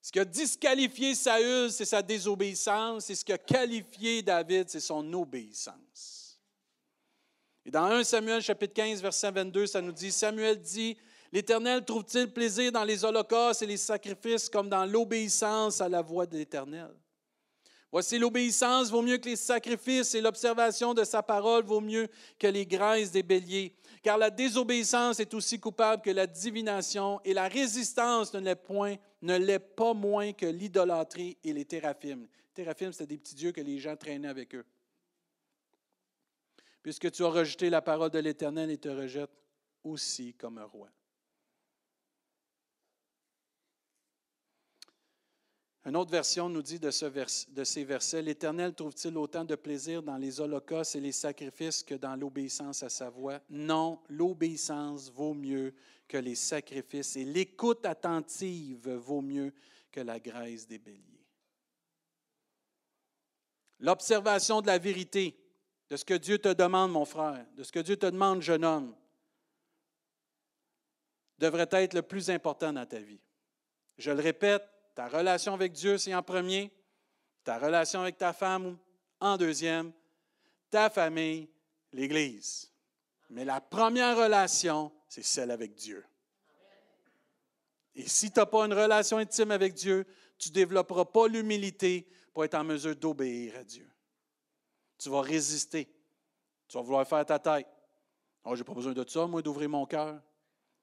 Ce 0.00 0.10
qui 0.10 0.18
a 0.18 0.24
disqualifié 0.24 1.14
Saül, 1.14 1.70
c'est 1.70 1.84
sa 1.84 2.02
désobéissance. 2.02 3.08
Et 3.10 3.14
ce 3.14 3.24
qui 3.24 3.32
a 3.32 3.38
qualifié 3.38 4.20
David, 4.20 4.68
c'est 4.68 4.80
son 4.80 5.12
obéissance. 5.12 6.40
Et 7.64 7.70
dans 7.70 7.84
1 7.84 8.02
Samuel 8.02 8.42
chapitre 8.42 8.74
15, 8.74 9.00
verset 9.00 9.30
22, 9.30 9.68
ça 9.68 9.80
nous 9.80 9.92
dit, 9.92 10.10
Samuel 10.10 10.60
dit, 10.60 10.96
L'Éternel 11.32 11.82
trouve-t-il 11.82 12.30
plaisir 12.30 12.70
dans 12.70 12.84
les 12.84 13.04
holocaustes 13.04 13.62
et 13.62 13.66
les 13.66 13.78
sacrifices 13.78 14.50
comme 14.50 14.68
dans 14.68 14.84
l'obéissance 14.84 15.80
à 15.80 15.88
la 15.88 16.02
voix 16.02 16.26
de 16.26 16.36
l'Éternel? 16.36 16.90
Voici 17.90 18.18
l'obéissance 18.18 18.90
vaut 18.90 19.02
mieux 19.02 19.18
que 19.18 19.28
les 19.28 19.36
sacrifices 19.36 20.14
et 20.14 20.20
l'observation 20.20 20.94
de 20.94 21.04
sa 21.04 21.22
parole 21.22 21.64
vaut 21.64 21.80
mieux 21.80 22.08
que 22.38 22.46
les 22.46 22.66
graisses 22.66 23.10
des 23.10 23.22
béliers. 23.22 23.74
Car 24.02 24.18
la 24.18 24.30
désobéissance 24.30 25.20
est 25.20 25.32
aussi 25.34 25.60
coupable 25.60 26.02
que 26.02 26.10
la 26.10 26.26
divination 26.26 27.20
et 27.24 27.34
la 27.34 27.48
résistance 27.48 28.32
ne 28.32 28.40
l'est 28.40 28.56
point, 28.56 28.96
ne 29.20 29.36
l'est 29.36 29.58
pas 29.58 29.92
moins 29.94 30.32
que 30.32 30.46
l'idolâtrie 30.46 31.36
et 31.44 31.52
les 31.52 31.64
théraphimes. 31.66 32.22
Les 32.22 32.64
théraphimes, 32.64 32.92
des 32.92 33.18
petits 33.18 33.34
dieux 33.34 33.52
que 33.52 33.60
les 33.60 33.78
gens 33.78 33.96
traînaient 33.96 34.28
avec 34.28 34.54
eux. 34.54 34.64
Puisque 36.82 37.10
tu 37.10 37.24
as 37.24 37.28
rejeté 37.28 37.70
la 37.70 37.80
parole 37.82 38.10
de 38.10 38.18
l'Éternel 38.18 38.70
et 38.70 38.78
te 38.78 38.88
rejettes 38.88 39.30
aussi 39.84 40.34
comme 40.34 40.58
un 40.58 40.64
roi. 40.64 40.88
Une 45.84 45.96
autre 45.96 46.12
version 46.12 46.48
nous 46.48 46.62
dit 46.62 46.78
de, 46.78 46.90
ces 46.92 47.84
versets, 47.84 48.22
L'Éternel 48.22 48.72
trouve-t-il 48.72 49.16
autant 49.16 49.44
de 49.44 49.56
plaisir 49.56 50.00
dans 50.02 50.16
les 50.16 50.40
holocaustes 50.40 50.94
et 50.94 51.00
les 51.00 51.10
sacrifices 51.10 51.82
que 51.82 51.96
dans 51.96 52.14
l'obéissance 52.14 52.84
à 52.84 52.88
sa 52.88 53.10
voix? 53.10 53.40
Non, 53.50 54.00
l'obéissance 54.08 55.10
vaut 55.10 55.34
mieux 55.34 55.74
que 56.06 56.18
les 56.18 56.36
sacrifices 56.36 57.16
et 57.16 57.24
l'écoute 57.24 57.84
attentive 57.84 58.88
vaut 58.90 59.22
mieux 59.22 59.52
que 59.90 60.00
la 60.00 60.20
graisse 60.20 60.68
des 60.68 60.78
béliers. 60.78 61.26
L'observation 63.80 64.60
de 64.60 64.68
la 64.68 64.78
vérité, 64.78 65.36
de 65.88 65.96
ce 65.96 66.04
que 66.04 66.14
Dieu 66.14 66.38
te 66.38 66.52
demande, 66.52 66.92
mon 66.92 67.04
frère, 67.04 67.44
de 67.56 67.64
ce 67.64 67.72
que 67.72 67.80
Dieu 67.80 67.96
te 67.96 68.06
demande, 68.06 68.40
jeune 68.40 68.64
homme, 68.64 68.94
devrait 71.38 71.68
être 71.72 71.94
le 71.94 72.02
plus 72.02 72.30
important 72.30 72.72
dans 72.72 72.86
ta 72.86 73.00
vie. 73.00 73.20
Je 73.98 74.12
le 74.12 74.22
répète, 74.22 74.62
ta 74.94 75.08
relation 75.08 75.54
avec 75.54 75.72
Dieu, 75.72 75.98
c'est 75.98 76.14
en 76.14 76.22
premier. 76.22 76.70
Ta 77.44 77.58
relation 77.58 78.02
avec 78.02 78.18
ta 78.18 78.32
femme, 78.32 78.78
en 79.20 79.36
deuxième. 79.36 79.92
Ta 80.70 80.90
famille, 80.90 81.48
l'Église. 81.92 82.70
Mais 83.30 83.44
la 83.44 83.60
première 83.60 84.16
relation, 84.16 84.92
c'est 85.08 85.24
celle 85.24 85.50
avec 85.50 85.74
Dieu. 85.74 86.04
Et 87.94 88.06
si 88.08 88.30
tu 88.30 88.38
n'as 88.38 88.46
pas 88.46 88.64
une 88.64 88.74
relation 88.74 89.18
intime 89.18 89.50
avec 89.50 89.74
Dieu, 89.74 90.06
tu 90.38 90.48
ne 90.48 90.54
développeras 90.54 91.04
pas 91.04 91.28
l'humilité 91.28 92.08
pour 92.32 92.44
être 92.44 92.54
en 92.54 92.64
mesure 92.64 92.96
d'obéir 92.96 93.56
à 93.56 93.64
Dieu. 93.64 93.88
Tu 94.98 95.10
vas 95.10 95.20
résister. 95.20 95.88
Tu 96.68 96.76
vas 96.76 96.82
vouloir 96.82 97.06
faire 97.06 97.24
ta 97.26 97.38
tête. 97.38 97.66
Oh, 98.44 98.54
je 98.54 98.60
n'ai 98.60 98.64
pas 98.64 98.74
besoin 98.74 98.92
de 98.92 99.08
ça, 99.08 99.26
moi, 99.26 99.42
d'ouvrir 99.42 99.68
mon 99.68 99.86
cœur. 99.86 100.20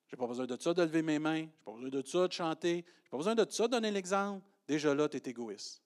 Je 0.10 0.16
n'ai 0.16 0.18
pas 0.18 0.28
besoin 0.28 0.48
de 0.48 0.60
ça 0.60 0.74
de 0.74 0.82
lever 0.82 1.04
mes 1.04 1.20
mains. 1.20 1.42
Je 1.42 1.46
n'ai 1.46 1.64
pas 1.64 1.72
besoin 1.72 1.90
de 1.90 2.02
ça 2.08 2.28
de 2.28 2.34
chanter. 2.34 2.72
Je 2.72 3.06
n'ai 3.06 3.10
pas 3.12 3.18
besoin 3.18 3.36
de 3.36 3.46
ça 3.48 3.68
de 3.68 3.72
donner 3.72 3.92
l'exemple. 3.92 4.44
Déjà 4.68 4.94
là, 4.96 5.08
tu 5.08 5.18
es 5.18 5.30
égoïste. 5.30 5.84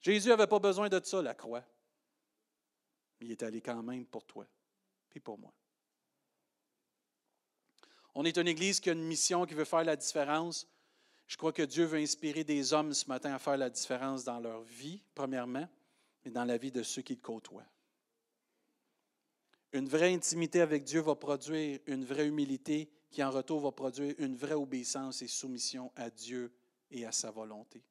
Jésus 0.00 0.28
n'avait 0.28 0.48
pas 0.48 0.58
besoin 0.58 0.88
de 0.88 1.00
ça, 1.04 1.22
la 1.22 1.34
croix. 1.34 1.62
Il 3.20 3.30
est 3.30 3.42
allé 3.42 3.60
quand 3.60 3.82
même 3.82 4.06
pour 4.06 4.24
toi, 4.24 4.46
puis 5.08 5.20
pour 5.20 5.38
moi. 5.38 5.52
On 8.14 8.24
est 8.24 8.38
une 8.38 8.48
Église 8.48 8.80
qui 8.80 8.90
a 8.90 8.94
une 8.94 9.04
mission 9.04 9.46
qui 9.46 9.54
veut 9.54 9.64
faire 9.64 9.84
la 9.84 9.94
différence. 9.94 10.66
Je 11.28 11.36
crois 11.36 11.52
que 11.52 11.62
Dieu 11.62 11.84
veut 11.84 11.98
inspirer 11.98 12.42
des 12.42 12.72
hommes 12.72 12.92
ce 12.92 13.06
matin 13.06 13.34
à 13.34 13.38
faire 13.38 13.56
la 13.56 13.70
différence 13.70 14.24
dans 14.24 14.40
leur 14.40 14.62
vie, 14.62 15.00
premièrement, 15.14 15.68
mais 16.24 16.30
dans 16.32 16.44
la 16.44 16.56
vie 16.56 16.72
de 16.72 16.82
ceux 16.82 17.02
qui 17.02 17.14
le 17.14 17.20
côtoient. 17.20 17.66
Une 19.72 19.88
vraie 19.88 20.14
intimité 20.14 20.60
avec 20.60 20.84
Dieu 20.84 21.00
va 21.00 21.14
produire 21.14 21.78
une 21.86 22.04
vraie 22.04 22.26
humilité 22.26 22.88
qui 23.10 23.22
en 23.22 23.30
retour 23.30 23.60
va 23.60 23.72
produire 23.72 24.14
une 24.18 24.36
vraie 24.36 24.54
obéissance 24.54 25.22
et 25.22 25.28
soumission 25.28 25.92
à 25.96 26.10
Dieu 26.10 26.52
et 26.90 27.04
à 27.04 27.12
sa 27.12 27.30
volonté. 27.30 27.82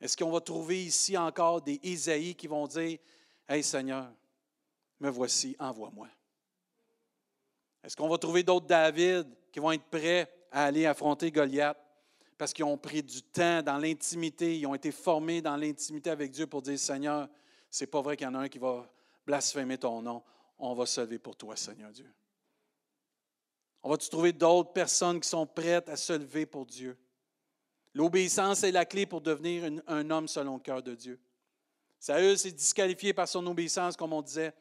Est-ce 0.00 0.16
qu'on 0.16 0.30
va 0.30 0.40
trouver 0.40 0.84
ici 0.84 1.16
encore 1.16 1.62
des 1.62 1.80
Isaïe 1.82 2.34
qui 2.34 2.46
vont 2.46 2.66
dire, 2.66 2.98
Hey 3.48 3.62
Seigneur, 3.62 4.12
me 5.00 5.08
voici, 5.08 5.56
envoie-moi. 5.58 6.08
Est-ce 7.82 7.96
qu'on 7.96 8.08
va 8.08 8.18
trouver 8.18 8.42
d'autres 8.42 8.66
David 8.66 9.28
qui 9.52 9.60
vont 9.60 9.72
être 9.72 9.84
prêts 9.84 10.28
à 10.50 10.64
aller 10.64 10.84
affronter 10.86 11.30
Goliath 11.30 11.78
parce 12.36 12.52
qu'ils 12.52 12.64
ont 12.64 12.76
pris 12.76 13.02
du 13.02 13.22
temps 13.22 13.62
dans 13.62 13.78
l'intimité, 13.78 14.58
ils 14.58 14.66
ont 14.66 14.74
été 14.74 14.92
formés 14.92 15.40
dans 15.40 15.56
l'intimité 15.56 16.10
avec 16.10 16.30
Dieu 16.30 16.46
pour 16.46 16.60
dire, 16.60 16.78
Seigneur, 16.78 17.28
c'est 17.70 17.86
pas 17.86 18.02
vrai 18.02 18.16
qu'il 18.16 18.26
y 18.26 18.28
en 18.28 18.34
a 18.34 18.40
un 18.40 18.48
qui 18.48 18.58
va 18.58 18.90
blasphémer 19.26 19.76
ton 19.76 20.00
nom, 20.00 20.22
on 20.58 20.74
va 20.74 20.86
se 20.86 21.00
lever 21.00 21.18
pour 21.18 21.36
toi, 21.36 21.56
Seigneur 21.56 21.90
Dieu. 21.90 22.10
On 23.82 23.90
va-tu 23.90 24.08
trouver 24.08 24.32
d'autres 24.32 24.72
personnes 24.72 25.20
qui 25.20 25.28
sont 25.28 25.46
prêtes 25.46 25.88
à 25.88 25.96
se 25.96 26.12
lever 26.12 26.46
pour 26.46 26.64
Dieu? 26.64 26.96
L'obéissance 27.92 28.62
est 28.62 28.72
la 28.72 28.84
clé 28.84 29.06
pour 29.06 29.20
devenir 29.20 29.70
un 29.86 30.10
homme 30.10 30.28
selon 30.28 30.54
le 30.54 30.60
cœur 30.60 30.82
de 30.82 30.94
Dieu. 30.94 31.20
Saül 31.98 32.38
s'est 32.38 32.52
disqualifié 32.52 33.12
par 33.12 33.26
son 33.26 33.46
obéissance, 33.46 33.96
comme 33.96 34.12
on 34.12 34.22
disait. 34.22 34.54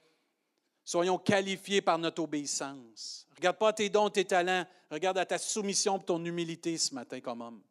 Soyons 0.83 1.17
qualifiés 1.17 1.81
par 1.81 1.97
notre 1.97 2.21
obéissance. 2.21 3.27
Regarde 3.35 3.57
pas 3.57 3.73
tes 3.73 3.89
dons, 3.89 4.09
tes 4.09 4.25
talents. 4.25 4.65
Regarde 4.89 5.17
à 5.17 5.25
ta 5.25 5.37
soumission 5.37 5.97
et 5.97 6.03
ton 6.03 6.23
humilité 6.23 6.77
ce 6.77 6.93
matin 6.93 7.19
comme 7.19 7.41
homme. 7.41 7.61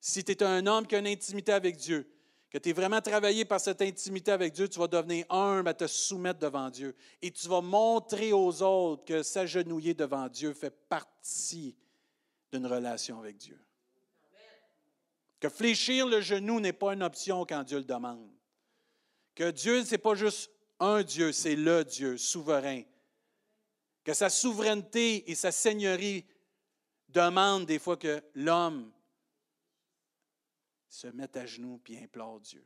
Si 0.00 0.22
tu 0.22 0.32
es 0.32 0.42
un 0.42 0.66
homme 0.66 0.86
qui 0.86 0.96
a 0.96 0.98
une 0.98 1.06
intimité 1.06 1.52
avec 1.52 1.76
Dieu, 1.76 2.06
que 2.54 2.60
tu 2.60 2.68
es 2.68 2.72
vraiment 2.72 3.00
travaillé 3.00 3.44
par 3.44 3.58
cette 3.58 3.82
intimité 3.82 4.30
avec 4.30 4.52
Dieu, 4.52 4.68
tu 4.68 4.78
vas 4.78 4.86
devenir 4.86 5.26
humble 5.28 5.66
à 5.66 5.74
te 5.74 5.88
soumettre 5.88 6.38
devant 6.38 6.70
Dieu. 6.70 6.94
Et 7.20 7.32
tu 7.32 7.48
vas 7.48 7.60
montrer 7.60 8.32
aux 8.32 8.62
autres 8.62 9.04
que 9.04 9.24
s'agenouiller 9.24 9.92
devant 9.92 10.28
Dieu 10.28 10.54
fait 10.54 10.70
partie 10.70 11.74
d'une 12.52 12.68
relation 12.68 13.18
avec 13.18 13.38
Dieu. 13.38 13.58
Que 15.40 15.48
fléchir 15.48 16.06
le 16.06 16.20
genou 16.20 16.60
n'est 16.60 16.72
pas 16.72 16.94
une 16.94 17.02
option 17.02 17.44
quand 17.44 17.64
Dieu 17.64 17.78
le 17.78 17.84
demande. 17.84 18.30
Que 19.34 19.50
Dieu, 19.50 19.84
ce 19.84 19.90
n'est 19.90 19.98
pas 19.98 20.14
juste 20.14 20.48
un 20.78 21.02
Dieu, 21.02 21.32
c'est 21.32 21.56
le 21.56 21.84
Dieu 21.84 22.16
souverain. 22.16 22.82
Que 24.04 24.14
sa 24.14 24.30
souveraineté 24.30 25.28
et 25.28 25.34
sa 25.34 25.50
seigneurie 25.50 26.24
demandent 27.08 27.66
des 27.66 27.80
fois 27.80 27.96
que 27.96 28.22
l'homme 28.36 28.92
se 30.94 31.08
mettent 31.08 31.36
à 31.36 31.44
genoux 31.44 31.80
et 31.88 31.98
implorent 31.98 32.38
Dieu, 32.38 32.64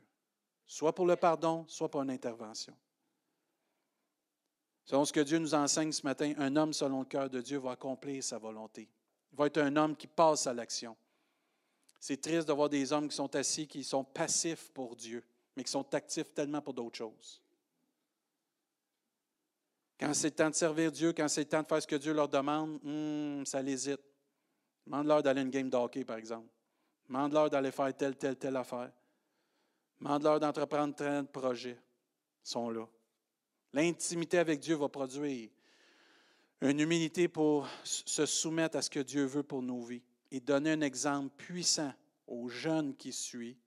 soit 0.63 0.93
pour 0.93 1.07
le 1.07 1.15
pardon, 1.15 1.65
soit 1.67 1.89
pour 1.89 2.03
une 2.03 2.11
intervention. 2.11 2.77
Selon 4.85 5.03
ce 5.03 5.11
que 5.11 5.19
Dieu 5.19 5.39
nous 5.39 5.55
enseigne 5.55 5.91
ce 5.91 6.03
matin, 6.03 6.33
un 6.37 6.55
homme 6.55 6.71
selon 6.71 6.99
le 6.99 7.05
cœur 7.05 7.29
de 7.29 7.41
Dieu 7.41 7.57
va 7.57 7.71
accomplir 7.71 8.23
sa 8.23 8.37
volonté. 8.37 8.87
Il 9.31 9.37
va 9.37 9.47
être 9.47 9.57
un 9.57 9.75
homme 9.75 9.95
qui 9.95 10.05
passe 10.05 10.45
à 10.45 10.53
l'action. 10.53 10.95
C'est 11.99 12.21
triste 12.21 12.47
de 12.47 12.53
voir 12.53 12.69
des 12.69 12.93
hommes 12.93 13.09
qui 13.09 13.15
sont 13.15 13.35
assis, 13.35 13.67
qui 13.67 13.83
sont 13.83 14.03
passifs 14.03 14.69
pour 14.71 14.95
Dieu, 14.95 15.23
mais 15.55 15.63
qui 15.63 15.71
sont 15.71 15.93
actifs 15.93 16.31
tellement 16.33 16.61
pour 16.61 16.75
d'autres 16.75 16.97
choses. 16.97 17.41
Quand 19.99 20.13
c'est 20.13 20.29
le 20.29 20.35
temps 20.35 20.49
de 20.49 20.55
servir 20.55 20.91
Dieu, 20.91 21.13
quand 21.13 21.27
c'est 21.27 21.41
le 21.41 21.49
temps 21.49 21.63
de 21.63 21.67
faire 21.67 21.81
ce 21.81 21.87
que 21.87 21.95
Dieu 21.95 22.13
leur 22.13 22.29
demande, 22.29 22.79
hmm, 22.83 23.43
ça 23.45 23.61
l'hésite. 23.61 23.99
Demande-leur 24.85 25.23
d'aller 25.23 25.41
à 25.41 25.43
une 25.43 25.49
game 25.49 25.69
de 25.69 26.03
par 26.03 26.17
exemple. 26.17 26.47
Demande-leur 27.09 27.49
d'aller 27.49 27.71
faire 27.71 27.95
telle, 27.97 28.15
telle, 28.15 28.37
telle 28.37 28.55
affaire. 28.55 28.91
Demande-leur 29.99 30.39
d'entreprendre 30.39 30.95
tel 30.95 31.25
projet. 31.25 31.77
Ils 32.45 32.49
sont 32.49 32.69
là. 32.69 32.87
L'intimité 33.73 34.37
avec 34.37 34.59
Dieu 34.59 34.75
va 34.75 34.87
produire 34.89 35.49
une 36.61 36.79
humilité 36.79 37.27
pour 37.27 37.67
se 37.83 38.25
soumettre 38.25 38.77
à 38.77 38.81
ce 38.81 38.89
que 38.89 38.99
Dieu 38.99 39.25
veut 39.25 39.43
pour 39.43 39.61
nos 39.61 39.81
vies 39.81 40.03
et 40.31 40.39
donner 40.39 40.71
un 40.73 40.81
exemple 40.81 41.33
puissant 41.35 41.93
aux 42.27 42.47
jeunes 42.47 42.95
qui 42.95 43.11
suivent, 43.11 43.57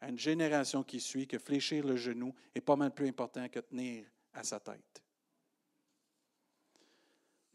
à 0.00 0.08
une 0.10 0.18
génération 0.18 0.82
qui 0.82 1.00
suit, 1.00 1.26
que 1.26 1.38
fléchir 1.38 1.86
le 1.86 1.96
genou 1.96 2.34
est 2.54 2.60
pas 2.60 2.76
mal 2.76 2.92
plus 2.92 3.08
important 3.08 3.48
que 3.48 3.60
tenir 3.60 4.04
à 4.34 4.42
sa 4.42 4.60
tête. 4.60 5.02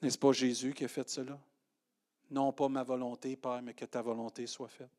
N'est-ce 0.01 0.17
pas 0.17 0.31
Jésus 0.31 0.73
qui 0.73 0.85
a 0.85 0.87
fait 0.87 1.07
cela? 1.07 1.39
Non 2.31 2.51
pas 2.51 2.69
ma 2.69 2.83
volonté, 2.83 3.35
Père, 3.35 3.61
mais 3.61 3.73
que 3.73 3.85
ta 3.85 4.01
volonté 4.01 4.47
soit 4.47 4.69
faite. 4.69 4.89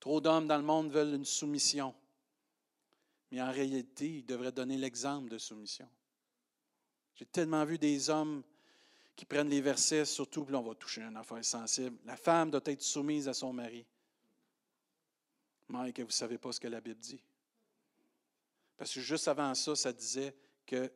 Trop 0.00 0.20
d'hommes 0.20 0.48
dans 0.48 0.56
le 0.56 0.64
monde 0.64 0.90
veulent 0.90 1.14
une 1.14 1.26
soumission, 1.26 1.94
mais 3.30 3.40
en 3.40 3.52
réalité, 3.52 4.08
ils 4.08 4.24
devraient 4.24 4.50
donner 4.50 4.78
l'exemple 4.78 5.28
de 5.28 5.38
soumission. 5.38 5.88
J'ai 7.14 7.26
tellement 7.26 7.64
vu 7.66 7.76
des 7.78 8.08
hommes 8.08 8.42
qui 9.14 9.26
prennent 9.26 9.50
les 9.50 9.60
versets, 9.60 10.06
surtout, 10.06 10.44
puis 10.44 10.54
là, 10.54 10.60
on 10.60 10.62
va 10.62 10.74
toucher 10.74 11.02
une 11.02 11.16
affaire 11.18 11.44
sensible. 11.44 11.98
La 12.06 12.16
femme 12.16 12.50
doit 12.50 12.62
être 12.64 12.80
soumise 12.80 13.28
à 13.28 13.34
son 13.34 13.52
mari. 13.52 13.84
Mike, 15.68 16.00
vous 16.00 16.06
ne 16.06 16.10
savez 16.10 16.38
pas 16.38 16.50
ce 16.50 16.58
que 16.58 16.68
la 16.68 16.80
Bible 16.80 16.98
dit. 16.98 17.22
Parce 18.78 18.94
que 18.94 19.00
juste 19.00 19.28
avant 19.28 19.54
ça, 19.54 19.76
ça 19.76 19.92
disait 19.92 20.34
que 20.64 20.90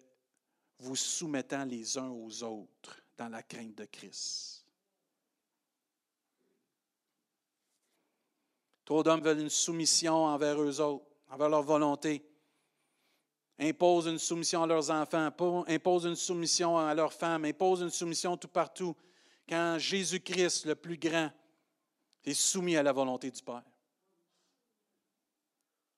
vous 0.79 0.97
soumettant 0.97 1.65
les 1.67 1.99
uns 1.99 2.09
aux 2.09 2.43
autres 2.43 3.03
dans 3.19 3.29
la 3.29 3.43
crainte 3.43 3.75
de 3.75 3.85
Christ. 3.85 4.64
Trop 8.85 9.03
d'hommes 9.03 9.23
veulent 9.23 9.41
une 9.41 9.51
soumission 9.51 10.27
envers 10.27 10.61
eux 10.61 10.81
autres, 10.81 11.07
envers 11.29 11.49
leur 11.49 11.63
volonté. 11.63 12.23
Imposent 13.59 14.09
une 14.09 14.19
soumission 14.19 14.63
à 14.63 14.67
leurs 14.67 14.91
enfants, 14.91 15.65
imposent 15.69 16.07
une 16.07 16.17
soumission 16.17 16.77
à 16.77 16.93
leurs 16.95 17.13
femmes, 17.13 17.45
imposent 17.45 17.83
une 17.83 17.91
soumission 17.91 18.37
tout 18.37 18.49
partout. 18.49 18.97
Quand 19.49 19.79
Jésus-Christ, 19.79 20.67
le 20.67 20.75
plus 20.75 20.99
grand, 20.99 21.31
est 22.25 22.35
soumis 22.35 22.77
à 22.77 22.83
la 22.83 22.93
volonté 22.93 23.31
du 23.31 23.43
Père. 23.43 23.63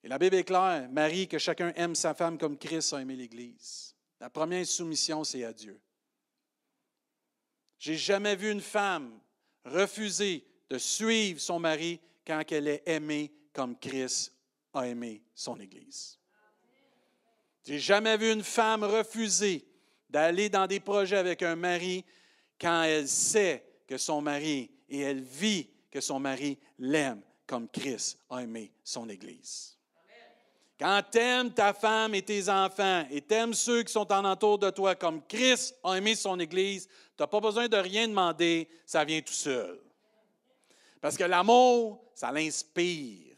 Et 0.03 0.07
la 0.07 0.17
Bible 0.17 0.35
est 0.35 0.43
claire, 0.43 0.89
Marie, 0.89 1.27
que 1.27 1.39
chacun 1.39 1.73
aime 1.75 1.95
sa 1.95 2.13
femme 2.13 2.37
comme 2.37 2.57
Christ 2.57 2.93
a 2.93 3.01
aimé 3.01 3.15
l'Église. 3.15 3.95
La 4.19 4.29
première 4.29 4.65
soumission, 4.65 5.23
c'est 5.23 5.43
à 5.43 5.53
Dieu. 5.53 5.79
J'ai 7.79 7.97
jamais 7.97 8.35
vu 8.35 8.51
une 8.51 8.61
femme 8.61 9.19
refuser 9.65 10.45
de 10.69 10.77
suivre 10.77 11.39
son 11.39 11.59
mari 11.59 11.99
quand 12.27 12.43
elle 12.51 12.67
est 12.67 12.83
aimée 12.85 13.31
comme 13.53 13.79
Christ 13.79 14.33
a 14.73 14.85
aimé 14.85 15.23
son 15.33 15.57
Église. 15.61 16.19
J'ai 17.65 17.79
jamais 17.79 18.17
vu 18.17 18.31
une 18.31 18.43
femme 18.43 18.83
refuser 18.83 19.65
d'aller 20.09 20.49
dans 20.49 20.67
des 20.67 20.81
projets 20.81 21.17
avec 21.17 21.41
un 21.41 21.55
mari 21.55 22.03
quand 22.59 22.83
elle 22.83 23.07
sait 23.07 23.63
que 23.87 23.97
son 23.97 24.21
mari 24.21 24.69
et 24.89 24.99
elle 24.99 25.21
vit 25.21 25.69
que 25.89 26.01
son 26.01 26.19
mari 26.19 26.59
l'aime 26.77 27.21
comme 27.45 27.69
Christ 27.69 28.19
a 28.29 28.43
aimé 28.43 28.73
son 28.83 29.07
Église. 29.09 29.77
Quand 30.77 31.01
tu 31.11 31.17
aimes 31.17 31.53
ta 31.53 31.73
femme 31.73 32.13
et 32.13 32.21
tes 32.21 32.49
enfants 32.49 33.05
et 33.09 33.21
t'aimes 33.21 33.53
ceux 33.53 33.83
qui 33.83 33.91
sont 33.91 34.11
en 34.11 34.23
entour 34.25 34.59
de 34.59 34.69
toi 34.69 34.95
comme 34.95 35.25
Christ 35.25 35.75
a 35.83 35.95
aimé 35.95 36.13
son 36.13 36.39
Église, 36.39 36.87
tu 36.87 36.93
n'as 37.23 37.27
pas 37.27 37.39
besoin 37.39 37.67
de 37.67 37.77
rien 37.77 38.07
demander, 38.07 38.69
ça 38.85 39.03
vient 39.03 39.21
tout 39.21 39.33
seul. 39.33 39.79
Parce 41.01 41.17
que 41.17 41.23
l'amour, 41.23 42.06
ça 42.17 42.31
l'inspire. 42.31 43.37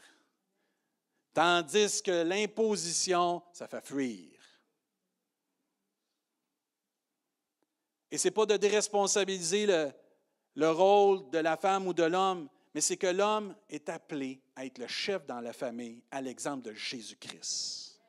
Tandis 1.34 2.02
que 2.02 2.22
l'imposition, 2.22 3.42
ça 3.52 3.68
fait 3.68 3.84
fuir. 3.84 4.30
Et 8.10 8.16
ce 8.16 8.26
n'est 8.26 8.32
pas 8.32 8.46
de 8.46 8.56
déresponsabiliser 8.56 9.66
le, 9.66 9.92
le 10.54 10.70
rôle 10.70 11.28
de 11.28 11.36
la 11.36 11.58
femme 11.58 11.88
ou 11.88 11.92
de 11.92 12.04
l'homme, 12.04 12.48
mais 12.74 12.80
c'est 12.80 12.96
que 12.96 13.06
l'homme 13.06 13.54
est 13.68 13.90
appelé 13.90 14.40
à 14.56 14.64
être 14.64 14.78
le 14.78 14.86
chef 14.86 15.26
dans 15.26 15.40
la 15.40 15.52
famille, 15.52 16.02
à 16.10 16.22
l'exemple 16.22 16.62
de 16.62 16.72
Jésus-Christ. 16.72 18.00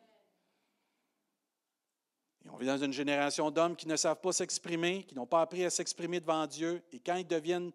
Et 2.45 2.49
on 2.49 2.55
vit 2.55 2.67
dans 2.67 2.81
une 2.81 2.93
génération 2.93 3.51
d'hommes 3.51 3.75
qui 3.75 3.89
ne 3.89 3.97
savent 3.97 4.21
pas 4.21 4.31
s'exprimer, 4.31 5.03
qui 5.03 5.15
n'ont 5.15 5.27
pas 5.27 5.41
appris 5.41 5.65
à 5.65 5.69
s'exprimer 5.69 6.21
devant 6.21 6.47
Dieu, 6.47 6.81
et 6.93 7.01
quand 7.01 7.17
ils 7.17 7.27
deviennent 7.27 7.73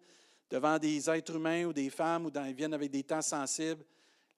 devant 0.49 0.79
des 0.79 1.09
êtres 1.09 1.35
humains 1.35 1.65
ou 1.65 1.73
des 1.73 1.89
femmes, 1.89 2.25
ou 2.25 2.31
ils 2.45 2.53
viennent 2.53 2.73
avec 2.73 2.91
des 2.91 3.03
temps 3.03 3.21
sensibles, 3.21 3.83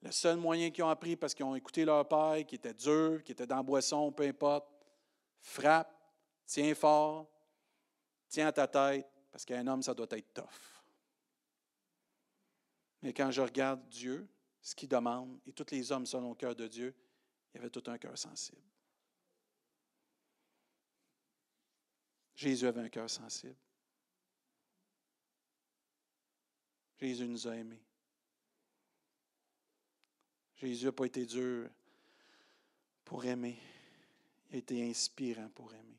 le 0.02 0.10
seul 0.10 0.36
moyen 0.36 0.70
qu'ils 0.70 0.84
ont 0.84 0.88
appris, 0.88 1.16
parce 1.16 1.34
qu'ils 1.34 1.44
ont 1.44 1.54
écouté 1.54 1.84
leur 1.84 2.06
père, 2.08 2.44
qui 2.46 2.54
était 2.54 2.74
dur, 2.74 3.22
qui 3.22 3.32
était 3.32 3.46
dans 3.46 3.56
la 3.56 3.62
boisson, 3.62 4.10
peu 4.10 4.24
importe, 4.24 4.66
frappe, 5.40 5.94
tiens 6.46 6.74
fort, 6.74 7.30
tiens 8.28 8.46
à 8.46 8.52
ta 8.52 8.66
tête, 8.66 9.06
parce 9.30 9.44
qu'un 9.44 9.66
homme, 9.66 9.82
ça 9.82 9.94
doit 9.94 10.06
être 10.10 10.32
tough. 10.32 10.80
Mais 13.02 13.12
quand 13.12 13.30
je 13.30 13.40
regarde 13.42 13.86
Dieu, 13.88 14.28
ce 14.62 14.74
qu'il 14.74 14.88
demande, 14.88 15.38
et 15.46 15.52
tous 15.52 15.70
les 15.70 15.90
hommes 15.92 16.06
selon 16.06 16.30
le 16.30 16.34
cœur 16.34 16.54
de 16.54 16.66
Dieu, 16.66 16.94
il 17.52 17.56
y 17.56 17.60
avait 17.60 17.70
tout 17.70 17.82
un 17.86 17.98
cœur 17.98 18.16
sensible. 18.16 18.62
Jésus 22.34 22.66
avait 22.66 22.80
un 22.80 22.88
cœur 22.88 23.08
sensible. 23.08 23.56
Jésus 27.00 27.26
nous 27.26 27.48
a 27.48 27.56
aimés. 27.56 27.82
Jésus 30.56 30.84
n'a 30.84 30.92
pas 30.92 31.06
été 31.06 31.24
dur 31.24 31.70
pour 33.04 33.24
aimer. 33.24 33.58
Il 34.50 34.56
a 34.56 34.58
été 34.58 34.88
inspirant 34.88 35.48
pour 35.48 35.72
aimer. 35.72 35.98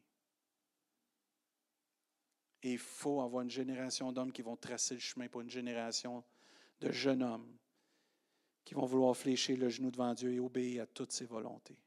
Et 2.64 2.74
il 2.74 2.78
faut 2.78 3.22
avoir 3.22 3.42
une 3.42 3.50
génération 3.50 4.12
d'hommes 4.12 4.32
qui 4.32 4.44
vont 4.44 4.56
tracer 4.56 4.94
le 4.94 5.00
chemin 5.00 5.28
pour 5.28 5.42
une 5.42 5.50
génération 5.50 6.24
de 6.80 6.92
jeunes 6.92 7.24
hommes 7.24 7.58
qui 8.64 8.76
vont 8.76 8.86
vouloir 8.86 9.18
fléchir 9.18 9.58
le 9.58 9.70
genou 9.70 9.90
devant 9.90 10.14
Dieu 10.14 10.32
et 10.32 10.40
obéir 10.40 10.84
à 10.84 10.86
toutes 10.86 11.12
ses 11.12 11.26
volontés. 11.26 11.78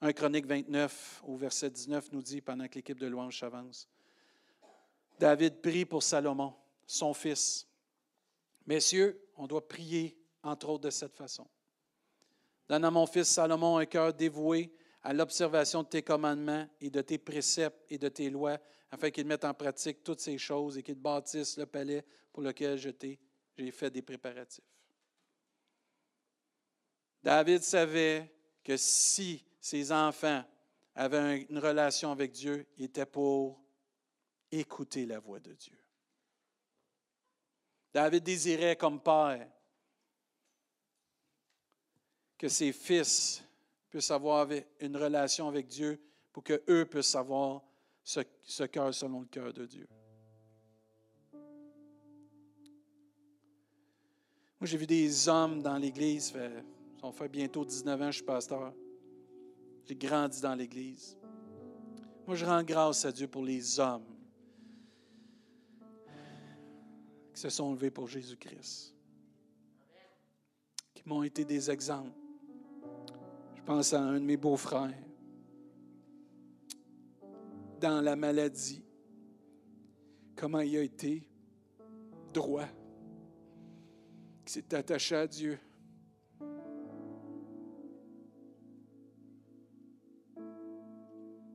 1 0.00 0.12
Chronique 0.14 0.46
29 0.46 1.22
au 1.24 1.36
verset 1.36 1.70
19 1.70 2.10
nous 2.12 2.22
dit, 2.22 2.40
pendant 2.40 2.66
que 2.66 2.74
l'équipe 2.74 2.98
de 2.98 3.06
louange 3.06 3.42
avance, 3.42 3.88
David 5.18 5.60
prie 5.60 5.84
pour 5.84 6.02
Salomon, 6.02 6.54
son 6.86 7.14
fils. 7.14 7.66
Messieurs, 8.66 9.20
on 9.36 9.46
doit 9.46 9.66
prier 9.66 10.16
entre 10.42 10.68
autres 10.68 10.84
de 10.84 10.90
cette 10.90 11.16
façon. 11.16 11.46
Donne 12.68 12.84
à 12.84 12.90
mon 12.90 13.06
fils 13.06 13.28
Salomon 13.28 13.78
un 13.78 13.86
cœur 13.86 14.14
dévoué 14.14 14.72
à 15.02 15.12
l'observation 15.12 15.82
de 15.82 15.88
tes 15.88 16.02
commandements 16.02 16.68
et 16.80 16.90
de 16.90 17.00
tes 17.00 17.18
préceptes 17.18 17.84
et 17.90 17.98
de 17.98 18.08
tes 18.08 18.30
lois, 18.30 18.58
afin 18.90 19.10
qu'il 19.10 19.26
mette 19.26 19.44
en 19.44 19.54
pratique 19.54 20.04
toutes 20.04 20.20
ces 20.20 20.38
choses 20.38 20.78
et 20.78 20.82
qu'il 20.82 20.94
bâtisse 20.94 21.56
le 21.56 21.66
palais 21.66 22.04
pour 22.32 22.42
lequel 22.42 22.78
j'ai 22.78 23.70
fait 23.70 23.90
des 23.90 24.02
préparatifs. 24.02 24.64
David 27.22 27.62
savait 27.62 28.32
que 28.62 28.76
si 28.76 29.44
ses 29.60 29.92
enfants 29.92 30.44
avaient 30.94 31.46
une 31.48 31.58
relation 31.58 32.12
avec 32.12 32.32
Dieu, 32.32 32.66
il 32.76 32.84
était 32.84 33.06
pour 33.06 33.62
écouter 34.50 35.06
la 35.06 35.18
voix 35.18 35.40
de 35.40 35.52
Dieu. 35.52 35.81
David 37.92 38.22
désirait 38.22 38.76
comme 38.76 39.00
père 39.00 39.46
que 42.38 42.48
ses 42.48 42.72
fils 42.72 43.44
puissent 43.90 44.10
avoir 44.10 44.48
une 44.80 44.96
relation 44.96 45.48
avec 45.48 45.66
Dieu 45.66 46.00
pour 46.32 46.42
qu'eux 46.42 46.86
puissent 46.86 47.14
avoir 47.14 47.62
ce, 48.02 48.64
cœur 48.64 48.94
selon 48.94 49.20
le 49.20 49.26
cœur 49.26 49.52
de 49.52 49.66
Dieu. 49.66 49.86
Moi, 54.58 54.66
j'ai 54.66 54.78
vu 54.78 54.86
des 54.86 55.28
hommes 55.28 55.62
dans 55.62 55.76
l'Église, 55.76 56.32
ça 56.32 57.12
fait 57.12 57.28
bientôt 57.28 57.64
19 57.64 58.00
ans 58.00 58.06
que 58.06 58.10
je 58.12 58.16
suis 58.16 58.24
pasteur. 58.24 58.72
J'ai 59.84 59.96
grandi 59.96 60.40
dans 60.40 60.54
l'Église. 60.54 61.18
Moi, 62.26 62.36
je 62.36 62.46
rends 62.46 62.62
grâce 62.62 63.04
à 63.04 63.12
Dieu 63.12 63.26
pour 63.26 63.42
les 63.42 63.80
hommes 63.80 64.11
qui 67.32 67.40
se 67.40 67.48
sont 67.48 67.72
levés 67.72 67.90
pour 67.90 68.08
Jésus-Christ, 68.08 68.94
qui 70.94 71.02
m'ont 71.06 71.22
été 71.22 71.44
des 71.44 71.70
exemples. 71.70 72.12
Je 73.56 73.62
pense 73.62 73.92
à 73.92 74.00
un 74.00 74.14
de 74.14 74.24
mes 74.24 74.36
beaux-frères 74.36 74.92
dans 77.80 78.00
la 78.00 78.16
maladie. 78.16 78.84
Comment 80.36 80.60
il 80.60 80.76
a 80.76 80.82
été 80.82 81.26
droit, 82.32 82.68
qui 84.44 84.52
s'est 84.52 84.74
attaché 84.74 85.16
à 85.16 85.26
Dieu. 85.26 85.58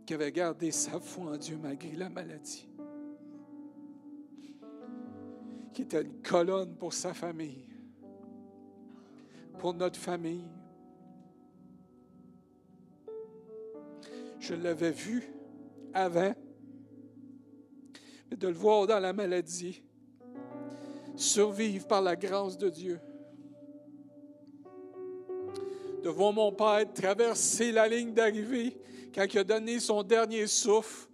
qui 0.07 0.13
avait 0.13 0.31
gardé 0.31 0.71
sa 0.71 1.01
foi 1.01 1.33
en 1.33 1.37
Dieu 1.37 1.59
malgré 1.61 1.91
la 1.91 2.09
maladie, 2.09 2.65
qui 5.77 5.83
était 5.83 6.01
une 6.01 6.23
colonne 6.23 6.73
pour 6.73 6.91
sa 6.91 7.13
famille, 7.13 7.63
pour 9.59 9.75
notre 9.75 9.99
famille. 9.99 10.47
Je 14.39 14.55
l'avais 14.55 14.89
vu 14.89 15.31
avant, 15.93 16.33
mais 18.31 18.37
de 18.37 18.47
le 18.47 18.55
voir 18.55 18.87
dans 18.87 18.97
la 18.97 19.13
maladie, 19.13 19.83
survivre 21.15 21.85
par 21.85 22.01
la 22.01 22.15
grâce 22.15 22.57
de 22.57 22.71
Dieu. 22.71 22.99
De 26.01 26.09
voir 26.09 26.33
mon 26.33 26.51
père 26.51 26.91
traverser 26.91 27.71
la 27.71 27.87
ligne 27.87 28.15
d'arrivée 28.15 28.75
quand 29.13 29.31
il 29.31 29.37
a 29.37 29.43
donné 29.43 29.79
son 29.79 30.01
dernier 30.01 30.47
souffle, 30.47 31.06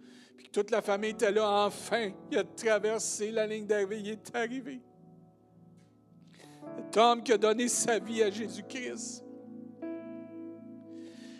toute 0.54 0.70
la 0.70 0.80
famille 0.80 1.10
était 1.10 1.32
là, 1.32 1.66
enfin, 1.66 2.12
il 2.30 2.38
a 2.38 2.44
traversé 2.44 3.32
la 3.32 3.44
ligne 3.44 3.66
d'arrivée, 3.66 3.98
il 3.98 4.08
est 4.10 4.36
arrivé. 4.36 4.80
Cet 6.76 6.96
homme 6.96 7.24
qui 7.24 7.32
a 7.32 7.38
donné 7.38 7.66
sa 7.66 7.98
vie 7.98 8.22
à 8.22 8.30
Jésus-Christ. 8.30 9.24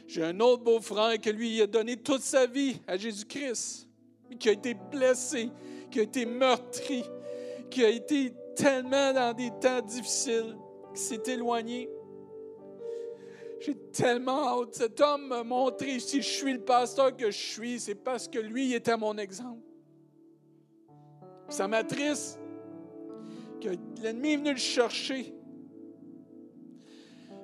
J'ai 0.09 0.25
un 0.25 0.41
autre 0.41 0.65
beau-frère 0.65 1.21
que 1.21 1.31
lui, 1.31 1.63
a 1.63 1.69
donné 1.69 1.97
toute 1.97 2.23
sa 2.23 2.45
vie 2.47 2.81
à 2.89 2.97
Jésus-Christ, 2.97 3.89
qui 4.37 4.49
a 4.49 4.53
été 4.53 4.75
blessé, 4.75 5.49
qui 5.93 6.01
a 6.01 6.03
été 6.03 6.27
meurtri, 6.27 7.05
qui 7.71 7.85
a 7.85 7.91
été 7.91 8.33
tellement 8.57 9.13
dans 9.13 9.33
des 9.33 9.53
temps 9.61 9.81
difficiles, 9.81 10.57
qui 10.93 11.01
s'est 11.01 11.23
éloigné. 11.29 11.89
J'ai 13.65 13.75
tellement 13.93 14.63
hâte. 14.63 14.75
Cet 14.75 15.01
homme 15.01 15.29
m'a 15.29 15.43
montré 15.43 15.99
si 15.99 16.21
je 16.21 16.29
suis 16.29 16.53
le 16.53 16.61
pasteur 16.61 17.17
que 17.17 17.31
je 17.31 17.39
suis, 17.39 17.81
c'est 17.81 17.95
parce 17.95 18.29
que 18.29 18.39
lui 18.39 18.75
était 18.75 18.97
mon 18.97 19.17
exemple. 19.17 19.63
Ça 21.49 21.67
m'attriste 21.67 22.39
que 23.63 23.71
l'ennemi 24.03 24.33
est 24.33 24.37
venu 24.37 24.51
le 24.51 24.59
chercher. 24.59 25.35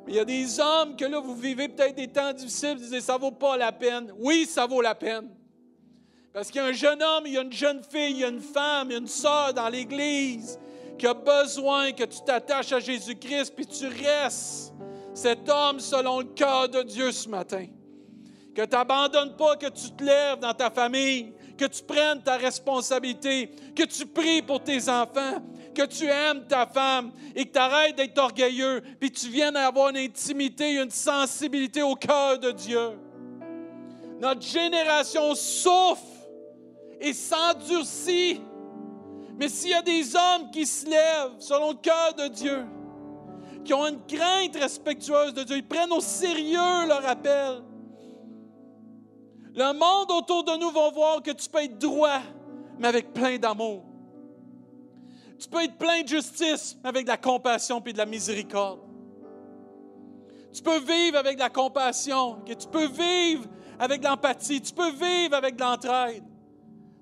Mais 0.04 0.12
il 0.12 0.16
y 0.16 0.18
a 0.18 0.24
des 0.24 0.60
hommes 0.60 0.96
que 0.96 1.04
là, 1.04 1.20
vous 1.20 1.34
vivez 1.34 1.68
peut-être 1.68 1.94
des 1.94 2.08
temps 2.08 2.32
difficiles, 2.32 2.76
vous 2.76 2.90
dites, 2.90 3.02
ça 3.02 3.16
vaut 3.16 3.30
pas 3.30 3.56
la 3.56 3.72
peine. 3.72 4.12
Oui, 4.18 4.46
ça 4.46 4.66
vaut 4.66 4.82
la 4.82 4.94
peine. 4.94 5.30
Parce 6.32 6.50
qu'il 6.50 6.60
y 6.60 6.64
a 6.64 6.68
un 6.68 6.72
jeune 6.72 7.02
homme, 7.02 7.24
il 7.26 7.32
y 7.32 7.38
a 7.38 7.42
une 7.42 7.52
jeune 7.52 7.82
fille, 7.82 8.10
il 8.10 8.18
y 8.18 8.24
a 8.24 8.28
une 8.28 8.40
femme, 8.40 8.88
il 8.90 8.92
y 8.92 8.96
a 8.96 8.98
une 8.98 9.06
soeur 9.06 9.54
dans 9.54 9.68
l'Église 9.68 10.58
qui 10.98 11.06
a 11.06 11.14
besoin 11.14 11.92
que 11.92 12.04
tu 12.04 12.18
t'attaches 12.26 12.72
à 12.72 12.78
Jésus-Christ 12.78 13.54
puis 13.56 13.66
tu 13.66 13.86
restes 13.86 14.74
cet 15.20 15.50
homme 15.50 15.80
selon 15.80 16.20
le 16.20 16.26
cœur 16.26 16.68
de 16.68 16.82
Dieu 16.82 17.12
ce 17.12 17.28
matin. 17.28 17.66
Que 18.54 18.62
tu 18.62 18.70
n'abandonnes 18.70 19.36
pas, 19.36 19.56
que 19.56 19.66
tu 19.66 19.90
te 19.90 20.02
lèves 20.02 20.38
dans 20.38 20.54
ta 20.54 20.70
famille, 20.70 21.34
que 21.58 21.66
tu 21.66 21.82
prennes 21.82 22.22
ta 22.22 22.36
responsabilité, 22.36 23.50
que 23.76 23.82
tu 23.82 24.06
pries 24.06 24.40
pour 24.40 24.64
tes 24.64 24.88
enfants, 24.88 25.42
que 25.74 25.84
tu 25.84 26.06
aimes 26.06 26.46
ta 26.48 26.66
femme 26.66 27.12
et 27.36 27.44
que 27.44 27.52
tu 27.52 27.58
arrêtes 27.58 27.96
d'être 27.96 28.18
orgueilleux, 28.18 28.80
puis 28.98 29.10
tu 29.10 29.28
viennes 29.28 29.56
avoir 29.56 29.90
une 29.90 29.98
intimité, 29.98 30.72
une 30.80 30.90
sensibilité 30.90 31.82
au 31.82 31.94
cœur 31.96 32.38
de 32.38 32.50
Dieu. 32.52 32.98
Notre 34.20 34.42
génération 34.42 35.34
souffre 35.34 36.02
et 36.98 37.12
s'endurcit. 37.12 38.40
Mais 39.38 39.48
s'il 39.48 39.70
y 39.70 39.74
a 39.74 39.82
des 39.82 40.16
hommes 40.16 40.50
qui 40.50 40.66
se 40.66 40.86
lèvent 40.86 41.38
selon 41.38 41.72
le 41.72 41.78
cœur 41.78 42.14
de 42.14 42.28
Dieu, 42.28 42.64
qui 43.64 43.74
ont 43.74 43.86
une 43.86 44.04
crainte 44.06 44.56
respectueuse 44.56 45.34
de 45.34 45.42
Dieu. 45.42 45.56
Ils 45.56 45.66
prennent 45.66 45.92
au 45.92 46.00
sérieux 46.00 46.86
leur 46.86 47.06
appel. 47.06 47.62
Le 49.54 49.72
monde 49.72 50.10
autour 50.10 50.44
de 50.44 50.56
nous 50.58 50.70
va 50.70 50.90
voir 50.90 51.22
que 51.22 51.32
tu 51.32 51.48
peux 51.48 51.62
être 51.62 51.78
droit, 51.78 52.20
mais 52.78 52.88
avec 52.88 53.12
plein 53.12 53.38
d'amour. 53.38 53.84
Tu 55.38 55.48
peux 55.48 55.64
être 55.64 55.76
plein 55.76 56.02
de 56.02 56.08
justice, 56.08 56.76
mais 56.82 56.90
avec 56.90 57.04
de 57.04 57.10
la 57.10 57.16
compassion 57.16 57.82
et 57.84 57.92
de 57.92 57.98
la 57.98 58.06
miséricorde. 58.06 58.80
Tu 60.52 60.62
peux 60.62 60.78
vivre 60.80 61.16
avec 61.18 61.36
de 61.36 61.40
la 61.40 61.50
compassion, 61.50 62.40
que 62.46 62.52
tu 62.52 62.68
peux 62.68 62.86
vivre 62.86 63.44
avec 63.78 64.00
de 64.00 64.06
l'empathie, 64.06 64.60
tu 64.60 64.72
peux 64.72 64.90
vivre 64.90 65.34
avec 65.34 65.56
de 65.56 65.62
l'entraide, 65.62 66.24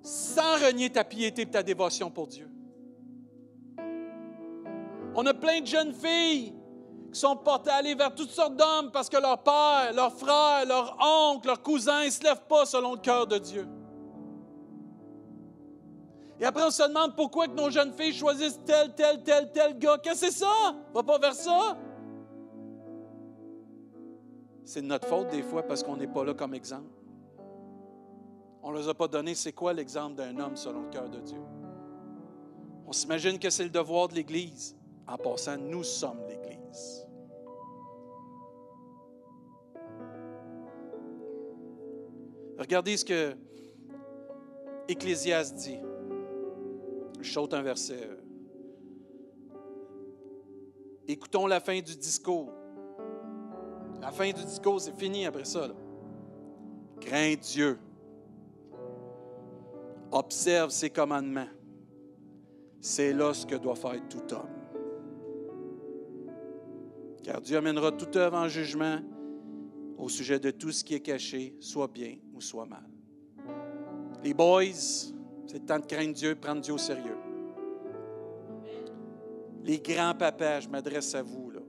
sans 0.02 0.54
renier 0.64 0.90
ta 0.90 1.02
piété 1.02 1.42
et 1.42 1.46
ta 1.46 1.62
dévotion 1.62 2.10
pour 2.10 2.28
Dieu. 2.28 2.48
On 5.20 5.26
a 5.26 5.34
plein 5.34 5.60
de 5.60 5.66
jeunes 5.66 5.92
filles 5.92 6.54
qui 7.12 7.18
sont 7.18 7.34
portées 7.34 7.70
à 7.70 7.78
aller 7.78 7.96
vers 7.96 8.14
toutes 8.14 8.30
sortes 8.30 8.54
d'hommes 8.54 8.92
parce 8.92 9.08
que 9.08 9.16
leur 9.16 9.42
père, 9.42 9.92
leur 9.92 10.12
frère, 10.12 10.64
leur 10.64 10.96
oncle, 11.32 11.48
leur 11.48 11.60
cousin 11.60 12.04
ne 12.04 12.10
se 12.10 12.22
lèvent 12.22 12.46
pas 12.48 12.64
selon 12.64 12.92
le 12.92 13.00
cœur 13.00 13.26
de 13.26 13.36
Dieu. 13.36 13.66
Et 16.38 16.44
après, 16.44 16.62
on 16.62 16.70
se 16.70 16.86
demande 16.86 17.16
pourquoi 17.16 17.48
que 17.48 17.54
nos 17.54 17.68
jeunes 17.68 17.92
filles 17.94 18.12
choisissent 18.12 18.60
tel, 18.64 18.94
tel, 18.94 19.24
tel, 19.24 19.50
tel 19.50 19.76
gars. 19.76 19.98
Qu'est-ce 19.98 20.20
que 20.20 20.26
c'est 20.30 20.38
ça? 20.38 20.76
Va 20.94 21.02
pas 21.02 21.18
vers 21.18 21.34
ça. 21.34 21.76
C'est 24.64 24.82
notre 24.82 25.08
faute 25.08 25.30
des 25.32 25.42
fois 25.42 25.64
parce 25.64 25.82
qu'on 25.82 25.96
n'est 25.96 26.06
pas 26.06 26.22
là 26.22 26.34
comme 26.34 26.54
exemple. 26.54 26.94
On 28.62 28.70
ne 28.70 28.78
leur 28.78 28.88
a 28.88 28.94
pas 28.94 29.08
donné 29.08 29.34
c'est 29.34 29.52
quoi 29.52 29.72
l'exemple 29.72 30.14
d'un 30.14 30.38
homme 30.38 30.54
selon 30.54 30.82
le 30.82 30.90
cœur 30.90 31.08
de 31.08 31.18
Dieu. 31.18 31.40
On 32.86 32.92
s'imagine 32.92 33.40
que 33.40 33.50
c'est 33.50 33.64
le 33.64 33.70
devoir 33.70 34.06
de 34.06 34.14
l'Église. 34.14 34.77
En 35.08 35.16
passant, 35.16 35.56
nous 35.56 35.84
sommes 35.84 36.20
l'Église. 36.28 37.06
Regardez 42.58 42.96
ce 42.98 43.04
que 43.04 43.34
Ecclésiaste 44.86 45.56
dit. 45.56 45.78
Je 47.20 47.32
saute 47.32 47.54
un 47.54 47.62
verset. 47.62 48.08
Écoutons 51.06 51.46
la 51.46 51.60
fin 51.60 51.80
du 51.80 51.96
discours. 51.96 52.52
La 54.00 54.10
fin 54.10 54.30
du 54.30 54.44
discours, 54.44 54.80
c'est 54.80 54.96
fini 54.98 55.24
après 55.24 55.44
ça. 55.44 55.68
Crains 57.00 57.34
Dieu. 57.34 57.78
Observe 60.12 60.70
ses 60.70 60.90
commandements. 60.90 61.48
C'est 62.80 63.12
là 63.12 63.32
ce 63.32 63.46
que 63.46 63.56
doit 63.56 63.74
faire 63.74 64.00
tout 64.08 64.34
homme 64.34 64.57
car 67.28 67.42
Dieu 67.42 67.58
amènera 67.58 67.92
toute 67.92 68.16
œuvre 68.16 68.38
en 68.38 68.48
jugement 68.48 69.00
au 69.98 70.08
sujet 70.08 70.38
de 70.38 70.50
tout 70.50 70.72
ce 70.72 70.82
qui 70.82 70.94
est 70.94 71.00
caché, 71.00 71.54
soit 71.60 71.86
bien 71.86 72.16
ou 72.32 72.40
soit 72.40 72.64
mal. 72.64 72.88
Les 74.24 74.32
boys, 74.32 74.72
c'est 74.72 75.58
le 75.58 75.66
temps 75.66 75.78
de 75.78 75.84
craindre 75.84 76.14
Dieu, 76.14 76.34
prendre 76.34 76.62
Dieu 76.62 76.72
au 76.72 76.78
sérieux. 76.78 77.18
Les 79.62 79.78
grands-papas, 79.78 80.60
je 80.60 80.68
m'adresse 80.70 81.14
à 81.14 81.20
vous. 81.20 81.50
Là. 81.50 81.60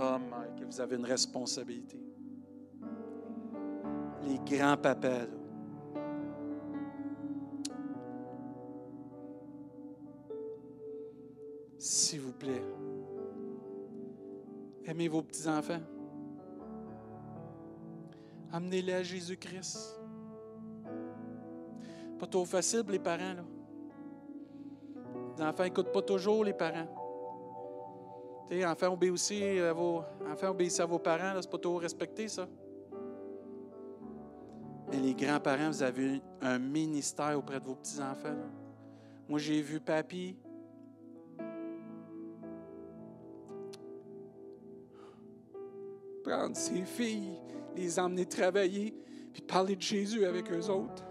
Oh 0.00 0.18
Mike, 0.30 0.64
vous 0.70 0.80
avez 0.80 0.94
une 0.94 1.04
responsabilité. 1.04 1.98
Les 4.24 4.38
grands-papas, 4.56 5.26
S'il 11.80 12.20
vous 12.20 12.32
plaît, 12.32 12.62
Aimez 14.88 15.06
vos 15.06 15.20
petits-enfants. 15.20 15.82
Amenez-les 18.50 18.94
à 18.94 19.02
Jésus-Christ. 19.02 20.00
Pas 22.18 22.26
trop 22.26 22.46
facile, 22.46 22.84
les 22.88 22.98
parents. 22.98 23.34
Là. 23.34 23.44
Les 25.36 25.44
enfants 25.44 25.64
n'écoutent 25.64 25.92
pas 25.92 26.00
toujours 26.00 26.42
les 26.42 26.54
parents. 26.54 26.88
Les 28.48 28.64
enfants 28.64 28.94
obéissez 28.94 29.60
à 29.60 29.74
vos, 29.74 30.02
enfants 30.26 30.48
obéissez 30.52 30.80
à 30.80 30.86
vos 30.86 30.98
parents, 30.98 31.38
c'est 31.38 31.50
pas 31.50 31.58
toujours 31.58 31.82
respecté, 31.82 32.26
ça. 32.26 32.48
Mais 34.90 35.00
les 35.00 35.14
grands-parents, 35.14 35.68
vous 35.68 35.82
avez 35.82 36.22
un 36.40 36.58
ministère 36.58 37.36
auprès 37.36 37.60
de 37.60 37.66
vos 37.66 37.74
petits-enfants. 37.74 38.36
Moi, 39.28 39.38
j'ai 39.38 39.60
vu 39.60 39.80
papy 39.80 40.34
prendre 46.28 46.56
ses 46.56 46.84
filles, 46.84 47.38
les 47.74 47.98
emmener 47.98 48.26
travailler, 48.26 48.94
puis 49.32 49.42
parler 49.42 49.76
de 49.76 49.82
Jésus 49.82 50.26
avec 50.26 50.50
eux 50.52 50.68
autres. 50.68 51.04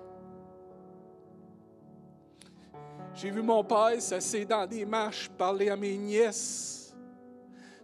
J'ai 3.16 3.32
vu 3.32 3.42
mon 3.42 3.64
père 3.64 4.00
s'asseoir 4.00 4.46
dans 4.46 4.68
des 4.68 4.86
marches, 4.86 5.30
parler 5.30 5.70
à 5.70 5.76
mes 5.76 5.98
nièces 5.98 6.96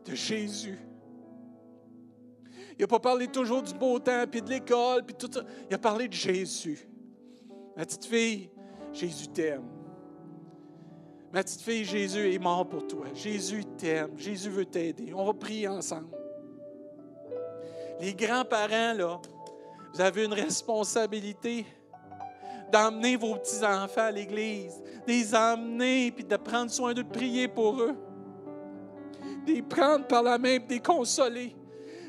de 0.05 0.13
Jésus. 0.13 0.77
Il 2.77 2.81
n'a 2.81 2.88
pas 2.88 2.99
parlé 2.99 3.27
toujours 3.27 3.63
du 3.63 3.73
beau 3.73 3.97
temps, 3.97 4.25
puis 4.29 4.41
de 4.41 4.49
l'école, 4.49 5.03
puis 5.03 5.15
tout 5.15 5.29
ça. 5.31 5.41
Il 5.69 5.73
a 5.73 5.79
parlé 5.79 6.07
de 6.07 6.13
Jésus. 6.13 6.88
Ma 7.75 7.86
petite 7.86 8.05
fille, 8.05 8.49
Jésus 8.91 9.27
t'aime. 9.27 9.63
Ma 11.31 11.43
petite 11.43 11.61
fille, 11.61 11.84
Jésus 11.84 12.31
est 12.31 12.39
mort 12.39 12.67
pour 12.69 12.86
toi. 12.86 13.07
Jésus 13.15 13.65
t'aime. 13.77 14.11
Jésus 14.17 14.51
veut 14.51 14.65
t'aider. 14.65 15.13
On 15.15 15.25
va 15.25 15.34
prier 15.34 15.67
ensemble. 15.67 16.22
Les 18.00 18.14
grands-parents, 18.14 18.94
là, 18.94 19.20
vous 19.94 20.02
avez 20.02 20.26
une 20.26 20.34
responsabilité 20.34 21.66
d'emmener 22.72 23.16
vos 23.16 23.36
petits-enfants 23.36 24.02
à 24.02 24.12
l'église, 24.12 24.82
de 25.06 25.12
les 25.12 25.36
emmener, 25.36 26.12
puis 26.12 26.24
de 26.24 26.36
prendre 26.36 26.72
soin 26.72 26.94
d'eux, 26.94 27.04
de 27.04 27.10
prier 27.10 27.48
pour 27.48 27.80
eux, 27.80 27.96
de 29.46 29.54
les 29.54 29.62
prendre 29.62 30.08
par 30.08 30.24
la 30.24 30.39
main, 30.39 30.58
de 30.58 30.64
les 30.68 30.80
consoler, 30.80 31.56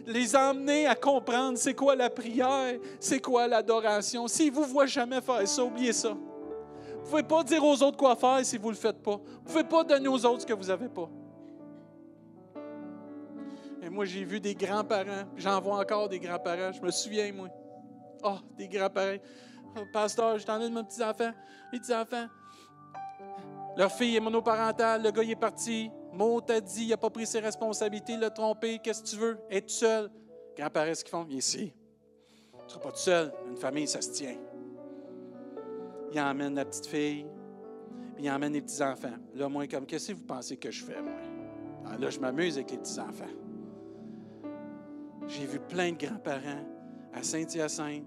de 0.06 0.12
les 0.12 0.34
emmener 0.34 0.86
à 0.86 0.94
comprendre 0.94 1.58
c'est 1.58 1.74
quoi 1.74 1.94
la 1.94 2.08
prière, 2.08 2.78
c'est 2.98 3.20
quoi 3.20 3.46
l'adoration. 3.46 4.26
S'ils 4.26 4.50
ne 4.50 4.56
vous 4.56 4.64
voient 4.64 4.86
jamais 4.86 5.20
faire 5.20 5.46
ça, 5.46 5.62
oubliez 5.62 5.92
ça. 5.92 6.10
Vous 6.10 7.18
ne 7.18 7.22
pouvez 7.22 7.22
pas 7.22 7.44
dire 7.44 7.62
aux 7.62 7.82
autres 7.82 7.98
quoi 7.98 8.16
faire 8.16 8.40
si 8.42 8.56
vous 8.56 8.68
ne 8.68 8.74
le 8.74 8.78
faites 8.78 9.02
pas. 9.02 9.16
Vous 9.16 9.42
ne 9.42 9.46
pouvez 9.46 9.64
pas 9.64 9.84
donner 9.84 10.08
aux 10.08 10.24
autres 10.24 10.40
ce 10.40 10.46
que 10.46 10.54
vous 10.54 10.68
n'avez 10.68 10.88
pas. 10.88 11.10
Et 13.84 13.90
moi, 13.90 14.06
j'ai 14.06 14.24
vu 14.24 14.40
des 14.40 14.54
grands-parents, 14.54 15.26
j'en 15.36 15.60
vois 15.60 15.78
encore 15.78 16.08
des 16.08 16.18
grands-parents, 16.18 16.72
je 16.72 16.80
me 16.80 16.90
souviens, 16.90 17.30
moi. 17.32 17.48
Oh, 18.22 18.38
des 18.56 18.66
grands-parents. 18.66 19.18
Oh, 19.76 19.82
pasteur, 19.92 20.38
je 20.38 20.46
t'en 20.46 20.58
ai 20.60 20.70
de 20.70 20.74
mes 20.74 20.82
petits-enfants. 20.82 21.32
Les 21.70 21.80
petits-enfants. 21.80 22.26
Leur 23.76 23.92
fille 23.92 24.16
est 24.16 24.20
monoparentale, 24.20 25.02
le 25.02 25.10
gars 25.10 25.22
il 25.22 25.32
est 25.32 25.36
parti. 25.36 25.90
Mo 26.12 26.40
t'a 26.40 26.60
dit, 26.60 26.84
il 26.84 26.88
n'a 26.90 26.96
pas 26.96 27.10
pris 27.10 27.26
ses 27.26 27.40
responsabilités, 27.40 28.14
il 28.14 28.20
l'a 28.20 28.30
trompé. 28.30 28.78
Qu'est-ce 28.78 29.02
que 29.02 29.08
tu 29.08 29.16
veux? 29.16 29.38
Être 29.50 29.68
seul. 29.68 30.10
Grands-parents, 30.56 30.94
ce 30.94 31.04
qu'ils 31.04 31.10
font? 31.10 31.26
Ici. 31.28 31.74
Tu 32.52 32.64
ne 32.64 32.68
seras 32.70 32.80
pas 32.80 32.90
tout 32.92 32.96
seul. 32.96 33.32
Une 33.50 33.56
famille, 33.58 33.86
ça 33.86 34.00
se 34.00 34.12
tient. 34.12 34.36
Il 36.10 36.20
emmène 36.20 36.54
la 36.54 36.64
petite 36.64 36.86
fille, 36.86 37.26
puis 38.14 38.24
il 38.24 38.30
emmène 38.30 38.54
les 38.54 38.62
petits-enfants. 38.62 39.18
Là, 39.34 39.48
moi, 39.48 39.66
comme, 39.66 39.84
qu'est-ce 39.84 40.08
que 40.08 40.16
vous 40.16 40.24
pensez 40.24 40.56
que 40.56 40.70
je 40.70 40.84
fais, 40.84 41.02
moi? 41.02 41.12
Ah, 41.84 41.98
là, 41.98 42.08
je 42.08 42.18
m'amuse 42.18 42.56
avec 42.56 42.70
les 42.70 42.78
petits-enfants. 42.78 43.24
J'ai 45.26 45.46
vu 45.46 45.58
plein 45.58 45.92
de 45.92 45.96
grands-parents 45.96 46.64
à 47.12 47.22
Saint-Hyacinthe 47.22 48.04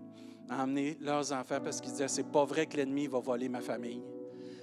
emmener 0.49 0.97
leurs 1.01 1.34
enfants 1.34 1.59
parce 1.63 1.82
qu'ils 1.82 1.91
disaient 1.91 2.07
c'est 2.07 2.32
pas 2.32 2.45
vrai 2.45 2.65
que 2.65 2.78
l'ennemi 2.78 3.07
va 3.07 3.20
voler 3.20 3.49
ma 3.49 3.61
famille. 3.61 4.01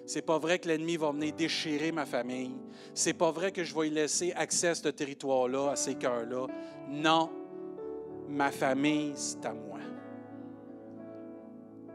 C'est 0.06 0.22
pas 0.22 0.38
vrai 0.38 0.58
que 0.58 0.68
l'ennemi 0.68 0.96
va 0.96 1.12
venir 1.12 1.34
déchirer 1.34 1.90
ma 1.90 2.04
famille. 2.04 2.52
C'est 2.92 3.14
pas 3.14 3.30
vrai 3.30 3.52
que 3.52 3.64
je 3.64 3.74
vais 3.74 3.88
y 3.88 3.90
laisser 3.90 4.32
accès 4.32 4.68
à 4.68 4.74
ce 4.74 4.88
territoire-là, 4.88 5.70
à 5.70 5.76
ces 5.76 5.94
cœurs-là. 5.94 6.46
Non, 6.90 7.30
ma 8.28 8.50
famille, 8.50 9.12
c'est 9.16 9.44
à 9.46 9.54
moi. 9.54 9.78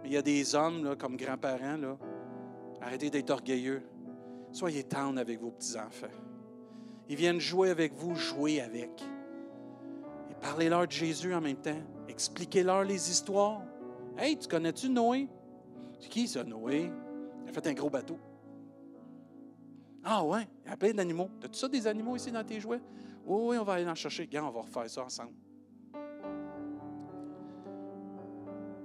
Il 0.06 0.14
y 0.14 0.18
a 0.18 0.24
des 0.24 0.56
hommes, 0.56 0.84
là, 0.84 0.96
comme 0.96 1.18
grands-parents, 1.18 1.98
arrêtez 2.82 3.12
d'être 3.12 3.30
orgueilleux. 3.30 3.84
Soyez 4.52 4.84
tendres 4.84 5.20
avec 5.20 5.40
vos 5.40 5.52
petits-enfants. 5.52 6.08
Ils 7.10 7.16
viennent 7.16 7.40
jouer 7.40 7.70
avec 7.70 7.94
vous, 7.94 8.16
jouez 8.16 8.60
avec. 8.60 9.04
Parlez-leur 10.42 10.88
de 10.88 10.92
Jésus 10.92 11.34
en 11.34 11.42
même 11.42 11.58
temps. 11.58 11.82
Expliquez-leur 12.08 12.84
les 12.84 13.12
histoires. 13.12 13.62
Hey, 14.18 14.38
tu 14.38 14.48
connais-tu 14.48 14.90
Noé? 14.90 15.28
C'est 16.00 16.10
qui 16.10 16.28
ça, 16.28 16.44
Noé? 16.44 16.92
Il 17.44 17.50
a 17.50 17.54
fait 17.54 17.68
un 17.68 17.74
gros 17.74 17.90
bateau. 17.90 18.18
Ah 20.04 20.24
ouais, 20.24 20.48
il 20.66 20.70
y 20.70 20.74
a 20.74 20.78
plein 20.78 20.94
d'animaux. 20.94 21.30
As-tu 21.44 21.60
ça 21.60 21.68
des 21.68 21.86
animaux 21.86 22.16
ici 22.16 22.32
dans 22.32 22.44
tes 22.44 22.60
jouets? 22.60 22.82
Oui, 23.26 23.42
oui, 23.50 23.58
on 23.58 23.64
va 23.64 23.74
aller 23.74 23.88
en 23.88 23.96
chercher. 23.96 24.24
Regarde, 24.24 24.48
on 24.48 24.52
va 24.52 24.62
refaire 24.62 24.90
ça 24.90 25.04
ensemble. 25.04 25.34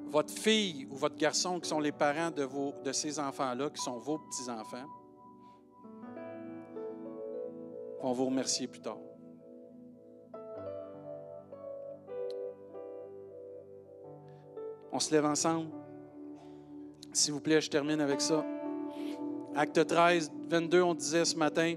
Votre 0.06 0.32
fille 0.32 0.86
ou 0.90 0.96
votre 0.96 1.16
garçon 1.16 1.58
qui 1.60 1.68
sont 1.68 1.80
les 1.80 1.92
parents 1.92 2.30
de, 2.30 2.42
vos, 2.42 2.72
de 2.84 2.92
ces 2.92 3.18
enfants-là, 3.18 3.70
qui 3.70 3.82
sont 3.82 3.98
vos 3.98 4.18
petits-enfants, 4.18 4.86
vont 8.00 8.12
vous 8.12 8.26
remercier 8.26 8.68
plus 8.68 8.80
tard. 8.80 8.98
On 14.94 15.00
se 15.00 15.12
lève 15.12 15.24
ensemble. 15.24 15.66
S'il 17.12 17.32
vous 17.32 17.40
plaît, 17.40 17.60
je 17.60 17.68
termine 17.68 18.00
avec 18.00 18.20
ça. 18.20 18.44
Acte 19.56 19.84
13, 19.84 20.30
22, 20.48 20.82
on 20.82 20.94
disait 20.94 21.24
ce 21.24 21.36
matin, 21.36 21.74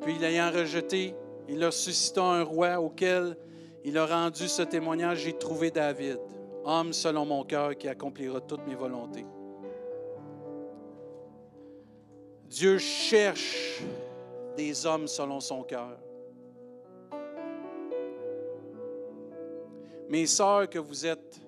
puis 0.00 0.18
l'ayant 0.18 0.50
rejeté, 0.50 1.14
il 1.48 1.62
a 1.62 1.70
suscité 1.70 2.18
un 2.18 2.42
roi 2.42 2.80
auquel 2.80 3.36
il 3.84 3.96
a 3.96 4.04
rendu 4.04 4.48
ce 4.48 4.62
témoignage, 4.62 5.18
j'ai 5.18 5.32
trouvé 5.32 5.70
David, 5.70 6.18
homme 6.64 6.92
selon 6.92 7.24
mon 7.24 7.44
cœur 7.44 7.76
qui 7.76 7.86
accomplira 7.86 8.40
toutes 8.40 8.66
mes 8.66 8.74
volontés. 8.74 9.26
Dieu 12.48 12.78
cherche 12.78 13.80
des 14.56 14.86
hommes 14.86 15.06
selon 15.06 15.38
son 15.38 15.62
cœur. 15.62 15.96
Mes 20.08 20.26
sœurs 20.26 20.68
que 20.68 20.80
vous 20.80 21.06
êtes 21.06 21.40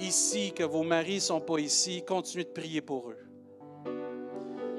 ici, 0.00 0.52
que 0.52 0.64
vos 0.64 0.82
maris 0.82 1.16
ne 1.16 1.20
sont 1.20 1.40
pas 1.40 1.58
ici, 1.58 2.02
continuez 2.06 2.44
de 2.44 2.50
prier 2.50 2.80
pour 2.80 3.10
eux. 3.10 3.18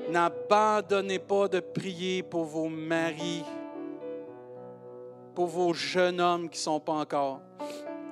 N'abandonnez 0.09 1.19
pas 1.19 1.47
de 1.47 1.59
prier 1.59 2.23
pour 2.23 2.45
vos 2.45 2.67
maris, 2.67 3.43
pour 5.35 5.47
vos 5.47 5.73
jeunes 5.73 6.19
hommes 6.19 6.49
qui 6.49 6.57
ne 6.57 6.63
sont 6.63 6.79
pas 6.79 6.93
encore 6.93 7.41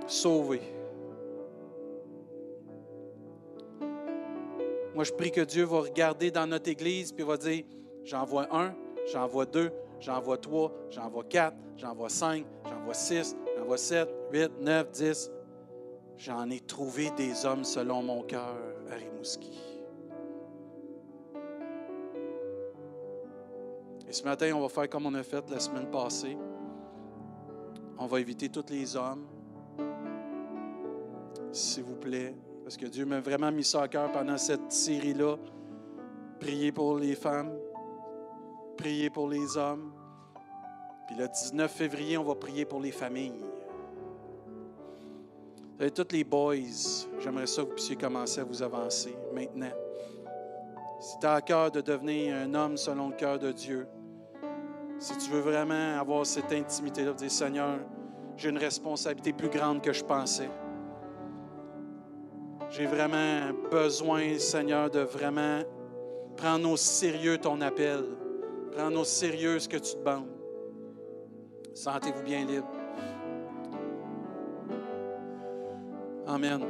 sauvés. 0.05 0.61
Moi, 4.93 5.03
je 5.03 5.11
prie 5.11 5.31
que 5.31 5.41
Dieu 5.41 5.63
va 5.63 5.81
regarder 5.81 6.31
dans 6.31 6.47
notre 6.47 6.69
Église 6.69 7.13
et 7.17 7.23
va 7.23 7.37
dire, 7.37 7.63
j'en 8.03 8.25
vois 8.25 8.47
un, 8.55 8.73
j'en 9.11 9.27
vois 9.27 9.45
deux, 9.45 9.71
j'en 9.99 10.19
vois 10.19 10.37
trois, 10.37 10.71
j'en 10.89 11.09
vois 11.09 11.23
quatre, 11.23 11.55
j'en 11.75 11.93
vois 11.93 12.09
cinq, 12.09 12.45
j'en 12.65 12.83
vois 12.83 12.93
six, 12.93 13.35
j'en 13.55 13.65
vois 13.65 13.77
sept, 13.77 14.09
huit, 14.31 14.51
neuf, 14.59 14.89
dix. 14.91 15.31
J'en 16.17 16.49
ai 16.49 16.59
trouvé 16.59 17.11
des 17.11 17.45
hommes 17.45 17.63
selon 17.63 18.01
mon 18.01 18.23
cœur 18.23 18.55
à. 18.91 18.97
Et 24.07 24.13
ce 24.13 24.23
matin, 24.23 24.51
on 24.55 24.61
va 24.61 24.69
faire 24.69 24.89
comme 24.89 25.05
on 25.05 25.13
a 25.15 25.23
fait 25.23 25.47
la 25.49 25.59
semaine 25.59 25.91
passée. 25.91 26.37
On 27.99 28.07
va 28.07 28.19
éviter 28.19 28.47
tous 28.49 28.65
les 28.69 28.95
hommes, 28.95 29.25
s'il 31.51 31.83
vous 31.83 31.95
plaît, 31.95 32.33
parce 32.63 32.77
que 32.77 32.85
Dieu 32.85 33.05
m'a 33.05 33.19
vraiment 33.19 33.51
mis 33.51 33.63
ça 33.63 33.83
à 33.83 33.87
cœur 33.87 34.11
pendant 34.11 34.37
cette 34.37 34.71
série-là. 34.71 35.35
Priez 36.39 36.71
pour 36.71 36.97
les 36.97 37.15
femmes, 37.15 37.51
priez 38.77 39.09
pour 39.09 39.27
les 39.27 39.57
hommes. 39.57 39.91
Puis 41.07 41.17
le 41.17 41.27
19 41.27 41.69
février, 41.69 42.17
on 42.17 42.23
va 42.23 42.35
prier 42.35 42.65
pour 42.65 42.79
les 42.79 42.91
familles. 42.91 43.43
Vous 45.79 45.89
tous 45.91 46.11
les 46.11 46.23
boys, 46.23 46.55
j'aimerais 47.19 47.45
ça 47.45 47.61
que 47.61 47.67
vous 47.67 47.73
puissiez 47.75 47.95
commencer 47.95 48.41
à 48.41 48.43
vous 48.43 48.63
avancer 48.63 49.15
maintenant. 49.31 49.69
Si 50.99 51.19
tu 51.19 51.25
as 51.27 51.33
à 51.33 51.41
cœur 51.41 51.69
de 51.69 51.81
devenir 51.81 52.35
un 52.35 52.51
homme 52.55 52.77
selon 52.77 53.09
le 53.09 53.15
cœur 53.15 53.37
de 53.37 53.51
Dieu, 53.51 53.87
si 54.97 55.15
tu 55.17 55.29
veux 55.29 55.41
vraiment 55.41 55.99
avoir 55.99 56.25
cette 56.25 56.51
intimité-là, 56.51 57.13
dire 57.13 57.29
Seigneur, 57.29 57.77
j'ai 58.37 58.49
une 58.49 58.57
responsabilité 58.57 59.33
plus 59.33 59.49
grande 59.49 59.83
que 59.83 59.93
je 59.93 60.03
pensais. 60.03 60.49
J'ai 62.71 62.87
vraiment 62.87 63.53
besoin, 63.69 64.39
Seigneur, 64.39 64.89
de 64.89 65.01
vraiment 65.01 65.61
prendre 66.37 66.71
au 66.71 66.77
sérieux 66.77 67.37
ton 67.37 67.61
appel, 67.61 68.03
prendre 68.71 68.99
au 68.99 69.03
sérieux 69.03 69.59
ce 69.59 69.69
que 69.69 69.77
tu 69.77 69.93
te 69.93 70.03
bandes. 70.03 70.25
Sentez-vous 71.75 72.23
bien 72.23 72.45
libre. 72.45 72.76
Amen. 76.37 76.63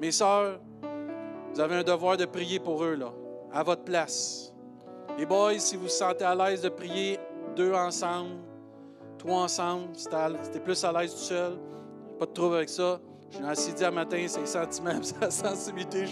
Mes 0.00 0.10
sœurs, 0.10 0.58
vous 1.52 1.60
avez 1.60 1.74
un 1.74 1.82
devoir 1.82 2.16
de 2.16 2.24
prier 2.24 2.58
pour 2.58 2.82
eux, 2.82 2.94
là, 2.94 3.12
à 3.52 3.62
votre 3.62 3.84
place. 3.84 4.54
Les 5.18 5.26
boys, 5.26 5.58
si 5.58 5.76
vous 5.76 5.82
vous 5.82 5.88
sentez 5.90 6.24
à 6.24 6.34
l'aise 6.34 6.62
de 6.62 6.70
prier 6.70 7.20
deux 7.54 7.74
ensemble, 7.74 8.36
trois 9.18 9.42
ensemble, 9.42 9.88
si 9.92 10.08
tu 10.08 10.56
es 10.56 10.60
plus 10.60 10.82
à 10.82 10.92
l'aise 10.92 11.12
tout 11.12 11.20
seul, 11.20 11.58
pas 12.18 12.24
de 12.24 12.30
trouble 12.30 12.56
avec 12.56 12.70
ça. 12.70 12.98
Je 13.28 13.36
suis 13.36 13.44
assis 13.44 13.74
dit 13.74 13.90
matin, 13.90 14.24
c'est 14.26 14.46
sentiments, 14.46 14.98
c'est 15.02 15.20
la 15.20 15.30
sensibilité. 15.30 16.06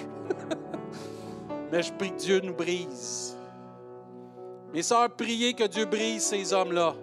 Mais 1.73 1.83
je 1.83 1.91
prie 1.95 2.11
que 2.11 2.19
Dieu 2.19 2.41
nous 2.41 2.55
brise. 2.55 3.35
Mes 4.75 4.83
sœurs, 4.83 5.09
priez 5.17 5.55
que 5.55 5.65
Dieu 5.65 5.87
brise 5.87 6.23
ces 6.23 6.53
hommes-là. 6.53 6.95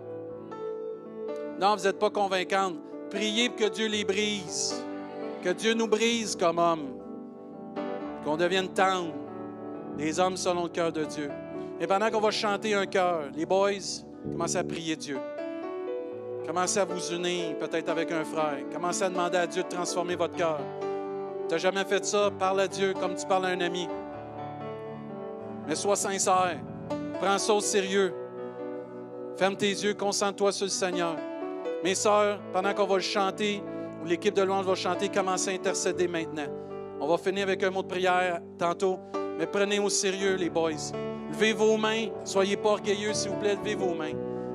Non, 1.60 1.76
vous 1.76 1.86
n'êtes 1.86 1.98
pas 1.98 2.12
convaincantes. 2.12 2.91
Priez 3.12 3.50
pour 3.50 3.58
que 3.58 3.70
Dieu 3.70 3.88
les 3.88 4.06
brise. 4.06 4.82
Que 5.44 5.50
Dieu 5.50 5.74
nous 5.74 5.88
brise 5.88 6.36
comme 6.36 6.58
hommes. 6.58 6.88
Qu'on 8.24 8.38
devienne 8.38 8.70
tendres. 8.70 9.14
Des 9.98 10.20
hommes 10.20 10.38
selon 10.38 10.64
le 10.64 10.70
cœur 10.70 10.92
de 10.92 11.04
Dieu. 11.04 11.30
Et 11.80 11.88
pendant 11.88 12.10
qu'on 12.10 12.22
va 12.22 12.32
chanter 12.32 12.74
un 12.74 12.86
cœur, 12.86 13.24
les 13.36 13.46
boys, 13.46 13.72
commencez 14.32 14.58
à 14.58 14.64
prier 14.64 14.96
Dieu. 14.96 15.18
Commencez 16.48 16.80
à 16.80 16.86
vous 16.86 17.14
unir 17.14 17.58
peut-être 17.58 17.90
avec 17.90 18.12
un 18.12 18.24
frère. 18.24 18.60
Commencez 18.72 19.04
à 19.04 19.10
demander 19.10 19.38
à 19.38 19.48
Dieu 19.48 19.64
de 19.64 19.68
transformer 19.68 20.16
votre 20.16 20.36
cœur. 20.36 20.60
Tu 21.48 21.54
n'as 21.54 21.58
jamais 21.58 21.84
fait 21.84 22.06
ça? 22.06 22.32
Parle 22.40 22.62
à 22.62 22.68
Dieu 22.68 22.94
comme 23.00 23.16
tu 23.16 23.26
parles 23.26 23.46
à 23.46 23.50
un 23.50 23.62
ami. 23.62 23.88
Mais 25.68 25.76
sois 25.76 25.98
sincère. 25.98 26.58
Prends 27.20 27.38
ça 27.38 27.54
au 27.54 27.60
sérieux. 27.60 28.14
Ferme 29.36 29.58
tes 29.58 29.70
yeux, 29.70 29.94
concentre-toi 29.94 30.52
sur 30.52 30.66
le 30.66 30.72
Seigneur. 30.72 31.16
Mes 31.84 31.96
sœurs, 31.96 32.40
pendant 32.54 32.74
qu'on 32.74 32.86
va 32.86 32.96
le 32.96 33.02
chanter, 33.02 33.62
ou 34.02 34.08
l'équipe 34.08 34.36
de 34.36 34.44
louange 34.44 34.66
va 34.66 34.76
chanter, 34.76 35.10
commencez 35.10 35.50
à 35.50 35.54
intercéder 35.54 36.08
maintenant. 36.08 36.48
On 37.00 37.08
va 37.08 37.18
finir 37.18 37.44
avec 37.44 37.64
un 37.64 37.72
mot 37.72 37.82
de 37.82 37.88
prière 37.88 38.40
tantôt, 38.58 39.00
mais 39.40 39.48
prenez 39.48 39.80
au 39.80 39.90
sérieux 39.90 40.36
les 40.36 40.50
boys. 40.50 40.94
Levez 41.32 41.54
vos 41.54 41.78
mains, 41.78 42.08
soyez 42.24 42.58
pas 42.58 42.70
orgueilleux 42.70 43.14
s'il 43.14 43.32
vous 43.32 43.38
plaît, 43.38 43.56
levez 43.56 43.76
vos 43.76 43.96
mains. 43.96 44.14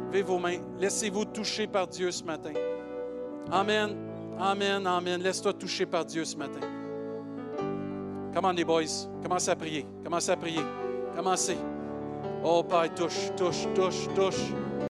Levez 0.09 0.23
vos 0.23 0.39
mains. 0.39 0.59
Laissez-vous 0.79 1.25
toucher 1.25 1.67
par 1.67 1.89
Dieu 1.89 2.13
ce 2.13 2.23
matin. 2.23 2.53
Amen. 3.51 3.97
Amen, 4.39 4.87
amen. 4.87 5.21
Laisse-toi 5.21 5.55
toucher 5.55 5.87
par 5.87 6.05
Dieu 6.05 6.25
ce 6.25 6.37
matin. 6.37 6.61
Comment 8.33 8.53
les 8.53 8.65
boys, 8.65 8.83
commencez 9.23 9.51
à 9.51 9.57
prier. 9.57 9.87
Commencez 10.05 10.31
à 10.31 10.37
prier. 10.37 10.61
Commencez. 11.17 11.57
Oh 12.45 12.63
Père, 12.63 12.95
touche, 12.95 13.31
touche, 13.37 13.67
touche, 13.75 14.07
touche. 14.15 14.53